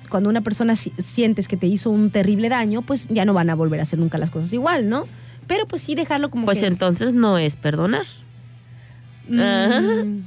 cuando 0.09 0.29
una 0.29 0.41
persona 0.41 0.75
si- 0.75 0.91
sientes 0.99 1.47
que 1.47 1.57
te 1.57 1.67
hizo 1.67 1.89
un 1.89 2.09
terrible 2.11 2.49
daño, 2.49 2.81
pues 2.81 3.07
ya 3.09 3.25
no 3.25 3.33
van 3.33 3.49
a 3.49 3.55
volver 3.55 3.79
a 3.79 3.83
hacer 3.83 3.99
nunca 3.99 4.17
las 4.17 4.29
cosas 4.29 4.51
igual, 4.53 4.89
¿no? 4.89 5.05
Pero 5.47 5.65
pues 5.65 5.81
sí 5.81 5.95
dejarlo 5.95 6.29
como 6.29 6.45
Pues 6.45 6.59
que... 6.59 6.67
entonces 6.67 7.13
no 7.13 7.37
es 7.37 7.55
perdonar. 7.55 8.05
Ajá. 9.31 9.81
Mm, 9.81 10.25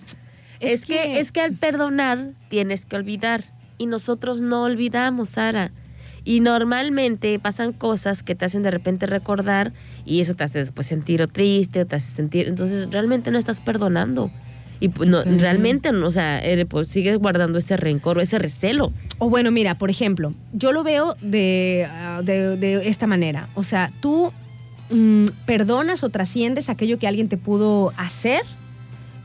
Es, 0.61 0.85
que, 0.85 1.21
es 1.21 1.33
que 1.33 1.41
al 1.41 1.53
perdonar 1.55 2.31
tienes 2.49 2.85
que 2.85 2.97
olvidar. 2.97 3.45
Y 3.79 3.87
nosotros 3.87 4.41
no 4.43 4.65
olvidamos, 4.65 5.31
Sara. 5.31 5.73
Y 6.31 6.39
normalmente 6.41 7.39
pasan 7.41 7.73
cosas 7.73 8.23
que 8.23 8.35
te 8.37 8.45
hacen 8.45 8.63
de 8.63 8.71
repente 8.71 9.07
recordar 9.07 9.73
y 10.05 10.21
eso 10.21 10.35
te 10.35 10.45
hace 10.45 10.61
después 10.61 10.87
sentir 10.87 11.21
o 11.23 11.27
triste 11.29 11.81
o 11.81 11.87
te 11.87 11.97
hace 11.97 12.15
sentir. 12.15 12.47
Entonces 12.47 12.89
realmente 12.91 13.31
no 13.33 13.39
estás 13.39 13.61
perdonando. 13.61 14.31
Y 14.79 14.89
pues, 14.91 15.09
no, 15.11 15.23
realmente, 15.25 15.91
no, 15.93 16.07
o 16.07 16.11
sea, 16.11 16.41
pues, 16.69 16.89
sigues 16.89 17.19
guardando 17.19 17.59
ese 17.59 17.77
rencor 17.77 18.17
o 18.17 18.21
ese 18.21 18.39
recelo. 18.39 18.93
O 19.19 19.29
bueno, 19.29 19.51
mira, 19.51 19.75
por 19.77 19.91
ejemplo, 19.91 20.33
yo 20.53 20.73
lo 20.73 20.83
veo 20.85 21.17
de, 21.21 21.87
ah, 21.91 22.23
de- 22.25 22.57
de 22.57 22.89
esta 22.89 23.07
manera. 23.07 23.49
O 23.55 23.63
sea, 23.63 23.91
tú 24.01 24.33
mm, 24.91 25.27
perdonas 25.47 26.03
o 26.03 26.09
trasciendes 26.11 26.69
aquello 26.71 26.99
que 26.99 27.07
alguien 27.09 27.29
te 27.29 27.37
pudo 27.37 27.93
hacer, 27.97 28.41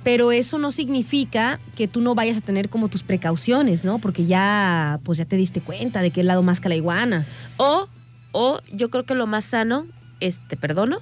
pero 0.05 0.31
eso 0.31 0.59
no 0.59 0.71
significa 0.71 1.59
que 1.75 1.87
tú 1.87 1.99
no 1.99 2.13
vayas 2.13 2.37
a 2.37 2.41
tener 2.41 2.69
como 2.69 2.89
tus 2.89 3.01
precauciones, 3.01 3.83
¿no? 3.83 3.97
Porque 3.97 4.25
ya, 4.25 4.99
pues 5.03 5.17
ya 5.17 5.25
te 5.25 5.35
diste 5.35 5.61
cuenta 5.61 6.03
de 6.03 6.11
qué 6.11 6.21
lado 6.21 6.43
más 6.43 6.61
que 6.61 6.69
la 6.69 6.75
iguana. 6.75 7.25
O, 7.57 7.87
o 8.31 8.59
yo 8.71 8.91
creo 8.91 9.03
que 9.03 9.15
lo 9.15 9.25
más 9.25 9.45
sano 9.45 9.87
es 10.19 10.47
te 10.47 10.57
perdono, 10.57 10.99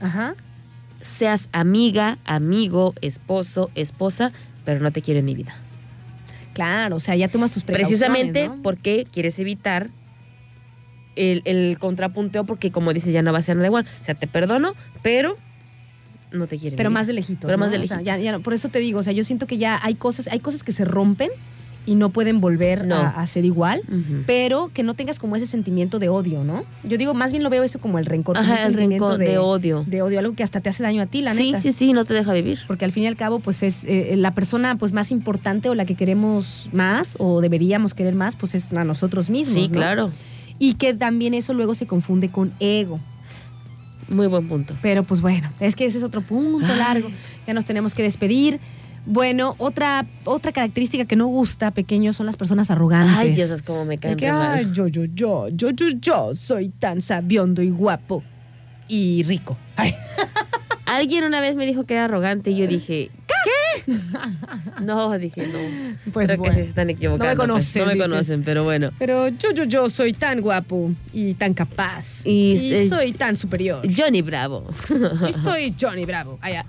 Ajá. 0.00 0.34
seas 1.00 1.48
amiga, 1.52 2.18
amigo, 2.24 2.92
esposo, 3.02 3.70
esposa, 3.76 4.32
pero 4.64 4.80
no 4.80 4.90
te 4.90 5.00
quiero 5.00 5.20
en 5.20 5.26
mi 5.26 5.36
vida. 5.36 5.56
Claro, 6.54 6.96
o 6.96 7.00
sea, 7.00 7.14
ya 7.14 7.28
tomas 7.28 7.52
tus 7.52 7.62
precauciones. 7.62 8.00
Precisamente 8.00 8.48
¿no? 8.48 8.62
porque 8.64 9.06
quieres 9.12 9.38
evitar 9.38 9.90
el, 11.14 11.42
el 11.44 11.78
contrapunteo, 11.78 12.42
porque 12.42 12.72
como 12.72 12.92
dices, 12.92 13.12
ya 13.12 13.22
no 13.22 13.32
va 13.32 13.38
a 13.38 13.42
ser 13.42 13.54
nada 13.54 13.68
igual. 13.68 13.86
O 14.00 14.04
sea, 14.04 14.16
te 14.16 14.26
perdono, 14.26 14.74
pero 15.02 15.36
no 16.32 16.46
te 16.46 16.58
quiero. 16.58 16.74
en 16.74 16.76
Pero 16.76 16.90
más 16.90 17.06
de 17.06 17.12
lejitos. 17.14 17.46
Pero 17.46 17.58
más 17.58 17.70
de 17.70 17.78
O 17.78 17.86
sea, 17.86 17.96
lejitos. 17.98 18.04
ya- 18.04 18.22
ya 18.22 18.32
no- 18.32 18.40
por 18.40 18.54
eso 18.54 18.68
te 18.68 18.78
digo, 18.78 19.00
o 19.00 19.02
sea, 19.02 19.12
yo 19.12 19.24
siento 19.24 19.46
que 19.46 19.58
ya 19.58 19.78
hay 19.82 19.94
cosas, 19.94 20.28
hay 20.28 20.40
cosas 20.40 20.62
que 20.62 20.72
se 20.72 20.84
rompen 20.84 21.30
y 21.86 21.94
no 21.94 22.10
pueden 22.10 22.42
volver 22.42 22.86
No. 22.86 22.96
a, 22.96 23.08
a 23.08 23.26
ser 23.26 23.46
igual. 23.46 23.80
Pero 24.26 24.70
que 24.74 24.82
no 24.82 24.92
tengas 24.92 25.18
como 25.18 25.36
ese 25.36 25.46
sentimiento 25.46 25.98
de 25.98 26.10
odio, 26.10 26.44
¿no? 26.44 26.64
Yo 26.84 26.98
digo, 26.98 27.14
más 27.14 27.30
bien 27.30 27.42
lo 27.42 27.48
veo 27.48 27.62
eso 27.64 27.78
como 27.78 27.98
el 27.98 28.04
rencor, 28.04 28.36
como 28.36 28.46
Ajá, 28.52 28.66
el 28.66 28.74
rencor 28.74 29.16
de, 29.16 29.38
odio. 29.38 29.84
de 29.86 30.02
odio, 30.02 30.18
algo 30.18 30.34
que 30.34 30.42
hasta 30.42 30.60
te 30.60 30.68
hace 30.68 30.82
daño 30.82 31.00
a 31.00 31.06
ti, 31.06 31.22
la 31.22 31.32
Sí, 31.32 31.52
neta. 31.52 31.62
sí, 31.62 31.72
sí, 31.72 31.94
no 31.94 32.04
te 32.04 32.12
deja 32.12 32.34
vivir. 32.34 32.58
Porque 32.66 32.84
al 32.84 32.92
fin 32.92 33.04
y 33.04 33.06
al 33.06 33.16
cabo, 33.16 33.38
pues 33.40 33.62
es 33.62 33.84
eh, 33.86 34.16
la 34.18 34.34
persona 34.34 34.76
pues 34.76 34.92
más 34.92 35.10
importante 35.10 35.70
o 35.70 35.74
la 35.74 35.86
que 35.86 35.94
queremos 35.94 36.68
más 36.74 37.16
o 37.18 37.40
deberíamos 37.40 37.94
querer 37.94 38.14
más, 38.14 38.36
pues 38.36 38.54
es 38.54 38.70
a 38.74 38.84
nosotros 38.84 39.30
mismos. 39.30 39.54
Sí, 39.56 39.68
¿no? 39.68 39.72
claro. 39.74 40.10
Y 40.58 40.74
que 40.74 40.92
también 40.92 41.32
eso 41.32 41.54
luego 41.54 41.74
se 41.74 41.86
confunde 41.86 42.28
con 42.28 42.52
ego. 42.60 43.00
Muy 44.14 44.26
buen 44.26 44.48
punto. 44.48 44.74
Pero 44.82 45.02
pues 45.04 45.20
bueno, 45.20 45.50
es 45.60 45.76
que 45.76 45.84
ese 45.86 45.98
es 45.98 46.04
otro 46.04 46.20
punto 46.22 46.66
Ay. 46.72 46.78
largo. 46.78 47.08
Ya 47.46 47.54
nos 47.54 47.64
tenemos 47.64 47.94
que 47.94 48.02
despedir. 48.02 48.60
Bueno, 49.06 49.54
otra, 49.58 50.04
otra 50.24 50.52
característica 50.52 51.06
que 51.06 51.16
no 51.16 51.26
gusta, 51.28 51.70
pequeños, 51.70 52.16
son 52.16 52.26
las 52.26 52.36
personas 52.36 52.70
arrogantes. 52.70 53.16
Ay, 53.16 53.32
Dios, 53.32 53.50
es 53.50 53.62
como 53.62 53.84
me 53.86 53.96
caen 53.98 54.16
que, 54.16 54.26
re 54.26 54.32
mal. 54.32 54.58
"Ay, 54.58 54.68
yo, 54.74 54.86
yo, 54.86 55.04
yo, 55.06 55.48
yo, 55.48 55.70
yo, 55.70 55.86
yo 55.88 56.34
soy 56.34 56.68
tan 56.68 57.00
sabiondo 57.00 57.62
y 57.62 57.70
guapo 57.70 58.22
y 58.86 59.22
rico. 59.22 59.56
Ay, 59.76 59.94
Alguien 60.86 61.24
una 61.24 61.40
vez 61.40 61.56
me 61.56 61.64
dijo 61.66 61.84
que 61.84 61.94
era 61.94 62.04
arrogante 62.04 62.50
y 62.50 62.56
yo 62.56 62.66
dije. 62.66 63.10
No, 64.80 65.18
dije, 65.18 65.46
no. 65.46 66.12
pues 66.12 66.26
Creo 66.26 66.38
bueno. 66.38 66.54
que 66.54 66.62
se 66.62 66.68
están 66.68 66.90
equivocando. 66.90 67.24
pues. 67.24 67.36
conocen, 67.36 67.84
no 67.84 67.92
me 67.92 67.98
conocen, 67.98 68.42
pero 68.44 68.64
bueno. 68.64 68.90
Pero 68.98 69.28
yo, 69.28 69.52
yo, 69.54 69.64
yo 69.64 69.90
soy 69.90 70.12
tan 70.12 70.40
guapo 70.40 70.90
y 71.12 71.34
tan 71.34 71.54
capaz. 71.54 72.26
Y, 72.26 72.54
Y, 72.58 72.74
eh, 72.74 72.88
soy 72.88 73.12
tan 73.12 73.36
superior. 73.36 73.82
Johnny 73.94 74.22
Bravo. 74.22 74.68
Y 75.28 75.32
soy 75.32 75.74
Johnny 75.80 76.04
Bravo. 76.04 76.38
Allá. 76.40 76.64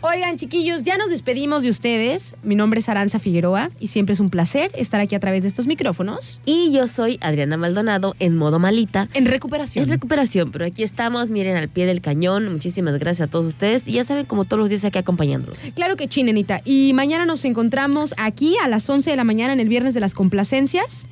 Oigan, 0.00 0.36
chiquillos, 0.36 0.82
ya 0.82 0.96
nos 0.96 1.10
despedimos 1.10 1.62
de 1.62 1.70
ustedes. 1.70 2.36
Mi 2.42 2.54
nombre 2.54 2.80
es 2.80 2.88
Aranza 2.88 3.18
Figueroa 3.18 3.70
y 3.80 3.88
siempre 3.88 4.12
es 4.12 4.20
un 4.20 4.30
placer 4.30 4.70
estar 4.74 5.00
aquí 5.00 5.14
a 5.14 5.20
través 5.20 5.42
de 5.42 5.48
estos 5.48 5.66
micrófonos 5.66 6.40
Y 6.44 6.72
yo 6.72 6.88
soy 6.88 7.18
Adriana 7.20 7.56
Maldonado 7.56 8.14
en 8.20 8.36
modo 8.36 8.58
malita. 8.58 9.08
en 9.14 9.26
recuperación. 9.26 9.84
Es 9.84 9.88
recuperación, 9.88 10.50
pero 10.52 10.64
aquí 10.64 10.82
estamos, 10.82 11.30
miren, 11.30 11.56
al 11.56 11.68
pie 11.68 11.86
del 11.86 12.00
cañón. 12.00 12.50
Muchísimas 12.52 12.98
gracias 12.98 13.28
a 13.28 13.30
todos 13.30 13.46
ustedes. 13.46 13.86
Y 13.88 13.92
ya 13.92 14.04
saben, 14.04 14.26
como 14.26 14.44
todos 14.44 14.60
los 14.60 14.70
días 14.70 14.84
aquí 14.84 14.98
acompañándolos. 14.98 15.58
Claro 15.74 15.96
que 15.96 16.08
chinenita. 16.08 16.38
Y 16.38 16.47
mañana 16.94 17.24
nos 17.24 17.44
encontramos 17.44 18.14
aquí 18.16 18.56
a 18.62 18.68
las 18.68 18.88
11 18.88 19.10
de 19.10 19.16
la 19.16 19.24
mañana 19.24 19.52
en 19.52 19.60
el 19.60 19.68
Viernes 19.68 19.94
de 19.94 20.00
las 20.00 20.14
Complacencias. 20.14 21.06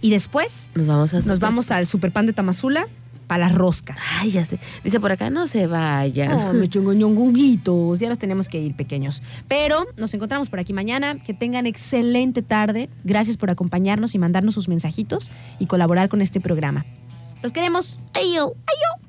Y 0.00 0.10
después 0.10 0.68
Nos 0.74 0.86
vamos 0.86 1.14
a... 1.14 1.20
nos 1.20 1.38
vamos 1.40 1.70
al 1.70 1.86
Super 1.86 2.12
Pan 2.12 2.26
de 2.26 2.34
Tamazula 2.34 2.86
para 3.26 3.46
las 3.46 3.54
roscas. 3.54 3.98
Ay, 4.20 4.32
ya 4.32 4.44
sé. 4.44 4.58
Dice 4.82 5.00
por 5.00 5.10
acá, 5.10 5.30
no 5.30 5.46
se 5.46 5.66
vayan. 5.66 6.32
Oh, 6.32 6.66
chongoñongunguitos. 6.66 7.98
Ya 8.00 8.08
nos 8.08 8.18
tenemos 8.18 8.48
que 8.48 8.60
ir, 8.60 8.76
pequeños. 8.76 9.22
Pero 9.48 9.86
nos 9.96 10.12
encontramos 10.12 10.50
por 10.50 10.58
aquí 10.58 10.72
mañana. 10.72 11.22
Que 11.22 11.32
tengan 11.32 11.66
excelente 11.66 12.42
tarde. 12.42 12.90
Gracias 13.04 13.36
por 13.36 13.50
acompañarnos 13.50 14.14
y 14.14 14.18
mandarnos 14.18 14.54
sus 14.54 14.68
mensajitos 14.68 15.30
y 15.58 15.66
colaborar 15.66 16.08
con 16.08 16.20
este 16.20 16.40
programa. 16.40 16.84
Los 17.42 17.52
queremos. 17.52 17.98
Ayo. 18.12 18.54
Ayo. 18.66 19.03